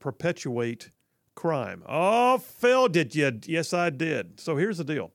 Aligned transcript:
perpetuate 0.00 0.90
crime. 1.34 1.82
Oh, 1.88 2.38
Phil, 2.38 2.88
did 2.88 3.14
you? 3.14 3.38
Yes, 3.46 3.72
I 3.72 3.90
did. 3.90 4.40
So 4.40 4.56
here's 4.56 4.78
the 4.78 4.84
deal. 4.84 5.12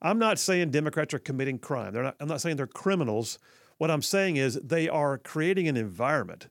I'm 0.00 0.18
not 0.18 0.38
saying 0.38 0.70
Democrats 0.70 1.12
are 1.12 1.18
committing 1.18 1.58
crime. 1.58 1.94
Not, 1.94 2.16
I'm 2.20 2.28
not 2.28 2.40
saying 2.40 2.56
they're 2.56 2.66
criminals. 2.66 3.38
What 3.78 3.90
I'm 3.90 4.02
saying 4.02 4.36
is 4.36 4.54
they 4.62 4.88
are 4.88 5.18
creating 5.18 5.66
an 5.68 5.76
environment 5.76 6.48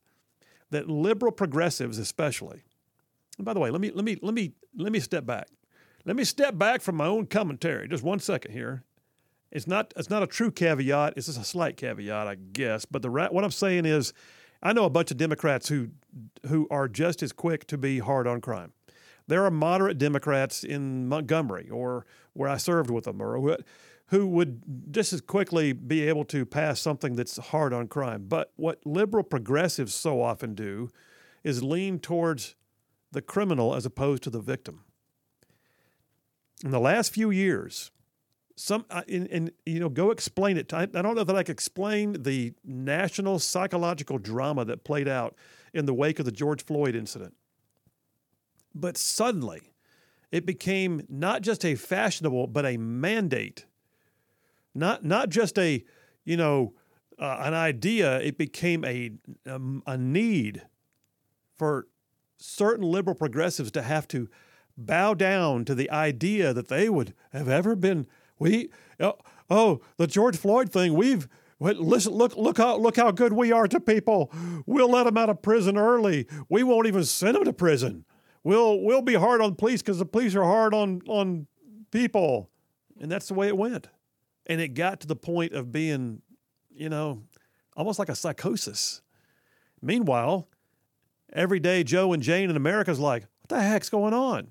that 0.69 0.89
liberal 0.89 1.31
progressives, 1.31 1.97
especially. 1.97 2.63
And 3.37 3.45
by 3.45 3.53
the 3.53 3.59
way, 3.59 3.69
let 3.69 3.79
me 3.79 3.91
let 3.91 4.03
me 4.03 4.17
let 4.21 4.33
me 4.33 4.53
let 4.75 4.91
me 4.91 4.99
step 4.99 5.25
back. 5.25 5.47
Let 6.05 6.15
me 6.15 6.23
step 6.23 6.57
back 6.57 6.81
from 6.81 6.95
my 6.95 7.05
own 7.05 7.27
commentary. 7.27 7.87
Just 7.87 8.03
one 8.03 8.19
second 8.19 8.51
here. 8.51 8.83
It's 9.51 9.67
not 9.67 9.93
it's 9.95 10.09
not 10.09 10.23
a 10.23 10.27
true 10.27 10.51
caveat. 10.51 11.13
It's 11.15 11.27
just 11.27 11.39
a 11.39 11.43
slight 11.43 11.77
caveat, 11.77 12.27
I 12.27 12.35
guess. 12.35 12.85
But 12.85 13.01
the 13.01 13.09
what 13.09 13.43
I'm 13.43 13.51
saying 13.51 13.85
is, 13.85 14.13
I 14.61 14.73
know 14.73 14.85
a 14.85 14.89
bunch 14.89 15.11
of 15.11 15.17
Democrats 15.17 15.69
who 15.69 15.89
who 16.47 16.67
are 16.71 16.87
just 16.87 17.21
as 17.21 17.31
quick 17.31 17.67
to 17.67 17.77
be 17.77 17.99
hard 17.99 18.27
on 18.27 18.41
crime. 18.41 18.73
There 19.27 19.43
are 19.43 19.51
moderate 19.51 19.97
Democrats 19.97 20.63
in 20.63 21.07
Montgomery 21.07 21.69
or 21.69 22.05
where 22.33 22.49
I 22.49 22.57
served 22.57 22.89
with 22.89 23.03
them, 23.03 23.21
or 23.21 23.39
who, 23.39 23.57
who 24.07 24.27
would 24.27 24.61
just 24.91 25.11
as 25.11 25.21
quickly 25.21 25.73
be 25.73 26.07
able 26.07 26.23
to 26.25 26.45
pass 26.45 26.79
something 26.79 27.15
that's 27.15 27.37
hard 27.37 27.73
on 27.73 27.87
crime. 27.87 28.25
But 28.27 28.53
what 28.55 28.85
liberal 28.85 29.23
progressives 29.23 29.93
so 29.93 30.21
often 30.21 30.55
do 30.55 30.89
is 31.43 31.61
lean 31.61 31.99
towards 31.99 32.55
the 33.11 33.21
criminal 33.21 33.75
as 33.75 33.85
opposed 33.85 34.23
to 34.23 34.29
the 34.29 34.39
victim. 34.39 34.83
In 36.63 36.71
the 36.71 36.79
last 36.79 37.13
few 37.13 37.29
years, 37.29 37.91
some 38.57 38.85
and, 38.89 39.27
and, 39.27 39.51
you 39.67 39.79
know 39.79 39.87
go 39.87 40.09
explain 40.09 40.57
it. 40.57 40.73
I, 40.73 40.83
I 40.83 41.01
don't 41.01 41.15
know 41.15 41.23
that 41.23 41.35
I 41.35 41.43
can 41.43 41.53
explain 41.53 42.23
the 42.23 42.53
national 42.65 43.37
psychological 43.39 44.17
drama 44.17 44.65
that 44.65 44.83
played 44.83 45.07
out 45.07 45.35
in 45.73 45.85
the 45.85 45.93
wake 45.93 46.17
of 46.17 46.25
the 46.25 46.31
George 46.31 46.65
Floyd 46.65 46.95
incident. 46.95 47.35
But 48.73 48.97
suddenly, 48.97 49.73
it 50.31 50.45
became 50.45 51.03
not 51.07 51.43
just 51.43 51.63
a 51.63 51.75
fashionable 51.75 52.47
but 52.47 52.65
a 52.65 52.77
mandate. 52.77 53.65
Not 54.73 55.05
not 55.05 55.29
just 55.29 55.59
a 55.59 55.85
you 56.25 56.35
know 56.35 56.73
uh, 57.19 57.37
an 57.41 57.53
idea. 57.53 58.19
It 58.21 58.39
became 58.39 58.83
a 58.83 59.11
um, 59.45 59.83
a 59.85 59.97
need 59.97 60.63
for 61.55 61.87
certain 62.39 62.85
liberal 62.85 63.15
progressives 63.15 63.71
to 63.71 63.83
have 63.83 64.07
to 64.07 64.29
bow 64.75 65.13
down 65.13 65.63
to 65.65 65.75
the 65.75 65.89
idea 65.91 66.53
that 66.53 66.69
they 66.69 66.89
would 66.89 67.13
have 67.31 67.49
ever 67.49 67.75
been 67.75 68.07
we 68.39 68.69
oh, 68.99 69.17
oh 69.49 69.81
the 69.97 70.07
George 70.07 70.37
Floyd 70.37 70.71
thing. 70.71 70.93
We've 70.93 71.27
listen. 71.59 72.13
Look 72.13 72.35
look 72.35 72.57
how 72.57 72.77
look 72.77 72.95
how 72.95 73.11
good 73.11 73.33
we 73.33 73.51
are 73.51 73.67
to 73.67 73.79
people. 73.79 74.31
We'll 74.65 74.89
let 74.89 75.05
them 75.05 75.17
out 75.17 75.29
of 75.29 75.41
prison 75.41 75.77
early. 75.77 76.27
We 76.49 76.63
won't 76.63 76.87
even 76.87 77.03
send 77.03 77.35
them 77.35 77.45
to 77.45 77.53
prison. 77.53 78.05
We'll 78.43 78.81
we'll 78.81 79.01
be 79.01 79.15
hard 79.15 79.41
on 79.41 79.55
police 79.55 79.81
because 79.81 79.99
the 79.99 80.05
police 80.05 80.35
are 80.35 80.43
hard 80.43 80.73
on 80.73 81.01
on 81.07 81.47
people, 81.91 82.49
and 82.99 83.11
that's 83.11 83.27
the 83.27 83.33
way 83.33 83.47
it 83.47 83.57
went. 83.57 83.87
And 84.45 84.61
it 84.61 84.69
got 84.69 85.01
to 85.01 85.07
the 85.07 85.15
point 85.15 85.53
of 85.53 85.71
being, 85.71 86.21
you 86.73 86.87
know, 86.87 87.23
almost 87.75 87.99
like 87.99 88.09
a 88.09 88.15
psychosis. 88.15 89.01
Meanwhile, 89.81 90.47
everyday 91.33 91.83
Joe 91.83 92.13
and 92.13 92.23
Jane 92.23 92.49
in 92.49 92.55
America 92.55 92.89
is 92.89 92.99
like, 92.99 93.23
what 93.41 93.49
the 93.49 93.61
heck's 93.61 93.89
going 93.89 94.13
on? 94.13 94.47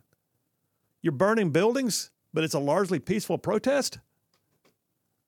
You're 1.00 1.12
burning 1.12 1.50
buildings? 1.50 2.10
But 2.36 2.44
it's 2.44 2.52
a 2.52 2.58
largely 2.58 2.98
peaceful 2.98 3.38
protest? 3.38 3.98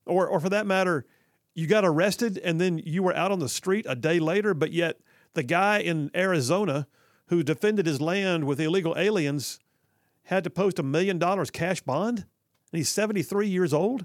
Or, 0.05 0.29
or 0.29 0.41
for 0.41 0.51
that 0.51 0.67
matter, 0.67 1.07
you 1.55 1.67
got 1.67 1.83
arrested 1.83 2.37
and 2.37 2.61
then 2.61 2.83
you 2.85 3.03
were 3.03 3.17
out 3.17 3.33
on 3.33 3.39
the 3.39 3.49
street 3.49 3.87
a 3.89 3.97
day 3.97 4.19
later, 4.21 4.53
but 4.53 4.75
yet 4.75 5.01
the 5.33 5.43
guy 5.43 5.79
in 5.79 6.11
Arizona 6.15 6.87
who 7.29 7.43
defended 7.43 7.87
his 7.87 7.99
land 7.99 8.45
with 8.45 8.61
illegal 8.61 8.95
aliens 8.99 9.59
had 10.25 10.45
to 10.45 10.51
post 10.51 10.79
a 10.79 10.83
million 10.83 11.19
dollars 11.19 11.51
cash 11.51 11.81
bond 11.81 12.19
and 12.19 12.77
he's 12.77 12.91
73 12.91 13.49
years 13.49 13.73
old? 13.73 14.01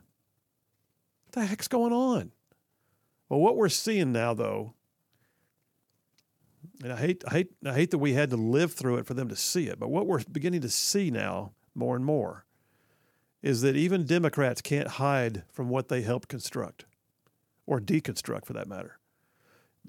What 1.26 1.34
the 1.34 1.46
heck's 1.46 1.68
going 1.68 1.92
on? 1.92 2.32
Well, 3.28 3.42
what 3.42 3.58
we're 3.58 3.68
seeing 3.68 4.14
now, 4.14 4.34
though, 4.34 4.76
and 6.82 6.94
I 6.94 6.96
hate, 6.96 7.22
I 7.28 7.32
hate, 7.32 7.52
I 7.66 7.74
hate 7.74 7.92
that 7.92 7.98
we 7.98 8.14
had 8.14 8.30
to 8.30 8.38
live 8.38 8.72
through 8.72 8.96
it 8.96 9.06
for 9.06 9.14
them 9.14 9.28
to 9.28 9.36
see 9.36 9.68
it, 9.68 9.78
but 9.78 9.90
what 9.90 10.08
we're 10.08 10.24
beginning 10.32 10.62
to 10.62 10.70
see 10.70 11.12
now 11.12 11.52
more 11.76 11.98
and 11.98 12.06
more 12.06 12.46
is 13.44 13.62
that 13.62 13.76
even 13.76 14.06
Democrats 14.06 14.62
can't 14.62 14.88
hide 14.88 15.44
from 15.52 15.70
what 15.70 15.90
they 15.90 16.02
helped 16.02 16.30
construct 16.30 16.86
or 17.68 17.80
deconstruct 17.80 18.46
for 18.46 18.54
that 18.54 18.68
matter. 18.68 18.98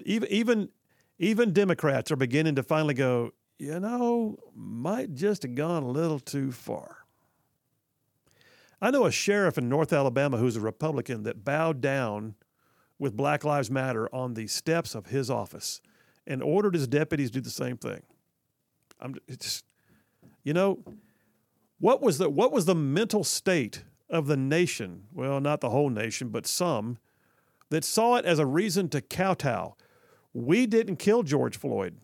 Even 0.05 0.29
even 0.29 0.69
even 1.17 1.53
Democrats 1.53 2.11
are 2.11 2.17
beginning 2.17 2.55
to 2.55 2.63
finally 2.63 2.93
go, 2.93 3.31
you 3.57 3.79
know, 3.79 4.37
might 4.53 5.15
just 5.15 5.43
have 5.43 5.55
gone 5.55 5.83
a 5.83 5.87
little 5.87 6.19
too 6.19 6.51
far. 6.51 7.05
I 8.81 8.91
know 8.91 9.05
a 9.05 9.11
sheriff 9.11 9.57
in 9.57 9.69
North 9.69 9.93
Alabama 9.93 10.37
who's 10.37 10.57
a 10.57 10.61
Republican 10.61 11.23
that 11.23 11.45
bowed 11.45 11.79
down 11.79 12.35
with 12.99 13.15
Black 13.15 13.45
Lives 13.45 13.71
Matter 13.71 14.13
on 14.13 14.33
the 14.33 14.47
steps 14.47 14.95
of 14.95 15.07
his 15.07 15.29
office 15.29 15.81
and 16.27 16.43
ordered 16.43 16.73
his 16.73 16.87
deputies 16.87 17.31
do 17.31 17.39
the 17.39 17.49
same 17.49 17.77
thing. 17.77 18.01
I'm 18.99 19.15
just, 19.39 19.63
you 20.43 20.53
know, 20.53 20.79
what 21.79 22.01
was 22.01 22.17
the 22.17 22.29
what 22.29 22.51
was 22.51 22.65
the 22.65 22.75
mental 22.75 23.23
state 23.23 23.83
of 24.09 24.27
the 24.27 24.37
nation? 24.37 25.03
Well, 25.13 25.39
not 25.39 25.61
the 25.61 25.69
whole 25.69 25.89
nation, 25.89 26.29
but 26.29 26.47
some 26.47 26.97
that 27.69 27.83
saw 27.83 28.15
it 28.15 28.25
as 28.25 28.39
a 28.39 28.45
reason 28.45 28.89
to 28.89 29.01
kowtow. 29.01 29.75
We 30.33 30.65
didn't 30.65 30.97
kill 30.97 31.23
George 31.23 31.57
Floyd. 31.57 31.97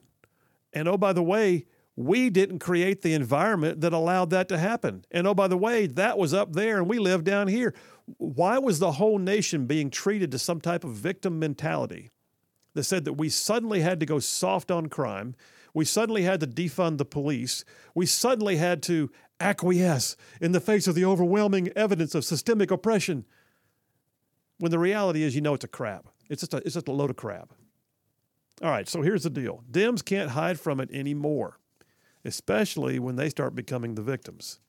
And 0.73 0.87
oh, 0.87 0.97
by 0.97 1.13
the 1.13 1.23
way, 1.23 1.65
we 1.95 2.29
didn't 2.29 2.59
create 2.59 3.01
the 3.01 3.13
environment 3.13 3.81
that 3.81 3.93
allowed 3.93 4.29
that 4.31 4.47
to 4.49 4.57
happen. 4.57 5.05
And 5.11 5.27
oh, 5.27 5.33
by 5.33 5.47
the 5.47 5.57
way, 5.57 5.87
that 5.87 6.17
was 6.17 6.33
up 6.33 6.53
there 6.53 6.77
and 6.77 6.89
we 6.89 6.99
live 6.99 7.23
down 7.23 7.47
here. 7.47 7.73
Why 8.17 8.57
was 8.57 8.79
the 8.79 8.93
whole 8.93 9.17
nation 9.17 9.65
being 9.65 9.89
treated 9.89 10.31
to 10.31 10.39
some 10.39 10.61
type 10.61 10.83
of 10.83 10.91
victim 10.91 11.39
mentality 11.39 12.09
that 12.73 12.83
said 12.83 13.05
that 13.05 13.13
we 13.13 13.29
suddenly 13.29 13.81
had 13.81 13.99
to 13.99 14.05
go 14.05 14.19
soft 14.19 14.71
on 14.71 14.87
crime? 14.87 15.35
We 15.73 15.85
suddenly 15.85 16.23
had 16.23 16.39
to 16.41 16.47
defund 16.47 16.97
the 16.97 17.05
police. 17.05 17.63
We 17.95 18.05
suddenly 18.05 18.57
had 18.57 18.81
to 18.83 19.11
acquiesce 19.41 20.16
in 20.40 20.52
the 20.52 20.62
face 20.62 20.88
of 20.88 20.96
the 20.96 21.06
overwhelming 21.06 21.69
evidence 21.75 22.16
of 22.16 22.24
systemic 22.24 22.72
oppression. 22.72 23.25
When 24.59 24.72
the 24.72 24.79
reality 24.79 25.24
is, 25.24 25.35
you 25.35 25.41
know, 25.41 25.56
it's 25.56 25.63
a 25.66 25.68
crap. 25.68 26.07
It's 26.29 26.41
just 26.41 26.53
a, 26.53 26.57
it's 26.57 26.75
just 26.75 26.88
a 26.88 26.91
load 26.91 27.09
of 27.09 27.16
crap. 27.18 27.52
All 28.62 28.69
right, 28.69 28.88
so 28.88 29.02
here's 29.02 29.24
the 29.24 29.29
deal 29.29 29.63
Dems 29.69 30.06
can't 30.06 30.31
hide 30.31 30.59
from 30.59 30.79
it 30.79 30.90
anymore, 30.91 31.59
especially 32.24 33.00
when 33.00 33.16
they 33.16 33.29
start 33.29 33.56
becoming 33.56 33.96
the 33.96 34.03
victims. 34.03 34.59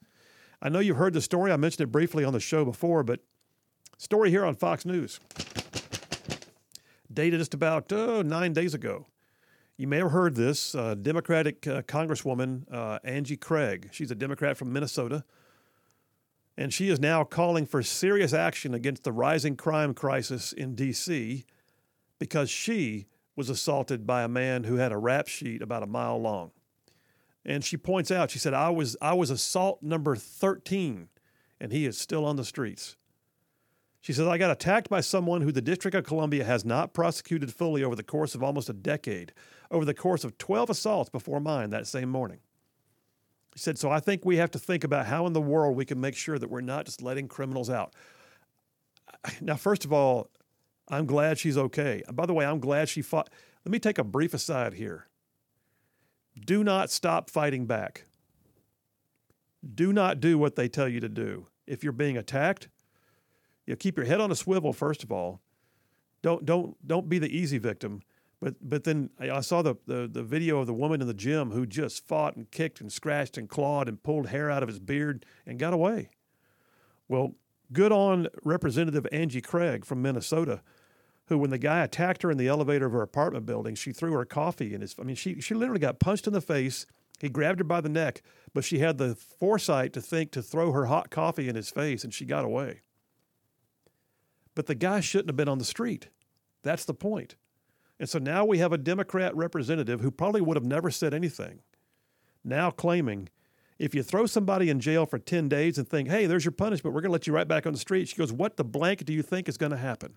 I 0.62 0.68
know 0.68 0.78
you've 0.78 0.96
heard 0.96 1.12
the 1.12 1.20
story. 1.20 1.52
I 1.52 1.56
mentioned 1.56 1.88
it 1.88 1.92
briefly 1.92 2.24
on 2.24 2.32
the 2.32 2.40
show 2.40 2.64
before, 2.64 3.02
but 3.02 3.20
story 3.98 4.30
here 4.30 4.44
on 4.44 4.54
Fox 4.54 4.86
News. 4.86 5.20
Dated 7.12 7.40
just 7.40 7.52
about 7.52 7.92
uh, 7.92 8.22
nine 8.22 8.52
days 8.52 8.72
ago. 8.72 9.06
You 9.78 9.86
may 9.86 9.98
have 9.98 10.10
heard 10.10 10.34
this 10.34 10.74
uh, 10.74 10.94
Democratic 10.94 11.66
uh, 11.66 11.82
Congresswoman 11.82 12.72
uh, 12.72 12.98
Angie 13.04 13.38
Craig. 13.38 13.88
She's 13.90 14.10
a 14.10 14.14
Democrat 14.14 14.56
from 14.56 14.72
Minnesota. 14.72 15.24
And 16.58 16.72
she 16.72 16.90
is 16.90 17.00
now 17.00 17.24
calling 17.24 17.64
for 17.64 17.82
serious 17.82 18.34
action 18.34 18.74
against 18.74 19.04
the 19.04 19.12
rising 19.12 19.56
crime 19.56 19.94
crisis 19.94 20.52
in 20.52 20.74
D.C. 20.74 21.46
because 22.18 22.50
she 22.50 23.06
was 23.34 23.48
assaulted 23.48 24.06
by 24.06 24.22
a 24.22 24.28
man 24.28 24.64
who 24.64 24.76
had 24.76 24.92
a 24.92 24.98
rap 24.98 25.26
sheet 25.26 25.62
about 25.62 25.82
a 25.82 25.86
mile 25.86 26.20
long. 26.20 26.50
And 27.44 27.64
she 27.64 27.78
points 27.78 28.10
out, 28.10 28.30
she 28.30 28.38
said, 28.38 28.52
I 28.52 28.68
was, 28.68 28.96
I 29.00 29.14
was 29.14 29.30
assault 29.30 29.82
number 29.82 30.14
13, 30.14 31.08
and 31.58 31.72
he 31.72 31.86
is 31.86 31.98
still 31.98 32.26
on 32.26 32.36
the 32.36 32.44
streets. 32.44 32.96
She 34.02 34.12
says, 34.12 34.26
I 34.26 34.36
got 34.36 34.50
attacked 34.50 34.88
by 34.88 35.00
someone 35.00 35.42
who 35.42 35.52
the 35.52 35.62
District 35.62 35.94
of 35.94 36.04
Columbia 36.04 36.44
has 36.44 36.64
not 36.64 36.92
prosecuted 36.92 37.54
fully 37.54 37.84
over 37.84 37.94
the 37.94 38.02
course 38.02 38.34
of 38.34 38.42
almost 38.42 38.68
a 38.68 38.72
decade, 38.72 39.32
over 39.72 39.84
the 39.84 39.94
course 39.94 40.22
of 40.22 40.38
12 40.38 40.70
assaults 40.70 41.10
before 41.10 41.40
mine 41.40 41.70
that 41.70 41.86
same 41.86 42.08
morning. 42.08 42.38
She 43.54 43.60
said, 43.60 43.78
So 43.78 43.90
I 43.90 44.00
think 44.00 44.24
we 44.24 44.36
have 44.36 44.50
to 44.52 44.58
think 44.58 44.84
about 44.84 45.06
how 45.06 45.26
in 45.26 45.32
the 45.32 45.40
world 45.40 45.76
we 45.76 45.84
can 45.84 46.00
make 46.00 46.14
sure 46.14 46.38
that 46.38 46.50
we're 46.50 46.60
not 46.60 46.84
just 46.84 47.02
letting 47.02 47.26
criminals 47.26 47.70
out. 47.70 47.94
Now, 49.40 49.56
first 49.56 49.84
of 49.84 49.92
all, 49.92 50.30
I'm 50.88 51.06
glad 51.06 51.38
she's 51.38 51.56
okay. 51.56 52.02
By 52.12 52.26
the 52.26 52.34
way, 52.34 52.44
I'm 52.44 52.60
glad 52.60 52.88
she 52.88 53.02
fought. 53.02 53.30
Let 53.64 53.70
me 53.70 53.78
take 53.78 53.98
a 53.98 54.04
brief 54.04 54.34
aside 54.34 54.74
here. 54.74 55.06
Do 56.44 56.64
not 56.64 56.90
stop 56.90 57.30
fighting 57.30 57.66
back. 57.66 58.04
Do 59.74 59.92
not 59.92 60.18
do 60.18 60.38
what 60.38 60.56
they 60.56 60.68
tell 60.68 60.88
you 60.88 60.98
to 61.00 61.08
do. 61.08 61.46
If 61.66 61.84
you're 61.84 61.92
being 61.92 62.16
attacked, 62.16 62.68
you 63.66 63.72
know, 63.72 63.76
keep 63.76 63.96
your 63.96 64.06
head 64.06 64.20
on 64.20 64.32
a 64.32 64.36
swivel 64.36 64.72
first 64.72 65.04
of 65.04 65.12
all. 65.12 65.40
Don't 66.22 66.44
don't 66.44 66.76
don't 66.86 67.08
be 67.08 67.18
the 67.18 67.36
easy 67.36 67.58
victim. 67.58 68.02
But 68.42 68.56
but 68.60 68.82
then 68.82 69.10
I 69.20 69.40
saw 69.40 69.62
the, 69.62 69.76
the 69.86 70.08
the 70.12 70.24
video 70.24 70.58
of 70.58 70.66
the 70.66 70.74
woman 70.74 71.00
in 71.00 71.06
the 71.06 71.14
gym 71.14 71.52
who 71.52 71.64
just 71.64 72.06
fought 72.06 72.34
and 72.34 72.50
kicked 72.50 72.80
and 72.80 72.92
scratched 72.92 73.38
and 73.38 73.48
clawed 73.48 73.88
and 73.88 74.02
pulled 74.02 74.26
hair 74.26 74.50
out 74.50 74.64
of 74.64 74.68
his 74.68 74.80
beard 74.80 75.24
and 75.46 75.60
got 75.60 75.72
away. 75.72 76.10
Well, 77.06 77.36
good 77.72 77.92
on 77.92 78.26
Representative 78.42 79.06
Angie 79.12 79.40
Craig 79.40 79.84
from 79.84 80.02
Minnesota 80.02 80.60
who, 81.26 81.38
when 81.38 81.50
the 81.50 81.58
guy 81.58 81.82
attacked 81.82 82.22
her 82.22 82.30
in 82.30 82.36
the 82.36 82.48
elevator 82.48 82.86
of 82.86 82.92
her 82.92 83.02
apartment 83.02 83.46
building, 83.46 83.74
she 83.74 83.92
threw 83.92 84.12
her 84.12 84.24
coffee 84.24 84.74
in 84.74 84.80
his. 84.80 84.94
I 84.98 85.04
mean, 85.04 85.16
she 85.16 85.40
she 85.40 85.54
literally 85.54 85.80
got 85.80 86.00
punched 86.00 86.26
in 86.26 86.32
the 86.32 86.40
face. 86.40 86.86
He 87.20 87.28
grabbed 87.28 87.60
her 87.60 87.64
by 87.64 87.80
the 87.80 87.88
neck, 87.88 88.22
but 88.52 88.64
she 88.64 88.80
had 88.80 88.98
the 88.98 89.14
foresight 89.14 89.92
to 89.92 90.00
think 90.00 90.32
to 90.32 90.42
throw 90.42 90.72
her 90.72 90.86
hot 90.86 91.10
coffee 91.10 91.48
in 91.48 91.54
his 91.54 91.70
face, 91.70 92.02
and 92.02 92.12
she 92.12 92.24
got 92.24 92.44
away. 92.44 92.82
But 94.54 94.66
the 94.66 94.74
guy 94.74 95.00
shouldn't 95.00 95.28
have 95.28 95.36
been 95.36 95.48
on 95.48 95.58
the 95.58 95.64
street. 95.64 96.08
That's 96.62 96.84
the 96.84 96.94
point. 96.94 97.36
And 98.02 98.08
so 98.08 98.18
now 98.18 98.44
we 98.44 98.58
have 98.58 98.72
a 98.72 98.78
Democrat 98.78 99.32
representative 99.36 100.00
who 100.00 100.10
probably 100.10 100.40
would 100.40 100.56
have 100.56 100.66
never 100.66 100.90
said 100.90 101.14
anything, 101.14 101.60
now 102.42 102.68
claiming 102.68 103.28
if 103.78 103.94
you 103.94 104.02
throw 104.02 104.26
somebody 104.26 104.70
in 104.70 104.80
jail 104.80 105.06
for 105.06 105.20
10 105.20 105.48
days 105.48 105.78
and 105.78 105.86
think, 105.86 106.08
hey, 106.08 106.26
there's 106.26 106.44
your 106.44 106.50
punishment, 106.50 106.96
we're 106.96 107.00
going 107.00 107.10
to 107.10 107.12
let 107.12 107.28
you 107.28 107.32
right 107.32 107.46
back 107.46 107.64
on 107.64 107.72
the 107.72 107.78
street, 107.78 108.08
she 108.08 108.16
goes, 108.16 108.32
what 108.32 108.56
the 108.56 108.64
blank 108.64 109.04
do 109.04 109.12
you 109.12 109.22
think 109.22 109.48
is 109.48 109.56
going 109.56 109.70
to 109.70 109.78
happen? 109.78 110.14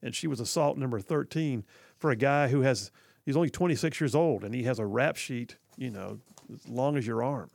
And 0.00 0.14
she 0.14 0.28
was 0.28 0.38
assault 0.38 0.78
number 0.78 1.00
13 1.00 1.64
for 1.98 2.12
a 2.12 2.16
guy 2.16 2.46
who 2.46 2.60
has, 2.60 2.92
he's 3.24 3.34
only 3.34 3.50
26 3.50 4.00
years 4.00 4.14
old 4.14 4.44
and 4.44 4.54
he 4.54 4.62
has 4.62 4.78
a 4.78 4.86
rap 4.86 5.16
sheet, 5.16 5.56
you 5.76 5.90
know, 5.90 6.20
as 6.54 6.68
long 6.68 6.96
as 6.96 7.04
your 7.04 7.20
arm. 7.20 7.50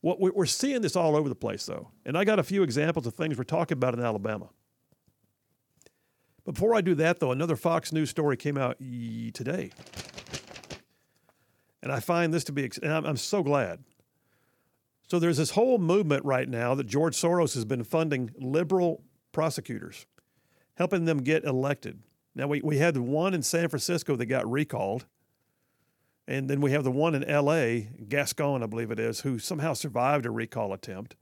What 0.00 0.20
we're 0.20 0.46
seeing 0.46 0.80
this 0.80 0.96
all 0.96 1.16
over 1.16 1.28
the 1.28 1.34
place, 1.34 1.66
though. 1.66 1.88
And 2.06 2.16
I 2.16 2.24
got 2.24 2.38
a 2.38 2.42
few 2.44 2.62
examples 2.62 3.06
of 3.06 3.12
things 3.12 3.36
we're 3.36 3.44
talking 3.44 3.76
about 3.76 3.92
in 3.92 4.00
Alabama. 4.00 4.48
Before 6.44 6.74
I 6.74 6.82
do 6.82 6.94
that, 6.96 7.20
though, 7.20 7.32
another 7.32 7.56
Fox 7.56 7.92
News 7.92 8.10
story 8.10 8.36
came 8.36 8.58
out 8.58 8.78
today. 8.78 9.70
And 11.82 11.90
I 11.90 12.00
find 12.00 12.32
this 12.32 12.44
to 12.44 12.52
be, 12.52 12.70
and 12.82 13.06
I'm, 13.06 13.16
so 13.16 13.42
glad. 13.42 13.82
So 15.08 15.18
there's 15.18 15.36
this 15.36 15.50
whole 15.50 15.78
movement 15.78 16.24
right 16.24 16.48
now 16.48 16.74
that 16.74 16.86
George 16.86 17.14
Soros 17.14 17.54
has 17.54 17.64
been 17.64 17.84
funding 17.84 18.30
liberal 18.38 19.02
prosecutors, 19.32 20.06
helping 20.74 21.04
them 21.04 21.18
get 21.18 21.44
elected. 21.44 22.00
Now, 22.34 22.46
we, 22.46 22.60
we 22.62 22.78
had 22.78 22.96
one 22.96 23.32
in 23.32 23.42
San 23.42 23.68
Francisco 23.68 24.16
that 24.16 24.26
got 24.26 24.50
recalled. 24.50 25.06
And 26.26 26.48
then 26.48 26.62
we 26.62 26.72
have 26.72 26.84
the 26.84 26.90
one 26.90 27.14
in 27.14 27.22
LA, 27.22 27.90
Gascon, 28.08 28.62
I 28.62 28.66
believe 28.66 28.90
it 28.90 28.98
is, 28.98 29.20
who 29.20 29.38
somehow 29.38 29.74
survived 29.74 30.24
a 30.24 30.30
recall 30.30 30.72
attempt. 30.72 31.16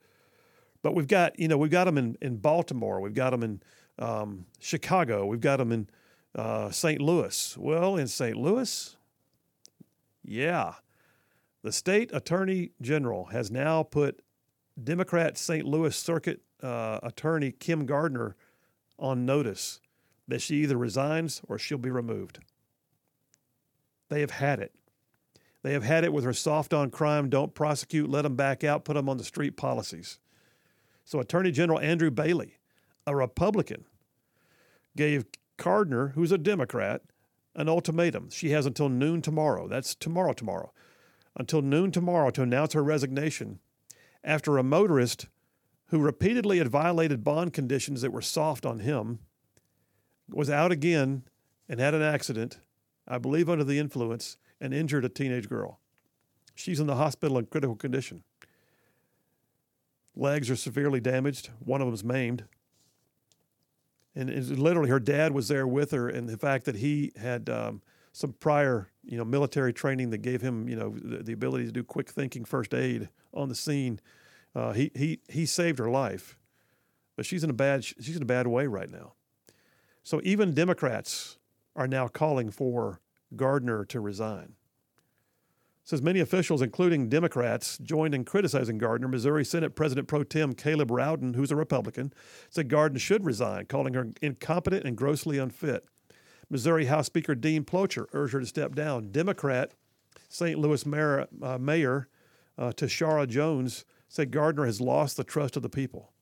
But 0.80 0.94
we've 0.94 1.08
got, 1.08 1.38
you 1.38 1.48
know, 1.48 1.58
we've 1.58 1.70
got 1.70 1.84
them 1.84 1.98
in, 1.98 2.16
in 2.20 2.36
Baltimore, 2.36 3.00
we've 3.00 3.14
got 3.14 3.30
them 3.30 3.42
in 3.42 3.62
um, 3.98 4.46
Chicago, 4.58 5.26
we've 5.26 5.40
got 5.40 5.58
them 5.58 5.72
in 5.72 5.88
uh, 6.34 6.70
St. 6.70 7.00
Louis. 7.00 7.56
Well, 7.58 7.96
in 7.96 8.08
St. 8.08 8.36
Louis, 8.36 8.96
yeah, 10.24 10.74
the 11.62 11.72
state 11.72 12.10
attorney 12.12 12.72
general 12.80 13.26
has 13.26 13.50
now 13.50 13.82
put 13.82 14.22
Democrat 14.82 15.36
St. 15.36 15.64
Louis 15.64 15.94
Circuit 15.94 16.40
uh, 16.62 17.00
Attorney 17.02 17.52
Kim 17.52 17.86
Gardner 17.86 18.36
on 18.98 19.26
notice 19.26 19.80
that 20.28 20.40
she 20.40 20.56
either 20.56 20.76
resigns 20.76 21.42
or 21.48 21.58
she'll 21.58 21.78
be 21.78 21.90
removed. 21.90 22.38
They 24.08 24.20
have 24.20 24.30
had 24.30 24.60
it. 24.60 24.74
They 25.62 25.72
have 25.72 25.84
had 25.84 26.04
it 26.04 26.12
with 26.12 26.24
her 26.24 26.32
soft 26.32 26.74
on 26.74 26.90
crime, 26.90 27.28
don't 27.28 27.54
prosecute, 27.54 28.10
let 28.10 28.22
them 28.22 28.34
back 28.34 28.64
out, 28.64 28.84
put 28.84 28.94
them 28.94 29.08
on 29.08 29.16
the 29.16 29.24
street 29.24 29.56
policies. 29.56 30.18
So, 31.04 31.20
Attorney 31.20 31.52
General 31.52 31.78
Andrew 31.78 32.10
Bailey, 32.10 32.56
a 33.06 33.14
Republican, 33.14 33.84
gave 34.96 35.26
Gardner, 35.56 36.08
who's 36.08 36.32
a 36.32 36.38
Democrat, 36.38 37.02
an 37.54 37.68
ultimatum. 37.68 38.30
She 38.30 38.50
has 38.50 38.66
until 38.66 38.88
noon 38.88 39.22
tomorrow. 39.22 39.68
That's 39.68 39.94
tomorrow, 39.94 40.32
tomorrow. 40.32 40.72
Until 41.36 41.62
noon 41.62 41.92
tomorrow 41.92 42.30
to 42.30 42.42
announce 42.42 42.74
her 42.74 42.82
resignation 42.82 43.58
after 44.24 44.58
a 44.58 44.62
motorist 44.62 45.28
who 45.86 45.98
repeatedly 45.98 46.58
had 46.58 46.68
violated 46.68 47.24
bond 47.24 47.52
conditions 47.52 48.02
that 48.02 48.12
were 48.12 48.22
soft 48.22 48.64
on 48.64 48.80
him 48.80 49.18
was 50.28 50.48
out 50.48 50.72
again 50.72 51.24
and 51.68 51.80
had 51.80 51.94
an 51.94 52.02
accident, 52.02 52.60
I 53.06 53.18
believe 53.18 53.48
under 53.48 53.64
the 53.64 53.78
influence, 53.78 54.36
and 54.60 54.72
injured 54.72 55.04
a 55.04 55.08
teenage 55.08 55.48
girl. 55.48 55.80
She's 56.54 56.80
in 56.80 56.86
the 56.86 56.96
hospital 56.96 57.38
in 57.38 57.46
critical 57.46 57.76
condition. 57.76 58.22
Legs 60.14 60.50
are 60.50 60.56
severely 60.56 61.00
damaged. 61.00 61.50
One 61.58 61.80
of 61.80 61.86
them's 61.86 62.04
maimed. 62.04 62.44
And 64.14 64.58
literally, 64.58 64.90
her 64.90 65.00
dad 65.00 65.32
was 65.32 65.48
there 65.48 65.66
with 65.66 65.90
her, 65.92 66.08
and 66.08 66.28
the 66.28 66.36
fact 66.36 66.66
that 66.66 66.76
he 66.76 67.12
had 67.16 67.48
um, 67.48 67.80
some 68.12 68.34
prior, 68.34 68.88
you 69.02 69.16
know, 69.16 69.24
military 69.24 69.72
training 69.72 70.10
that 70.10 70.18
gave 70.18 70.42
him, 70.42 70.68
you 70.68 70.76
know, 70.76 70.90
the, 70.90 71.22
the 71.22 71.32
ability 71.32 71.64
to 71.64 71.72
do 71.72 71.82
quick 71.82 72.10
thinking 72.10 72.44
first 72.44 72.74
aid 72.74 73.08
on 73.32 73.48
the 73.48 73.54
scene. 73.54 74.00
Uh, 74.54 74.72
he 74.72 74.90
he 74.94 75.20
he 75.28 75.46
saved 75.46 75.78
her 75.78 75.88
life, 75.88 76.38
but 77.16 77.24
she's 77.24 77.42
in 77.42 77.48
a 77.48 77.54
bad 77.54 77.84
she's 77.84 78.16
in 78.16 78.22
a 78.22 78.26
bad 78.26 78.46
way 78.46 78.66
right 78.66 78.90
now. 78.90 79.14
So 80.02 80.20
even 80.24 80.52
Democrats 80.52 81.38
are 81.74 81.88
now 81.88 82.08
calling 82.08 82.50
for 82.50 83.00
Gardner 83.34 83.84
to 83.86 84.00
resign. 84.00 84.56
Says 85.84 86.00
many 86.02 86.20
officials, 86.20 86.62
including 86.62 87.08
Democrats, 87.08 87.78
joined 87.78 88.14
in 88.14 88.24
criticizing 88.24 88.78
Gardner. 88.78 89.08
Missouri 89.08 89.44
Senate 89.44 89.74
President 89.74 90.06
pro 90.06 90.22
tem 90.22 90.54
Caleb 90.54 90.90
Rowden, 90.90 91.34
who's 91.34 91.50
a 91.50 91.56
Republican, 91.56 92.12
said 92.50 92.68
Gardner 92.68 93.00
should 93.00 93.24
resign, 93.24 93.66
calling 93.66 93.94
her 93.94 94.08
incompetent 94.20 94.84
and 94.84 94.96
grossly 94.96 95.38
unfit. 95.38 95.84
Missouri 96.48 96.84
House 96.84 97.06
Speaker 97.06 97.34
Dean 97.34 97.64
Plocher 97.64 98.06
urged 98.12 98.34
her 98.34 98.40
to 98.40 98.46
step 98.46 98.74
down. 98.74 99.10
Democrat 99.10 99.72
St. 100.28 100.58
Louis 100.58 100.86
Mayor, 100.86 101.26
uh, 101.42 101.58
Mayor 101.58 102.08
uh, 102.56 102.70
Tishaura 102.70 103.26
Jones 103.28 103.84
said 104.08 104.30
Gardner 104.30 104.66
has 104.66 104.80
lost 104.80 105.16
the 105.16 105.24
trust 105.24 105.56
of 105.56 105.62
the 105.62 105.68
people. 105.68 106.12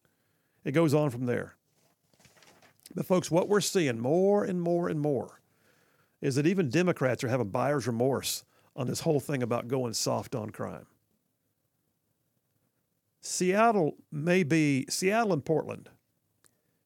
It 0.65 0.73
goes 0.73 0.95
on 0.95 1.11
from 1.11 1.27
there. 1.27 1.57
But, 2.95 3.07
folks, 3.07 3.31
what 3.31 3.49
we're 3.49 3.61
seeing 3.61 4.01
more 4.01 4.45
and 4.45 4.61
more 4.61 4.89
and 4.89 5.01
more 5.01 5.41
is 6.21 6.35
that 6.35 6.47
even 6.47 6.69
Democrats 6.69 7.25
are 7.25 7.29
having 7.29 7.49
buyer's 7.49 7.87
remorse 7.87 8.45
on 8.81 8.87
this 8.87 9.01
whole 9.01 9.21
thing 9.21 9.43
about 9.43 9.69
going 9.69 9.93
soft 9.93 10.35
on 10.35 10.49
crime. 10.49 10.87
Seattle 13.21 13.97
may 14.11 14.43
be 14.43 14.87
Seattle 14.89 15.35
and 15.35 15.45
Portland. 15.45 15.91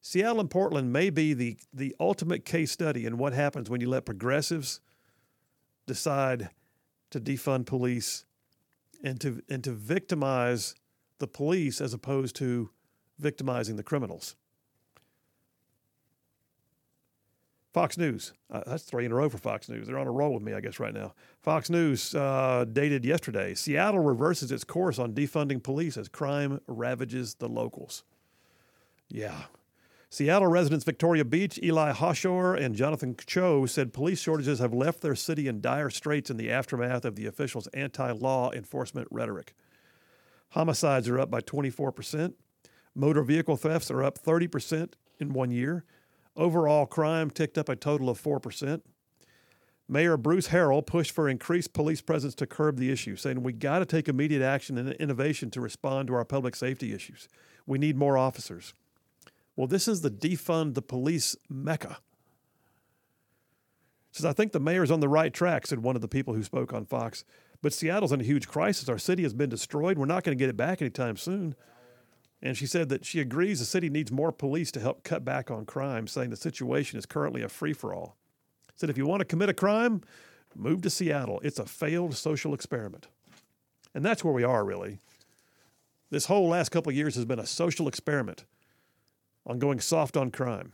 Seattle 0.01 0.41
and 0.41 0.49
Portland 0.49 0.91
may 0.91 1.09
be 1.09 1.33
the, 1.33 1.57
the 1.73 1.95
ultimate 1.97 2.43
case 2.43 2.69
study 2.69 3.05
in 3.05 3.17
what 3.17 3.31
happens 3.31 3.69
when 3.69 3.79
you 3.79 3.87
let 3.87 4.03
progressives 4.03 4.81
decide 5.87 6.49
to 7.11 7.21
defund 7.21 7.65
police 7.65 8.25
and 9.01 9.21
to 9.21 9.41
and 9.47 9.63
to 9.63 9.71
victimize 9.71 10.75
the 11.19 11.27
police 11.27 11.79
as 11.79 11.93
opposed 11.93 12.35
to 12.35 12.71
victimizing 13.19 13.77
the 13.77 13.83
criminals. 13.83 14.35
Fox 17.75 17.97
News. 17.97 18.31
Uh, 18.49 18.61
that's 18.65 18.83
three 18.83 19.03
in 19.03 19.11
a 19.11 19.15
row 19.15 19.27
for 19.27 19.37
Fox 19.37 19.67
News. 19.67 19.87
They're 19.87 19.99
on 19.99 20.07
a 20.07 20.11
roll 20.11 20.33
with 20.33 20.41
me, 20.41 20.53
I 20.53 20.61
guess, 20.61 20.79
right 20.79 20.93
now. 20.93 21.13
Fox 21.41 21.69
News 21.69 22.15
uh, 22.15 22.63
dated 22.71 23.03
yesterday 23.03 23.53
Seattle 23.53 23.99
reverses 23.99 24.49
its 24.49 24.63
course 24.63 24.97
on 24.97 25.11
defunding 25.11 25.61
police 25.61 25.97
as 25.97 26.07
crime 26.07 26.61
ravages 26.67 27.33
the 27.33 27.49
locals. 27.49 28.05
Yeah. 29.09 29.47
Seattle 30.09 30.47
residents 30.47 30.85
Victoria 30.85 31.25
Beach, 31.25 31.59
Eli 31.61 31.91
Hoshor, 31.91 32.57
and 32.57 32.75
Jonathan 32.75 33.13
Cho 33.27 33.65
said 33.65 33.91
police 33.91 34.21
shortages 34.21 34.59
have 34.59 34.73
left 34.73 35.01
their 35.01 35.13
city 35.13 35.49
in 35.49 35.59
dire 35.59 35.89
straits 35.89 36.29
in 36.29 36.37
the 36.37 36.49
aftermath 36.49 37.03
of 37.03 37.17
the 37.17 37.25
officials' 37.25 37.67
anti 37.73 38.09
law 38.11 38.53
enforcement 38.53 39.09
rhetoric. 39.11 39.53
Homicides 40.51 41.09
are 41.09 41.19
up 41.19 41.29
by 41.29 41.41
24%. 41.41 42.35
Motor 42.95 43.23
vehicle 43.23 43.57
thefts 43.57 43.91
are 43.91 44.01
up 44.01 44.17
30% 44.17 44.93
in 45.19 45.33
one 45.33 45.51
year. 45.51 45.83
Overall 46.35 46.85
crime 46.85 47.29
ticked 47.29 47.57
up 47.57 47.69
a 47.69 47.75
total 47.75 48.09
of 48.09 48.21
4%. 48.21 48.81
Mayor 49.87 50.17
Bruce 50.17 50.47
Harrell 50.47 50.85
pushed 50.85 51.11
for 51.11 51.29
increased 51.29 51.73
police 51.73 52.01
presence 52.01 52.33
to 52.35 52.47
curb 52.47 52.77
the 52.77 52.91
issue, 52.91 53.15
saying 53.15 53.43
we 53.43 53.53
got 53.53 53.79
to 53.79 53.85
take 53.85 54.07
immediate 54.07 54.41
action 54.41 54.77
and 54.77 54.91
innovation 54.93 55.51
to 55.51 55.61
respond 55.61 56.07
to 56.07 56.15
our 56.15 56.25
public 56.25 56.55
safety 56.55 56.91
issues. 56.93 57.27
We 57.67 57.77
need 57.77 57.95
more 57.95 58.17
officers. 58.17 58.73
Well, 59.55 59.67
this 59.67 59.87
is 59.87 60.01
the 60.01 60.09
defund 60.09 60.73
the 60.73 60.81
police 60.81 61.35
mecca. 61.49 61.99
Says, 64.11 64.25
I 64.25 64.33
think 64.33 64.53
the 64.53 64.59
mayor's 64.59 64.91
on 64.91 65.01
the 65.01 65.09
right 65.09 65.33
track, 65.33 65.67
said 65.67 65.79
one 65.79 65.95
of 65.95 66.01
the 66.01 66.07
people 66.07 66.33
who 66.33 66.43
spoke 66.43 66.73
on 66.73 66.85
Fox. 66.85 67.23
But 67.61 67.73
Seattle's 67.73 68.11
in 68.11 68.21
a 68.21 68.23
huge 68.23 68.47
crisis. 68.47 68.89
Our 68.89 68.97
city 68.97 69.23
has 69.23 69.33
been 69.33 69.49
destroyed. 69.49 69.97
We're 69.97 70.05
not 70.05 70.23
going 70.23 70.37
to 70.37 70.41
get 70.41 70.49
it 70.49 70.57
back 70.57 70.81
anytime 70.81 71.17
soon. 71.17 71.55
And 72.45 72.55
she 72.55 72.67
said 72.67 72.89
that 72.89 73.03
she 73.03 73.19
agrees 73.19 73.57
the 73.57 73.65
city 73.65 73.89
needs 73.89 74.11
more 74.11 74.31
police 74.31 74.71
to 74.73 74.79
help 74.79 75.03
cut 75.03 75.25
back 75.25 75.49
on 75.49 75.65
crime, 75.65 76.05
saying 76.05 76.29
the 76.29 76.35
situation 76.35 76.99
is 76.99 77.07
currently 77.07 77.41
a 77.41 77.49
free 77.49 77.73
for 77.73 77.91
all. 77.91 78.17
Said 78.75 78.91
if 78.91 78.99
you 78.99 79.07
want 79.07 79.21
to 79.21 79.25
commit 79.25 79.49
a 79.49 79.53
crime, 79.53 80.01
move 80.53 80.83
to 80.83 80.91
Seattle. 80.91 81.41
It's 81.43 81.57
a 81.57 81.65
failed 81.65 82.15
social 82.15 82.53
experiment. 82.53 83.07
And 83.95 84.05
that's 84.05 84.23
where 84.23 84.33
we 84.33 84.43
are, 84.43 84.63
really. 84.63 84.99
This 86.11 86.27
whole 86.27 86.47
last 86.47 86.69
couple 86.69 86.91
of 86.91 86.95
years 86.95 87.15
has 87.15 87.25
been 87.25 87.39
a 87.39 87.47
social 87.47 87.87
experiment 87.87 88.45
on 89.47 89.57
going 89.57 89.79
soft 89.79 90.15
on 90.15 90.29
crime. 90.29 90.71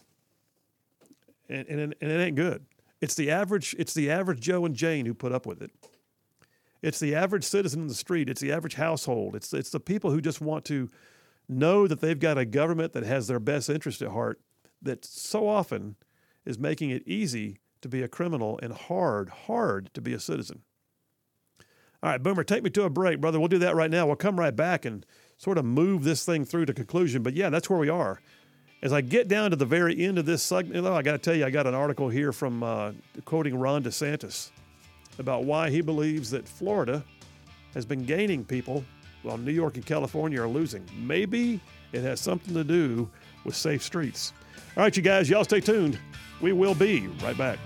And, 1.47 1.65
and, 1.69 1.95
and 2.01 2.11
it 2.11 2.19
ain't 2.19 2.35
good. 2.35 2.65
It's 2.99 3.15
the 3.15 3.31
average, 3.31 3.77
it's 3.79 3.93
the 3.93 4.11
average 4.11 4.41
Joe 4.41 4.65
and 4.65 4.75
Jane 4.75 5.05
who 5.05 5.13
put 5.13 5.31
up 5.31 5.45
with 5.45 5.61
it. 5.61 5.71
It's 6.81 6.99
the 6.99 7.15
average 7.15 7.45
citizen 7.45 7.79
in 7.83 7.87
the 7.87 7.93
street. 7.93 8.29
It's 8.29 8.41
the 8.41 8.51
average 8.51 8.75
household. 8.75 9.37
It's, 9.37 9.53
it's 9.53 9.69
the 9.69 9.79
people 9.79 10.11
who 10.11 10.19
just 10.19 10.41
want 10.41 10.65
to 10.65 10.89
know 11.51 11.87
that 11.87 12.01
they've 12.01 12.19
got 12.19 12.37
a 12.37 12.45
government 12.45 12.93
that 12.93 13.03
has 13.03 13.27
their 13.27 13.39
best 13.39 13.69
interest 13.69 14.01
at 14.01 14.09
heart 14.09 14.39
that 14.81 15.05
so 15.05 15.47
often 15.47 15.95
is 16.45 16.57
making 16.57 16.89
it 16.89 17.07
easy 17.07 17.59
to 17.81 17.89
be 17.89 18.01
a 18.01 18.07
criminal 18.07 18.59
and 18.61 18.73
hard, 18.73 19.29
hard 19.29 19.89
to 19.93 20.01
be 20.01 20.13
a 20.13 20.19
citizen. 20.19 20.61
All 22.03 22.09
right, 22.09 22.21
Boomer, 22.21 22.43
take 22.43 22.63
me 22.63 22.71
to 22.71 22.83
a 22.83 22.89
break, 22.89 23.21
brother. 23.21 23.39
We'll 23.39 23.47
do 23.47 23.59
that 23.59 23.75
right 23.75 23.91
now. 23.91 24.07
We'll 24.07 24.15
come 24.15 24.39
right 24.39 24.55
back 24.55 24.85
and 24.85 25.05
sort 25.37 25.57
of 25.57 25.65
move 25.65 26.03
this 26.03 26.25
thing 26.25 26.45
through 26.45 26.65
to 26.65 26.73
conclusion. 26.73 27.21
But 27.21 27.35
yeah, 27.35 27.49
that's 27.49 27.69
where 27.69 27.79
we 27.79 27.89
are. 27.89 28.21
As 28.81 28.91
I 28.91 29.01
get 29.01 29.27
down 29.27 29.51
to 29.51 29.55
the 29.55 29.65
very 29.65 30.03
end 30.03 30.17
of 30.17 30.25
this 30.25 30.41
segment, 30.41 30.85
I 30.87 31.01
got 31.03 31.11
to 31.11 31.17
tell 31.19 31.35
you, 31.35 31.45
I 31.45 31.51
got 31.51 31.67
an 31.67 31.75
article 31.75 32.09
here 32.09 32.31
from 32.31 32.63
uh, 32.63 32.93
quoting 33.25 33.55
Ron 33.55 33.83
DeSantis 33.83 34.49
about 35.19 35.43
why 35.43 35.69
he 35.69 35.81
believes 35.81 36.31
that 36.31 36.47
Florida 36.47 37.03
has 37.75 37.85
been 37.85 38.05
gaining 38.05 38.43
people 38.43 38.83
while 39.23 39.37
New 39.37 39.51
York 39.51 39.75
and 39.75 39.85
California 39.85 40.41
are 40.41 40.47
losing. 40.47 40.85
Maybe 40.97 41.59
it 41.91 42.01
has 42.01 42.19
something 42.19 42.53
to 42.53 42.63
do 42.63 43.09
with 43.43 43.55
safe 43.55 43.83
streets. 43.83 44.33
All 44.77 44.83
right, 44.83 44.95
you 44.95 45.03
guys, 45.03 45.29
y'all 45.29 45.43
stay 45.43 45.59
tuned. 45.59 45.99
We 46.41 46.53
will 46.53 46.75
be 46.75 47.07
right 47.23 47.37
back. 47.37 47.59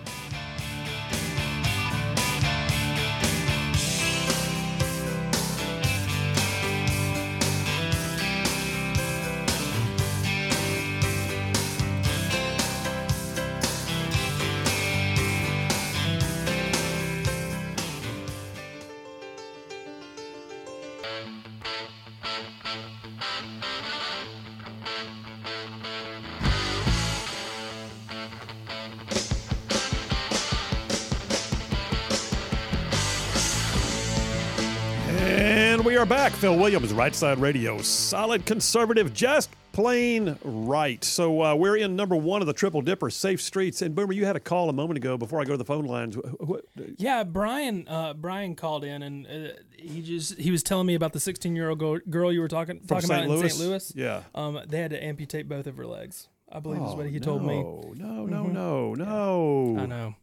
Are 36.05 36.09
back. 36.09 36.31
Phil 36.33 36.57
Williams, 36.57 36.93
Right 36.93 37.15
Side 37.15 37.39
Radio. 37.39 37.81
Solid 37.81 38.45
conservative, 38.45 39.13
just 39.13 39.49
plain 39.71 40.37
right. 40.43 41.03
So 41.03 41.41
uh, 41.41 41.55
we're 41.55 41.77
in 41.77 41.95
number 41.95 42.15
one 42.15 42.41
of 42.41 42.47
the 42.47 42.53
Triple 42.53 42.81
Dipper, 42.81 43.09
Safe 43.09 43.41
Streets. 43.41 43.81
And 43.81 43.95
Boomer, 43.95 44.13
you 44.13 44.25
had 44.25 44.35
a 44.35 44.39
call 44.39 44.69
a 44.69 44.73
moment 44.73 44.97
ago 44.97 45.17
before 45.17 45.41
I 45.41 45.45
go 45.45 45.51
to 45.53 45.57
the 45.57 45.65
phone 45.65 45.85
lines. 45.85 46.15
What- 46.15 46.65
Yeah, 46.97 47.23
Brian. 47.23 47.87
Uh, 47.87 48.13
Brian 48.13 48.55
called 48.55 48.83
in 48.83 49.01
and 49.03 49.25
uh, 49.27 49.53
he 49.77 50.01
just 50.01 50.37
he 50.37 50.51
was 50.51 50.61
telling 50.63 50.85
me 50.87 50.95
about 50.95 51.13
the 51.13 51.19
16 51.19 51.55
year 51.55 51.69
old 51.69 51.79
girl 52.09 52.31
you 52.31 52.39
were 52.39 52.47
talking 52.47 52.79
From 52.81 53.01
talking 53.01 53.09
about 53.09 53.23
St. 53.39 53.43
in 53.43 53.49
St. 53.49 53.69
Louis. 53.69 53.93
Yeah. 53.95 54.23
Um, 54.35 54.59
they 54.67 54.79
had 54.79 54.91
to 54.91 55.03
amputate 55.03 55.49
both 55.49 55.65
of 55.67 55.75
her 55.77 55.85
legs. 55.87 56.27
I 56.51 56.59
believe 56.59 56.81
is 56.81 56.89
Oh, 56.91 56.95
what 56.95 57.07
he 57.09 57.19
told 57.19 57.43
me. 57.43 57.55
No, 57.61 57.93
no, 57.95 58.25
no, 58.25 58.43
no, 58.47 58.93
no. 58.93 59.77
I 59.81 59.85
know. 59.87 60.15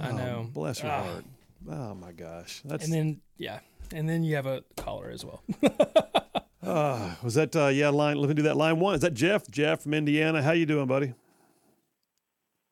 I 0.00 0.10
Oh, 0.10 0.16
know. 0.16 0.46
Bless 0.52 0.78
her 0.80 0.88
Ah. 0.88 1.02
heart. 1.02 1.24
Oh 1.68 1.94
my 1.96 2.12
gosh. 2.12 2.62
That's 2.64 2.84
And 2.84 2.92
then 2.92 3.20
yeah, 3.38 3.58
and 3.92 4.08
then 4.08 4.22
you 4.22 4.36
have 4.36 4.46
a 4.46 4.62
caller 4.76 5.10
as 5.10 5.24
well. 5.24 5.42
uh, 6.62 7.14
was 7.22 7.34
that 7.34 7.54
uh, 7.54 7.66
yeah 7.68 7.88
line. 7.88 8.16
Let 8.16 8.28
me 8.28 8.34
do 8.34 8.42
that 8.42 8.56
line 8.56 8.78
one. 8.78 8.94
Is 8.94 9.00
that 9.00 9.14
Jeff? 9.14 9.48
Jeff 9.50 9.82
from 9.82 9.94
Indiana. 9.94 10.42
How 10.42 10.52
you 10.52 10.66
doing, 10.66 10.86
buddy? 10.86 11.14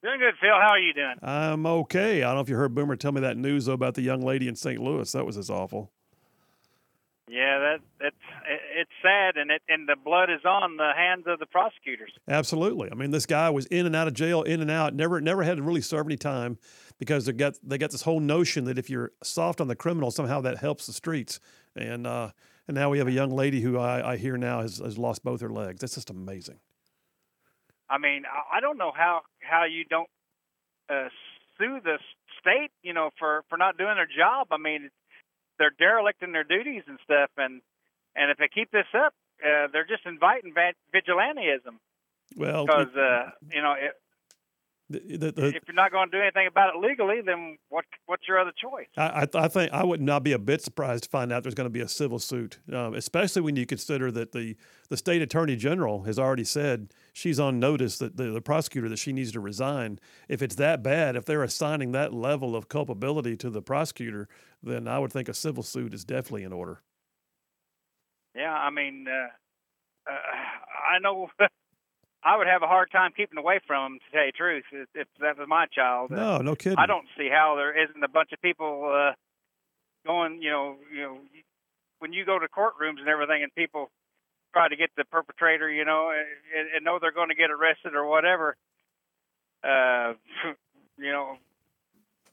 Doing 0.03 0.19
good, 0.19 0.35
Phil. 0.41 0.51
How 0.51 0.71
are 0.71 0.79
you 0.79 0.93
doing? 0.93 1.15
I'm 1.23 1.65
okay. 1.65 2.23
I 2.23 2.27
don't 2.27 2.35
know 2.35 2.41
if 2.43 2.49
you 2.51 2.57
heard 2.57 2.75
Boomer 2.75 2.97
tell 2.97 3.13
me 3.13 3.23
that 3.23 3.39
news 3.39 3.67
though, 3.67 3.73
about 3.73 3.95
the 3.95 4.03
young 4.03 4.21
lady 4.21 4.49
in 4.49 4.55
St. 4.57 4.81
Louis. 4.81 5.11
That 5.13 5.25
was 5.25 5.37
just 5.37 5.51
awful. 5.51 5.91
Yeah, 7.27 7.59
that 7.59 7.79
that's 7.99 8.17
it, 8.47 8.61
it's 8.81 8.91
sad, 9.03 9.39
and 9.39 9.51
it 9.51 9.63
and 9.67 9.89
the 9.89 9.97
blood 9.97 10.29
is 10.29 10.45
on 10.45 10.77
the 10.77 10.93
hands 10.95 11.25
of 11.27 11.39
the 11.39 11.47
prosecutors. 11.47 12.13
Absolutely. 12.29 12.91
I 12.93 12.95
mean, 12.95 13.13
this 13.13 13.25
guy 13.25 13.49
was 13.49 13.65
in 13.67 13.87
and 13.87 13.97
out 13.97 14.09
of 14.09 14.13
jail, 14.13 14.43
in 14.43 14.61
and 14.61 14.71
out. 14.71 14.95
Never, 14.95 15.23
never 15.23 15.43
had 15.43 15.57
to 15.57 15.63
really 15.63 15.81
serve 15.81 16.07
any 16.07 16.19
time 16.19 16.59
because 16.99 17.27
they 17.27 17.33
got 17.33 17.55
they 17.63 17.79
got 17.79 17.91
this 17.91 18.03
whole 18.03 18.21
notion 18.21 18.65
that 18.65 18.79
if 18.79 18.89
you're 18.89 19.13
soft 19.23 19.61
on 19.61 19.69
the 19.69 19.77
criminal, 19.77 20.11
somehow 20.11 20.41
that 20.43 20.59
helps 20.59 20.87
the 20.87 20.93
streets. 20.93 21.41
And 21.77 22.07
uh, 22.07 22.31
and 22.69 22.75
now 22.75 22.91
we 22.91 22.99
have 22.99 23.09
a 23.09 23.13
young 23.13 23.31
lady 23.31 23.61
who 23.61 23.79
I, 23.79 24.13
I 24.13 24.17
hear 24.17 24.37
now 24.37 24.61
has, 24.61 24.79
has 24.79 24.97
lost 24.97 25.23
both 25.25 25.41
her 25.41 25.51
legs. 25.51 25.81
That's 25.81 25.95
just 25.95 26.11
amazing. 26.11 26.61
I 27.91 27.99
mean, 27.99 28.23
I, 28.53 28.61
don't 28.61 28.79
know 28.79 28.93
how 28.95 29.23
how 29.41 29.65
you 29.65 29.85
don't 29.85 30.09
uh, 30.89 31.09
sue 31.59 31.81
the 31.85 31.99
state, 32.41 32.71
you 32.83 32.95
know, 32.95 33.11
for 33.19 33.45
for 33.49 33.59
not 33.59 33.77
doing 33.77 33.95
their 33.97 34.07
job. 34.07 34.49
I 34.51 34.57
mean, 34.57 34.91
they're 35.59 35.75
derelict 35.79 36.23
in 36.23 36.33
their 36.33 36.45
duties 36.45 36.83
and 36.87 36.99
stuff, 37.05 37.31
and 37.37 37.61
and 38.17 38.31
if 38.31 38.39
they 38.39 38.49
keep 38.49 38.71
this 38.71 38.87
up, 38.95 39.13
uh, 39.45 39.69
they're 39.73 39.87
just 39.87 40.07
inviting 40.07 40.55
vigilantism 40.55 41.77
Well, 42.37 42.65
because 42.65 42.95
uh, 42.97 43.31
you 43.53 43.61
know 43.61 43.75
it, 43.79 43.93
the, 44.91 45.01
the, 45.17 45.33
the, 45.33 45.47
if 45.47 45.63
you're 45.67 45.75
not 45.75 45.93
going 45.93 46.11
to 46.11 46.17
do 46.17 46.21
anything 46.21 46.47
about 46.47 46.75
it 46.75 46.79
legally, 46.79 47.23
then 47.25 47.57
what 47.71 47.87
what's 48.05 48.29
your 48.29 48.39
other 48.39 48.53
choice? 48.61 48.87
I, 48.99 49.23
I, 49.23 49.25
th- 49.27 49.43
I 49.45 49.49
think 49.49 49.73
I 49.73 49.83
would 49.83 50.03
not 50.03 50.23
be 50.23 50.33
a 50.33 50.39
bit 50.39 50.61
surprised 50.61 51.05
to 51.05 51.11
find 51.11 51.33
out 51.33 51.43
there's 51.43 51.55
going 51.55 51.67
to 51.67 51.71
be 51.71 51.81
a 51.81 51.89
civil 51.89 52.19
suit, 52.19 52.59
um, 52.71 52.95
especially 52.95 53.41
when 53.41 53.57
you 53.57 53.65
consider 53.65 54.11
that 54.13 54.33
the, 54.33 54.57
the 54.91 54.99
state 54.99 55.23
attorney 55.23 55.57
general 55.57 56.03
has 56.03 56.19
already 56.19 56.45
said 56.45 56.93
she's 57.15 57.41
on 57.41 57.59
notice 57.59 57.97
that 57.99 58.19
the, 58.19 58.25
the 58.25 58.43
prosecutor 58.43 58.91
that 58.91 58.99
she 58.99 59.13
needs 59.13 59.33
to 59.33 59.41
resign. 59.41 59.99
If 60.29 60.43
it's 60.43 60.57
that 60.57 60.83
bad, 60.83 61.17
if 61.17 61.25
they're 61.25 61.43
assigning 61.43 61.93
that 61.93 62.13
level 62.13 62.55
of 62.55 62.69
culpability 62.69 63.39
to 63.39 63.49
the 63.49 63.63
prosecutor, 63.63 64.29
then 64.63 64.87
I 64.87 64.99
would 64.99 65.13
think 65.13 65.31
a 65.31 65.35
civil 65.35 65.63
suit 65.63 65.95
is 65.95 66.05
definitely 66.05 66.45
in 66.45 66.53
order. 66.53 66.83
Yeah, 68.35 68.53
I 68.53 68.69
mean, 68.69 69.07
uh, 69.09 70.11
uh, 70.11 70.15
I 70.95 70.99
know 70.99 71.29
I 72.25 72.37
would 72.39 72.47
have 72.47 72.63
a 72.63 72.67
hard 72.67 72.91
time 72.91 73.13
keeping 73.15 73.39
away 73.39 73.61
from 73.67 73.95
him, 73.95 73.99
to 73.99 74.17
tell 74.17 74.25
you 74.25 74.33
the 74.33 74.39
truth, 74.39 74.65
if, 74.73 74.89
if 74.95 75.09
that 75.21 75.39
was 75.39 75.47
my 75.47 75.67
child. 75.67 76.11
No, 76.11 76.39
no 76.39 76.55
kidding. 76.55 76.79
I 76.79 76.87
don't 76.87 77.07
see 77.19 77.29
how 77.31 77.55
there 77.57 77.77
isn't 77.85 78.03
a 78.03 78.09
bunch 78.09 78.33
of 78.33 78.41
people 78.41 78.91
uh, 78.91 79.13
going, 80.07 80.41
you 80.41 80.51
know, 80.51 80.77
you 80.95 81.03
know, 81.03 81.19
when 81.99 82.13
you 82.13 82.25
go 82.25 82.39
to 82.39 82.47
courtrooms 82.49 82.99
and 82.99 83.09
everything, 83.09 83.43
and 83.43 83.55
people 83.55 83.91
try 84.55 84.69
to 84.69 84.77
get 84.77 84.91
the 84.97 85.05
perpetrator, 85.05 85.71
you 85.71 85.85
know, 85.85 86.11
and, 86.11 86.69
and 86.75 86.85
know 86.85 86.99
they're 87.01 87.13
going 87.13 87.29
to 87.29 87.35
get 87.35 87.51
arrested 87.51 87.95
or 87.95 88.09
whatever. 88.09 88.57
Uh, 89.63 90.15
you 90.99 91.13
know, 91.13 91.37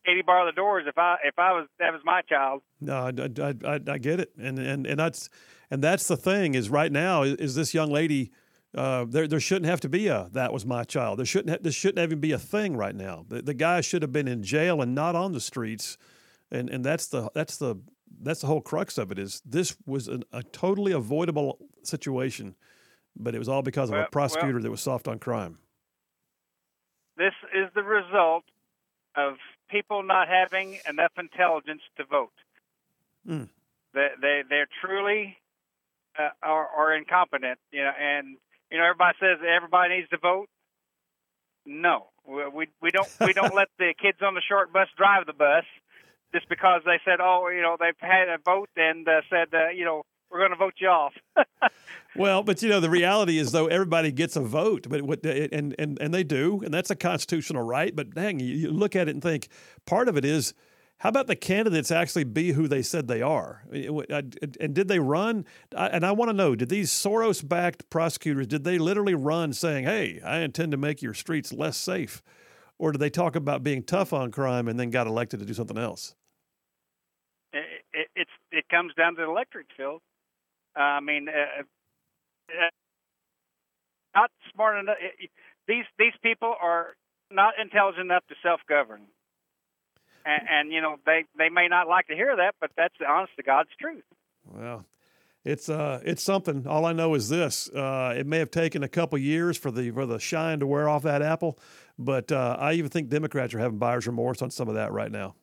Katie 0.06 0.22
bar 0.22 0.46
the 0.46 0.52
doors. 0.52 0.86
If 0.88 0.98
I 0.98 1.18
if 1.24 1.38
I 1.38 1.52
was 1.52 1.68
that 1.80 1.92
was 1.92 2.02
my 2.06 2.22
child, 2.22 2.62
No, 2.80 2.96
I, 2.96 3.42
I, 3.42 3.56
I, 3.66 3.80
I 3.88 3.98
get 3.98 4.20
it, 4.20 4.32
and 4.40 4.58
and 4.58 4.88
and 4.88 5.00
that's 5.00 5.30
and 5.70 5.82
that's 5.82 6.08
the 6.08 6.18
thing 6.18 6.56
is 6.56 6.70
right 6.70 6.92
now 6.92 7.24
is, 7.24 7.36
is 7.36 7.56
this 7.56 7.74
young 7.74 7.92
lady. 7.92 8.32
Uh, 8.74 9.06
there, 9.06 9.28
there 9.28 9.40
shouldn't 9.40 9.66
have 9.66 9.82
to 9.82 9.90
be 9.90 10.08
a 10.08 10.30
that 10.32 10.54
was 10.54 10.66
my 10.66 10.84
child. 10.86 11.20
There 11.20 11.26
shouldn't 11.26 11.50
ha- 11.50 11.58
this 11.62 11.76
shouldn't 11.76 12.00
even 12.00 12.20
be 12.20 12.32
a 12.32 12.40
thing 12.40 12.78
right 12.78 12.96
now. 12.96 13.26
The, 13.28 13.42
the 13.42 13.54
guy 13.54 13.82
should 13.82 14.02
have 14.02 14.14
been 14.14 14.28
in 14.30 14.44
jail 14.44 14.82
and 14.82 14.96
not 14.96 15.14
on 15.16 15.34
the 15.34 15.42
streets, 15.42 15.98
and 16.50 16.70
and 16.70 16.84
that's 16.84 17.08
the 17.08 17.30
that's 17.34 17.58
the 17.58 17.76
that's 18.22 18.42
the 18.42 18.48
whole 18.48 18.62
crux 18.62 18.98
of 18.98 19.12
it. 19.12 19.20
Is 19.20 19.42
this 19.46 19.76
was 19.86 20.08
an, 20.08 20.24
a 20.32 20.42
totally 20.44 20.94
avoidable 20.94 21.60
situation, 21.84 22.56
but 23.18 23.36
it 23.36 23.40
was 23.40 23.50
all 23.50 23.62
because 23.62 23.90
of 23.90 23.96
Well- 23.96 24.06
a 24.06 24.10
prosecutor 24.10 24.62
that 24.62 24.72
was 24.72 24.82
soft 24.82 25.08
on 25.08 25.20
crime. 25.20 25.58
this 27.18 27.34
is 27.54 27.70
the 27.76 27.84
result 27.84 28.44
of 29.16 29.36
people 29.70 30.02
not 30.02 30.28
having 30.30 30.80
enough 30.88 31.12
intelligence 31.18 31.82
to 31.98 32.06
vote. 32.06 32.32
Mm. 33.28 33.50
They 33.94 34.08
they 34.22 34.44
they're 34.50 34.68
truly 34.82 35.38
uh, 36.18 36.30
are, 36.42 36.68
are 36.68 36.96
incompetent, 36.96 37.60
you 37.72 37.84
know. 37.84 37.92
And 38.00 38.38
you 38.72 38.78
know, 38.78 38.86
everybody 38.86 39.18
says 39.20 39.38
everybody 39.44 39.98
needs 39.98 40.10
to 40.10 40.18
vote. 40.18 40.48
No, 41.66 42.08
we 42.26 42.68
we, 42.82 42.92
don't 42.92 43.10
we 43.20 43.34
don't 43.34 43.54
let 43.62 43.68
the 43.78 43.94
kids 44.02 44.18
on 44.22 44.34
the 44.34 44.42
short 44.42 44.74
bus 44.74 44.88
drive 44.98 45.26
the 45.26 45.34
bus 45.34 45.66
just 46.34 46.48
because 46.50 46.82
they 46.86 47.00
said, 47.06 47.20
oh, 47.22 47.50
you 47.50 47.62
know, 47.62 47.76
they've 47.80 47.94
had 48.00 48.30
a 48.30 48.38
vote 48.44 48.70
and 48.78 49.08
uh, 49.08 49.22
said, 49.30 49.50
uh, 49.54 49.70
you 49.70 49.84
know, 49.84 50.04
we're 50.32 50.40
going 50.40 50.52
to 50.52 50.58
vote 50.58 50.76
you 50.80 50.88
off. 50.88 51.14
Well, 52.16 52.44
but 52.44 52.62
you 52.62 52.68
know 52.68 52.82
the 52.82 52.90
reality 52.90 53.38
is 53.38 53.54
though 53.54 53.68
everybody 53.68 54.12
gets 54.12 54.36
a 54.36 54.42
vote, 54.42 54.88
but 54.90 55.02
what 55.02 55.26
and 55.26 55.74
and 55.80 55.98
and 56.02 56.14
they 56.14 56.26
do, 56.26 56.60
and 56.62 56.74
that's 56.74 56.90
a 56.90 56.96
constitutional 56.96 57.64
right. 57.64 57.96
But 57.96 58.14
dang, 58.14 58.42
you 58.42 58.70
look 58.70 58.98
at 58.98 59.08
it 59.08 59.12
and 59.12 59.24
think 59.24 59.48
part 59.86 60.10
of 60.10 60.18
it 60.18 60.26
is 60.26 60.54
how 61.02 61.10
about 61.10 61.28
the 61.28 61.36
candidates 61.36 61.92
actually 61.92 62.24
be 62.24 62.54
who 62.54 62.68
they 62.68 62.82
said 62.82 63.08
they 63.08 63.22
are, 63.22 63.64
and 63.72 64.74
did 64.74 64.88
they 64.88 65.00
run? 65.00 65.46
And 65.76 66.06
I 66.06 66.12
want 66.12 66.30
to 66.30 66.34
know, 66.34 66.56
did 66.56 66.70
these 66.70 66.92
Soros-backed 66.92 67.90
prosecutors 67.90 68.48
did 68.48 68.64
they 68.64 68.78
literally 68.78 69.16
run 69.16 69.54
saying, 69.54 69.86
"Hey, 69.86 70.22
I 70.26 70.40
intend 70.40 70.72
to 70.72 70.78
make 70.78 71.02
your 71.02 71.14
streets 71.14 71.54
less 71.54 71.78
safe," 71.78 72.24
or 72.80 72.92
did 72.92 73.00
they 73.00 73.10
talk 73.10 73.36
about 73.36 73.64
being 73.64 73.84
tough 73.84 74.14
on 74.14 74.32
crime 74.32 74.68
and 74.68 74.80
then 74.80 74.90
got 74.90 75.08
elected 75.08 75.40
to 75.40 75.46
do 75.46 75.54
something 75.54 75.78
else? 75.78 76.16
it, 77.54 77.84
it, 77.94 78.08
it's 78.16 78.32
it 78.52 78.66
comes 78.70 78.94
down 78.96 79.16
to 79.16 79.22
the 79.22 79.30
electric 79.30 79.68
field. 79.76 80.02
Uh, 80.78 80.84
I 80.84 81.00
mean, 81.00 81.28
uh, 81.28 81.62
uh, 81.62 82.70
not 84.16 84.32
smart 84.54 84.80
enough. 84.80 84.98
It, 85.00 85.30
these 85.68 85.86
these 86.00 86.14
people 86.24 86.54
are 86.62 86.96
not 87.30 87.54
intelligent 87.62 88.06
enough 88.06 88.26
to 88.30 88.36
self 88.44 88.62
govern, 88.68 89.02
and, 90.26 90.42
and 90.50 90.72
you 90.72 90.82
know 90.82 90.98
they 91.06 91.26
they 91.38 91.50
may 91.50 91.68
not 91.68 91.88
like 91.88 92.08
to 92.08 92.16
hear 92.16 92.36
that, 92.36 92.56
but 92.60 92.72
that's 92.78 92.96
the 93.00 93.10
honest 93.10 93.34
to 93.38 93.44
God's 93.44 93.70
truth. 93.80 94.04
Well, 94.46 94.86
it's 95.44 95.70
uh, 95.70 96.02
it's 96.04 96.24
something. 96.24 96.68
All 96.68 96.86
I 96.86 96.94
know 96.94 97.16
is 97.16 97.30
this: 97.30 97.70
uh, 97.70 98.14
it 98.18 98.28
may 98.28 98.40
have 98.40 98.52
taken 98.52 98.84
a 98.84 98.90
couple 98.90 99.18
years 99.18 99.58
for 99.58 99.72
the 99.72 99.92
for 99.92 100.06
the 100.06 100.20
shine 100.20 100.60
to 100.60 100.68
wear 100.68 100.88
off 100.88 101.04
that 101.04 101.22
apple, 101.22 101.58
but 101.98 102.32
uh, 102.32 102.58
I 102.60 102.74
even 102.74 102.90
think 102.90 103.10
Democrats 103.10 103.54
are 103.54 103.60
having 103.60 103.80
buyer's 103.80 104.08
remorse 104.08 104.42
on 104.42 104.52
some 104.52 104.68
of 104.68 104.76
that 104.76 104.92
right 104.92 105.12
now. 105.12 105.36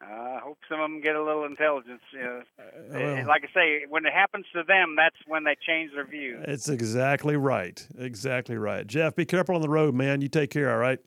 I 0.00 0.40
hope 0.42 0.58
some 0.68 0.80
of 0.80 0.88
them 0.88 1.00
get 1.00 1.16
a 1.16 1.22
little 1.22 1.44
intelligence. 1.44 2.00
You 2.12 2.20
know. 2.20 2.42
well- 2.90 3.26
like 3.26 3.42
I 3.42 3.52
say, 3.52 3.84
when 3.88 4.06
it 4.06 4.12
happens 4.12 4.46
to 4.54 4.62
them, 4.62 4.94
that's 4.96 5.16
when 5.26 5.44
they 5.44 5.56
change 5.66 5.90
their 5.92 6.06
view. 6.06 6.40
It's 6.46 6.68
exactly 6.68 7.36
right. 7.36 7.84
Exactly 7.98 8.56
right. 8.56 8.86
Jeff, 8.86 9.16
be 9.16 9.24
careful 9.24 9.56
on 9.56 9.60
the 9.60 9.68
road, 9.68 9.94
man. 9.94 10.20
You 10.20 10.28
take 10.28 10.50
care. 10.50 10.70
All 10.70 10.78
right. 10.78 11.00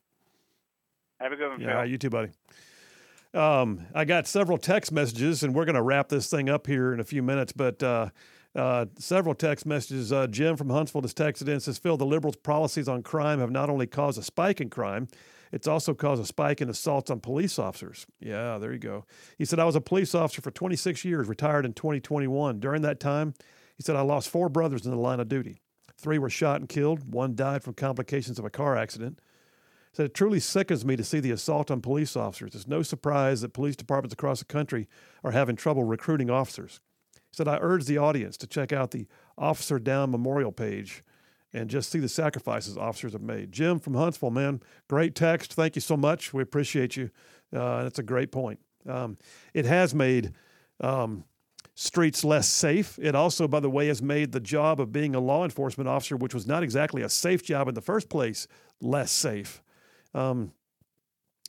Have 1.21 1.31
a 1.31 1.35
good 1.35 1.49
one, 1.49 1.61
Yeah, 1.61 1.81
Phil. 1.81 1.91
you 1.91 1.97
too, 1.97 2.09
buddy. 2.09 2.29
Um, 3.33 3.85
I 3.95 4.05
got 4.05 4.27
several 4.27 4.57
text 4.57 4.91
messages, 4.91 5.43
and 5.43 5.55
we're 5.55 5.65
going 5.65 5.75
to 5.75 5.81
wrap 5.81 6.09
this 6.09 6.29
thing 6.29 6.49
up 6.49 6.67
here 6.67 6.93
in 6.93 6.99
a 6.99 7.03
few 7.03 7.23
minutes. 7.23 7.53
But 7.53 7.81
uh, 7.81 8.09
uh, 8.55 8.87
several 8.97 9.35
text 9.35 9.65
messages. 9.65 10.11
Uh, 10.11 10.27
Jim 10.27 10.57
from 10.57 10.69
Huntsville 10.69 11.01
has 11.01 11.13
texted 11.13 11.43
in 11.43 11.53
and 11.53 11.63
says, 11.63 11.77
"Phil, 11.77 11.95
the 11.95 12.05
liberals' 12.05 12.35
policies 12.35 12.89
on 12.89 13.03
crime 13.03 13.39
have 13.39 13.51
not 13.51 13.69
only 13.69 13.87
caused 13.87 14.19
a 14.19 14.23
spike 14.23 14.59
in 14.59 14.69
crime, 14.69 15.07
it's 15.53 15.67
also 15.67 15.93
caused 15.93 16.21
a 16.21 16.25
spike 16.25 16.59
in 16.59 16.69
assaults 16.69 17.09
on 17.09 17.21
police 17.21 17.57
officers." 17.57 18.05
Yeah, 18.19 18.57
there 18.57 18.73
you 18.73 18.79
go. 18.79 19.05
He 19.37 19.45
said, 19.45 19.59
"I 19.59 19.63
was 19.65 19.77
a 19.77 19.81
police 19.81 20.13
officer 20.13 20.41
for 20.41 20.51
26 20.51 21.05
years, 21.05 21.27
retired 21.29 21.65
in 21.65 21.73
2021. 21.73 22.59
During 22.59 22.81
that 22.81 22.99
time, 22.99 23.33
he 23.77 23.83
said 23.83 23.95
I 23.95 24.01
lost 24.01 24.27
four 24.29 24.49
brothers 24.49 24.83
in 24.85 24.91
the 24.91 24.97
line 24.97 25.21
of 25.21 25.29
duty. 25.29 25.61
Three 25.97 26.19
were 26.19 26.29
shot 26.29 26.59
and 26.59 26.67
killed. 26.67 27.13
One 27.13 27.35
died 27.35 27.63
from 27.63 27.75
complications 27.75 28.39
of 28.39 28.43
a 28.43 28.49
car 28.49 28.75
accident." 28.75 29.19
Said 29.93 30.05
it 30.05 30.13
truly 30.13 30.39
sickens 30.39 30.85
me 30.85 30.95
to 30.95 31.03
see 31.03 31.19
the 31.19 31.31
assault 31.31 31.69
on 31.69 31.81
police 31.81 32.15
officers. 32.15 32.55
It's 32.55 32.67
no 32.67 32.81
surprise 32.81 33.41
that 33.41 33.53
police 33.53 33.75
departments 33.75 34.13
across 34.13 34.39
the 34.39 34.45
country 34.45 34.87
are 35.23 35.31
having 35.31 35.55
trouble 35.55 35.83
recruiting 35.83 36.29
officers. 36.29 36.79
He 37.13 37.35
said, 37.35 37.47
I 37.47 37.57
urge 37.61 37.85
the 37.85 37.97
audience 37.97 38.37
to 38.37 38.47
check 38.47 38.71
out 38.71 38.91
the 38.91 39.07
Officer 39.37 39.79
Down 39.79 40.11
Memorial 40.11 40.51
page 40.51 41.03
and 41.53 41.69
just 41.69 41.89
see 41.89 41.99
the 41.99 42.09
sacrifices 42.09 42.77
officers 42.77 43.13
have 43.13 43.21
made. 43.21 43.51
Jim 43.51 43.79
from 43.79 43.95
Huntsville, 43.95 44.31
man, 44.31 44.61
great 44.87 45.15
text. 45.15 45.53
Thank 45.53 45.75
you 45.75 45.81
so 45.81 45.97
much. 45.97 46.33
We 46.33 46.41
appreciate 46.41 46.95
you. 46.95 47.09
Uh, 47.53 47.83
that's 47.83 47.99
a 47.99 48.03
great 48.03 48.31
point. 48.31 48.59
Um, 48.87 49.17
it 49.53 49.65
has 49.65 49.93
made 49.93 50.33
um, 50.79 51.25
streets 51.75 52.23
less 52.23 52.47
safe. 52.47 52.97
It 53.01 53.15
also, 53.15 53.47
by 53.47 53.59
the 53.59 53.69
way, 53.69 53.87
has 53.87 54.01
made 54.01 54.31
the 54.31 54.39
job 54.39 54.79
of 54.79 54.91
being 54.93 55.15
a 55.15 55.19
law 55.19 55.43
enforcement 55.43 55.89
officer, 55.89 56.15
which 56.15 56.33
was 56.33 56.47
not 56.47 56.63
exactly 56.63 57.01
a 57.01 57.09
safe 57.09 57.43
job 57.43 57.67
in 57.67 57.75
the 57.75 57.81
first 57.81 58.09
place, 58.09 58.47
less 58.79 59.11
safe. 59.11 59.61
Um, 60.13 60.51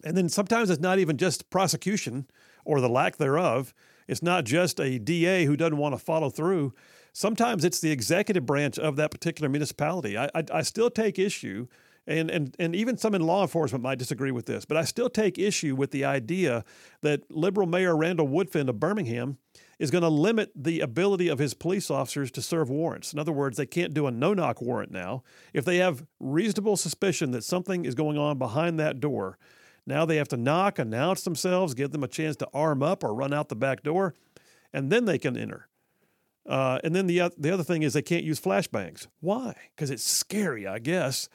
and 0.04 0.16
then 0.16 0.28
sometimes 0.28 0.70
it's 0.70 0.80
not 0.80 0.98
even 0.98 1.16
just 1.16 1.50
prosecution 1.50 2.26
or 2.64 2.80
the 2.80 2.88
lack 2.88 3.16
thereof. 3.16 3.74
It's 4.08 4.22
not 4.22 4.44
just 4.44 4.80
a 4.80 4.98
DA 4.98 5.44
who 5.44 5.56
doesn't 5.56 5.76
want 5.76 5.94
to 5.94 5.98
follow 5.98 6.30
through. 6.30 6.74
Sometimes 7.12 7.64
it's 7.64 7.80
the 7.80 7.92
executive 7.92 8.46
branch 8.46 8.78
of 8.78 8.96
that 8.96 9.10
particular 9.10 9.48
municipality. 9.48 10.16
I, 10.16 10.26
I, 10.34 10.44
I 10.52 10.62
still 10.62 10.90
take 10.90 11.18
issue, 11.18 11.66
and, 12.06 12.30
and, 12.30 12.56
and 12.58 12.74
even 12.74 12.96
some 12.96 13.14
in 13.14 13.22
law 13.22 13.42
enforcement 13.42 13.82
might 13.82 13.98
disagree 13.98 14.32
with 14.32 14.46
this, 14.46 14.64
but 14.64 14.76
I 14.76 14.84
still 14.84 15.10
take 15.10 15.38
issue 15.38 15.76
with 15.76 15.90
the 15.90 16.04
idea 16.04 16.64
that 17.02 17.30
liberal 17.30 17.66
Mayor 17.66 17.96
Randall 17.96 18.28
Woodfin 18.28 18.68
of 18.68 18.80
Birmingham 18.80 19.38
is 19.82 19.90
going 19.90 20.02
to 20.02 20.08
limit 20.08 20.52
the 20.54 20.78
ability 20.78 21.26
of 21.26 21.40
his 21.40 21.54
police 21.54 21.90
officers 21.90 22.30
to 22.30 22.40
serve 22.40 22.70
warrants. 22.70 23.12
In 23.12 23.18
other 23.18 23.32
words, 23.32 23.56
they 23.56 23.66
can't 23.66 23.92
do 23.92 24.06
a 24.06 24.12
no 24.12 24.32
knock 24.32 24.62
warrant 24.62 24.92
now. 24.92 25.24
If 25.52 25.64
they 25.64 25.78
have 25.78 26.06
reasonable 26.20 26.76
suspicion 26.76 27.32
that 27.32 27.42
something 27.42 27.84
is 27.84 27.96
going 27.96 28.16
on 28.16 28.38
behind 28.38 28.78
that 28.78 29.00
door, 29.00 29.38
now 29.84 30.04
they 30.04 30.18
have 30.18 30.28
to 30.28 30.36
knock, 30.36 30.78
announce 30.78 31.24
themselves, 31.24 31.74
give 31.74 31.90
them 31.90 32.04
a 32.04 32.08
chance 32.08 32.36
to 32.36 32.48
arm 32.54 32.80
up 32.80 33.02
or 33.02 33.12
run 33.12 33.34
out 33.34 33.48
the 33.48 33.56
back 33.56 33.82
door, 33.82 34.14
and 34.72 34.88
then 34.88 35.04
they 35.04 35.18
can 35.18 35.36
enter. 35.36 35.66
Uh, 36.48 36.78
and 36.84 36.94
then 36.94 37.08
the, 37.08 37.32
the 37.36 37.50
other 37.50 37.64
thing 37.64 37.82
is 37.82 37.92
they 37.92 38.02
can't 38.02 38.22
use 38.22 38.40
flashbangs. 38.40 39.08
Why? 39.18 39.56
Because 39.74 39.90
it's 39.90 40.08
scary, 40.08 40.64
I 40.64 40.78
guess. 40.78 41.28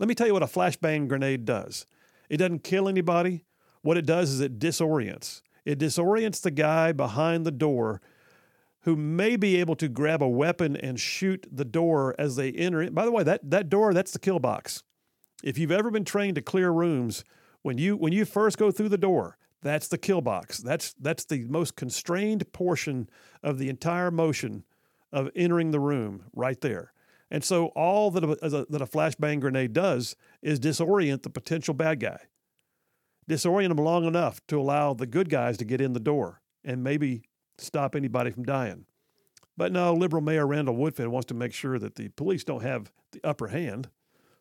Let 0.00 0.08
me 0.08 0.16
tell 0.16 0.26
you 0.26 0.32
what 0.32 0.42
a 0.42 0.46
flashbang 0.46 1.06
grenade 1.06 1.44
does 1.44 1.86
it 2.28 2.38
doesn't 2.38 2.64
kill 2.64 2.88
anybody. 2.88 3.44
What 3.82 3.96
it 3.96 4.06
does 4.06 4.30
is 4.30 4.40
it 4.40 4.58
disorients. 4.58 5.42
It 5.66 5.78
disorients 5.78 6.40
the 6.40 6.52
guy 6.52 6.92
behind 6.92 7.44
the 7.44 7.50
door 7.50 8.00
who 8.82 8.94
may 8.94 9.34
be 9.34 9.56
able 9.56 9.74
to 9.76 9.88
grab 9.88 10.22
a 10.22 10.28
weapon 10.28 10.76
and 10.76 10.98
shoot 10.98 11.44
the 11.50 11.64
door 11.64 12.14
as 12.18 12.36
they 12.36 12.52
enter 12.52 12.80
it. 12.80 12.94
By 12.94 13.04
the 13.04 13.10
way, 13.10 13.24
that, 13.24 13.50
that 13.50 13.68
door, 13.68 13.92
that's 13.92 14.12
the 14.12 14.20
kill 14.20 14.38
box. 14.38 14.84
If 15.42 15.58
you've 15.58 15.72
ever 15.72 15.90
been 15.90 16.04
trained 16.04 16.36
to 16.36 16.40
clear 16.40 16.70
rooms, 16.70 17.24
when 17.62 17.78
you 17.78 17.96
when 17.96 18.12
you 18.12 18.24
first 18.24 18.58
go 18.58 18.70
through 18.70 18.90
the 18.90 18.96
door, 18.96 19.36
that's 19.60 19.88
the 19.88 19.98
kill 19.98 20.20
box. 20.20 20.58
That's 20.58 20.94
that's 20.94 21.24
the 21.24 21.44
most 21.46 21.74
constrained 21.74 22.50
portion 22.52 23.10
of 23.42 23.58
the 23.58 23.68
entire 23.68 24.12
motion 24.12 24.64
of 25.12 25.30
entering 25.34 25.72
the 25.72 25.80
room 25.80 26.26
right 26.32 26.60
there. 26.60 26.92
And 27.28 27.42
so 27.42 27.66
all 27.68 28.12
that 28.12 28.22
a, 28.22 28.66
that 28.70 28.82
a 28.82 28.86
flashbang 28.86 29.40
grenade 29.40 29.72
does 29.72 30.14
is 30.42 30.60
disorient 30.60 31.24
the 31.24 31.30
potential 31.30 31.74
bad 31.74 31.98
guy. 31.98 32.20
Disorient 33.28 33.68
them 33.68 33.78
long 33.78 34.04
enough 34.04 34.40
to 34.48 34.60
allow 34.60 34.94
the 34.94 35.06
good 35.06 35.28
guys 35.28 35.56
to 35.58 35.64
get 35.64 35.80
in 35.80 35.92
the 35.92 36.00
door 36.00 36.40
and 36.64 36.84
maybe 36.84 37.22
stop 37.58 37.94
anybody 37.94 38.30
from 38.30 38.44
dying. 38.44 38.86
But 39.56 39.72
no, 39.72 39.94
liberal 39.94 40.22
Mayor 40.22 40.46
Randall 40.46 40.76
Woodfin 40.76 41.08
wants 41.08 41.26
to 41.26 41.34
make 41.34 41.52
sure 41.52 41.78
that 41.78 41.94
the 41.94 42.08
police 42.08 42.44
don't 42.44 42.62
have 42.62 42.92
the 43.12 43.20
upper 43.24 43.48
hand. 43.48 43.88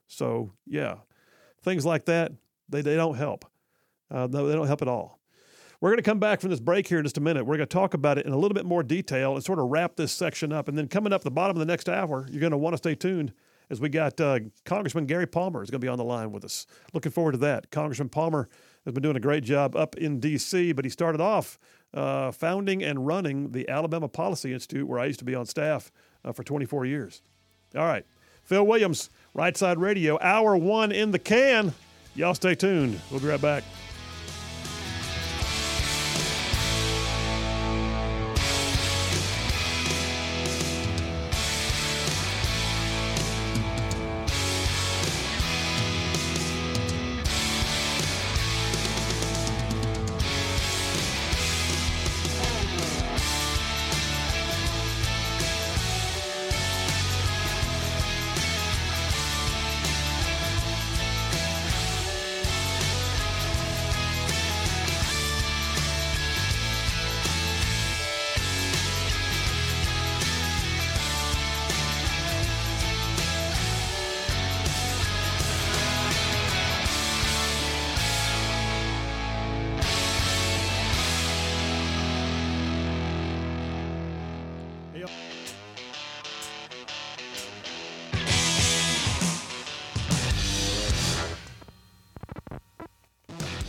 So, 0.07 0.51
yeah, 0.67 0.97
things 1.63 1.85
like 1.85 2.05
that, 2.05 2.33
they, 2.69 2.81
they 2.81 2.95
don't 2.95 3.15
help. 3.15 3.45
Uh, 4.11 4.27
no, 4.29 4.47
they 4.47 4.55
don't 4.55 4.67
help 4.67 4.81
at 4.81 4.87
all. 4.87 5.19
We're 5.81 5.89
going 5.89 5.97
to 5.97 6.03
come 6.03 6.19
back 6.19 6.41
from 6.41 6.49
this 6.49 6.59
break 6.59 6.87
here 6.87 6.99
in 6.99 7.05
just 7.05 7.17
a 7.17 7.21
minute. 7.21 7.45
We're 7.45 7.57
going 7.57 7.67
to 7.67 7.73
talk 7.73 7.93
about 7.93 8.17
it 8.17 8.25
in 8.25 8.33
a 8.33 8.37
little 8.37 8.53
bit 8.53 8.65
more 8.65 8.83
detail 8.83 9.35
and 9.35 9.43
sort 9.43 9.59
of 9.59 9.65
wrap 9.65 9.95
this 9.95 10.11
section 10.11 10.51
up. 10.51 10.67
And 10.67 10.77
then 10.77 10.87
coming 10.87 11.11
up 11.11 11.23
the 11.23 11.31
bottom 11.31 11.55
of 11.55 11.59
the 11.59 11.65
next 11.65 11.89
hour, 11.89 12.27
you're 12.29 12.39
going 12.39 12.51
to 12.51 12.57
want 12.57 12.73
to 12.73 12.77
stay 12.77 12.95
tuned 12.95 13.33
as 13.69 13.81
we 13.81 13.89
got 13.89 14.19
uh, 14.21 14.39
Congressman 14.63 15.05
Gary 15.05 15.27
Palmer 15.27 15.63
is 15.63 15.69
going 15.69 15.81
to 15.81 15.85
be 15.85 15.89
on 15.89 15.97
the 15.97 16.03
line 16.03 16.31
with 16.31 16.45
us. 16.45 16.65
Looking 16.93 17.11
forward 17.11 17.33
to 17.33 17.37
that. 17.39 17.71
Congressman 17.71 18.09
Palmer 18.09 18.47
has 18.85 18.93
been 18.93 19.03
doing 19.03 19.17
a 19.17 19.19
great 19.21 19.43
job 19.43 19.75
up 19.75 19.97
in 19.97 20.19
D.C., 20.19 20.71
but 20.71 20.85
he 20.85 20.89
started 20.89 21.19
off 21.19 21.59
uh, 21.93 22.31
founding 22.31 22.83
and 22.83 23.05
running 23.05 23.51
the 23.51 23.67
Alabama 23.67 24.07
Policy 24.07 24.53
Institute, 24.53 24.87
where 24.87 24.99
I 24.99 25.05
used 25.05 25.19
to 25.19 25.25
be 25.25 25.35
on 25.35 25.45
staff 25.45 25.91
uh, 26.23 26.31
for 26.31 26.43
24 26.43 26.85
years. 26.85 27.21
All 27.75 27.85
right. 27.85 28.05
Phil 28.43 28.65
Williams, 28.65 29.09
Right 29.33 29.57
Side 29.57 29.79
Radio, 29.79 30.19
hour 30.21 30.55
one 30.55 30.91
in 30.91 31.11
the 31.11 31.19
can. 31.19 31.73
Y'all 32.15 32.35
stay 32.35 32.55
tuned. 32.55 32.99
We'll 33.09 33.19
be 33.19 33.27
right 33.27 33.41
back. 33.41 33.63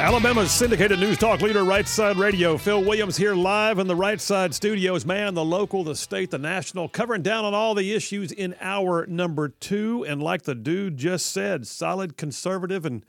Alabama's 0.00 0.50
syndicated 0.50 0.98
news 0.98 1.18
talk 1.18 1.42
leader, 1.42 1.62
Right 1.62 1.86
Side 1.86 2.16
Radio. 2.16 2.56
Phil 2.56 2.82
Williams 2.82 3.18
here 3.18 3.34
live 3.34 3.78
in 3.78 3.86
the 3.86 3.94
Right 3.94 4.18
Side 4.20 4.54
studios. 4.54 5.04
Man, 5.04 5.34
the 5.34 5.44
local, 5.44 5.84
the 5.84 5.94
state, 5.94 6.30
the 6.30 6.38
national, 6.38 6.88
covering 6.88 7.20
down 7.22 7.44
on 7.44 7.52
all 7.52 7.74
the 7.74 7.92
issues 7.92 8.32
in 8.32 8.56
hour 8.62 9.06
number 9.06 9.48
two. 9.48 10.04
And 10.06 10.22
like 10.22 10.42
the 10.42 10.54
dude 10.54 10.96
just 10.96 11.26
said, 11.26 11.66
solid, 11.66 12.16
conservative, 12.16 12.86
and 12.86 13.04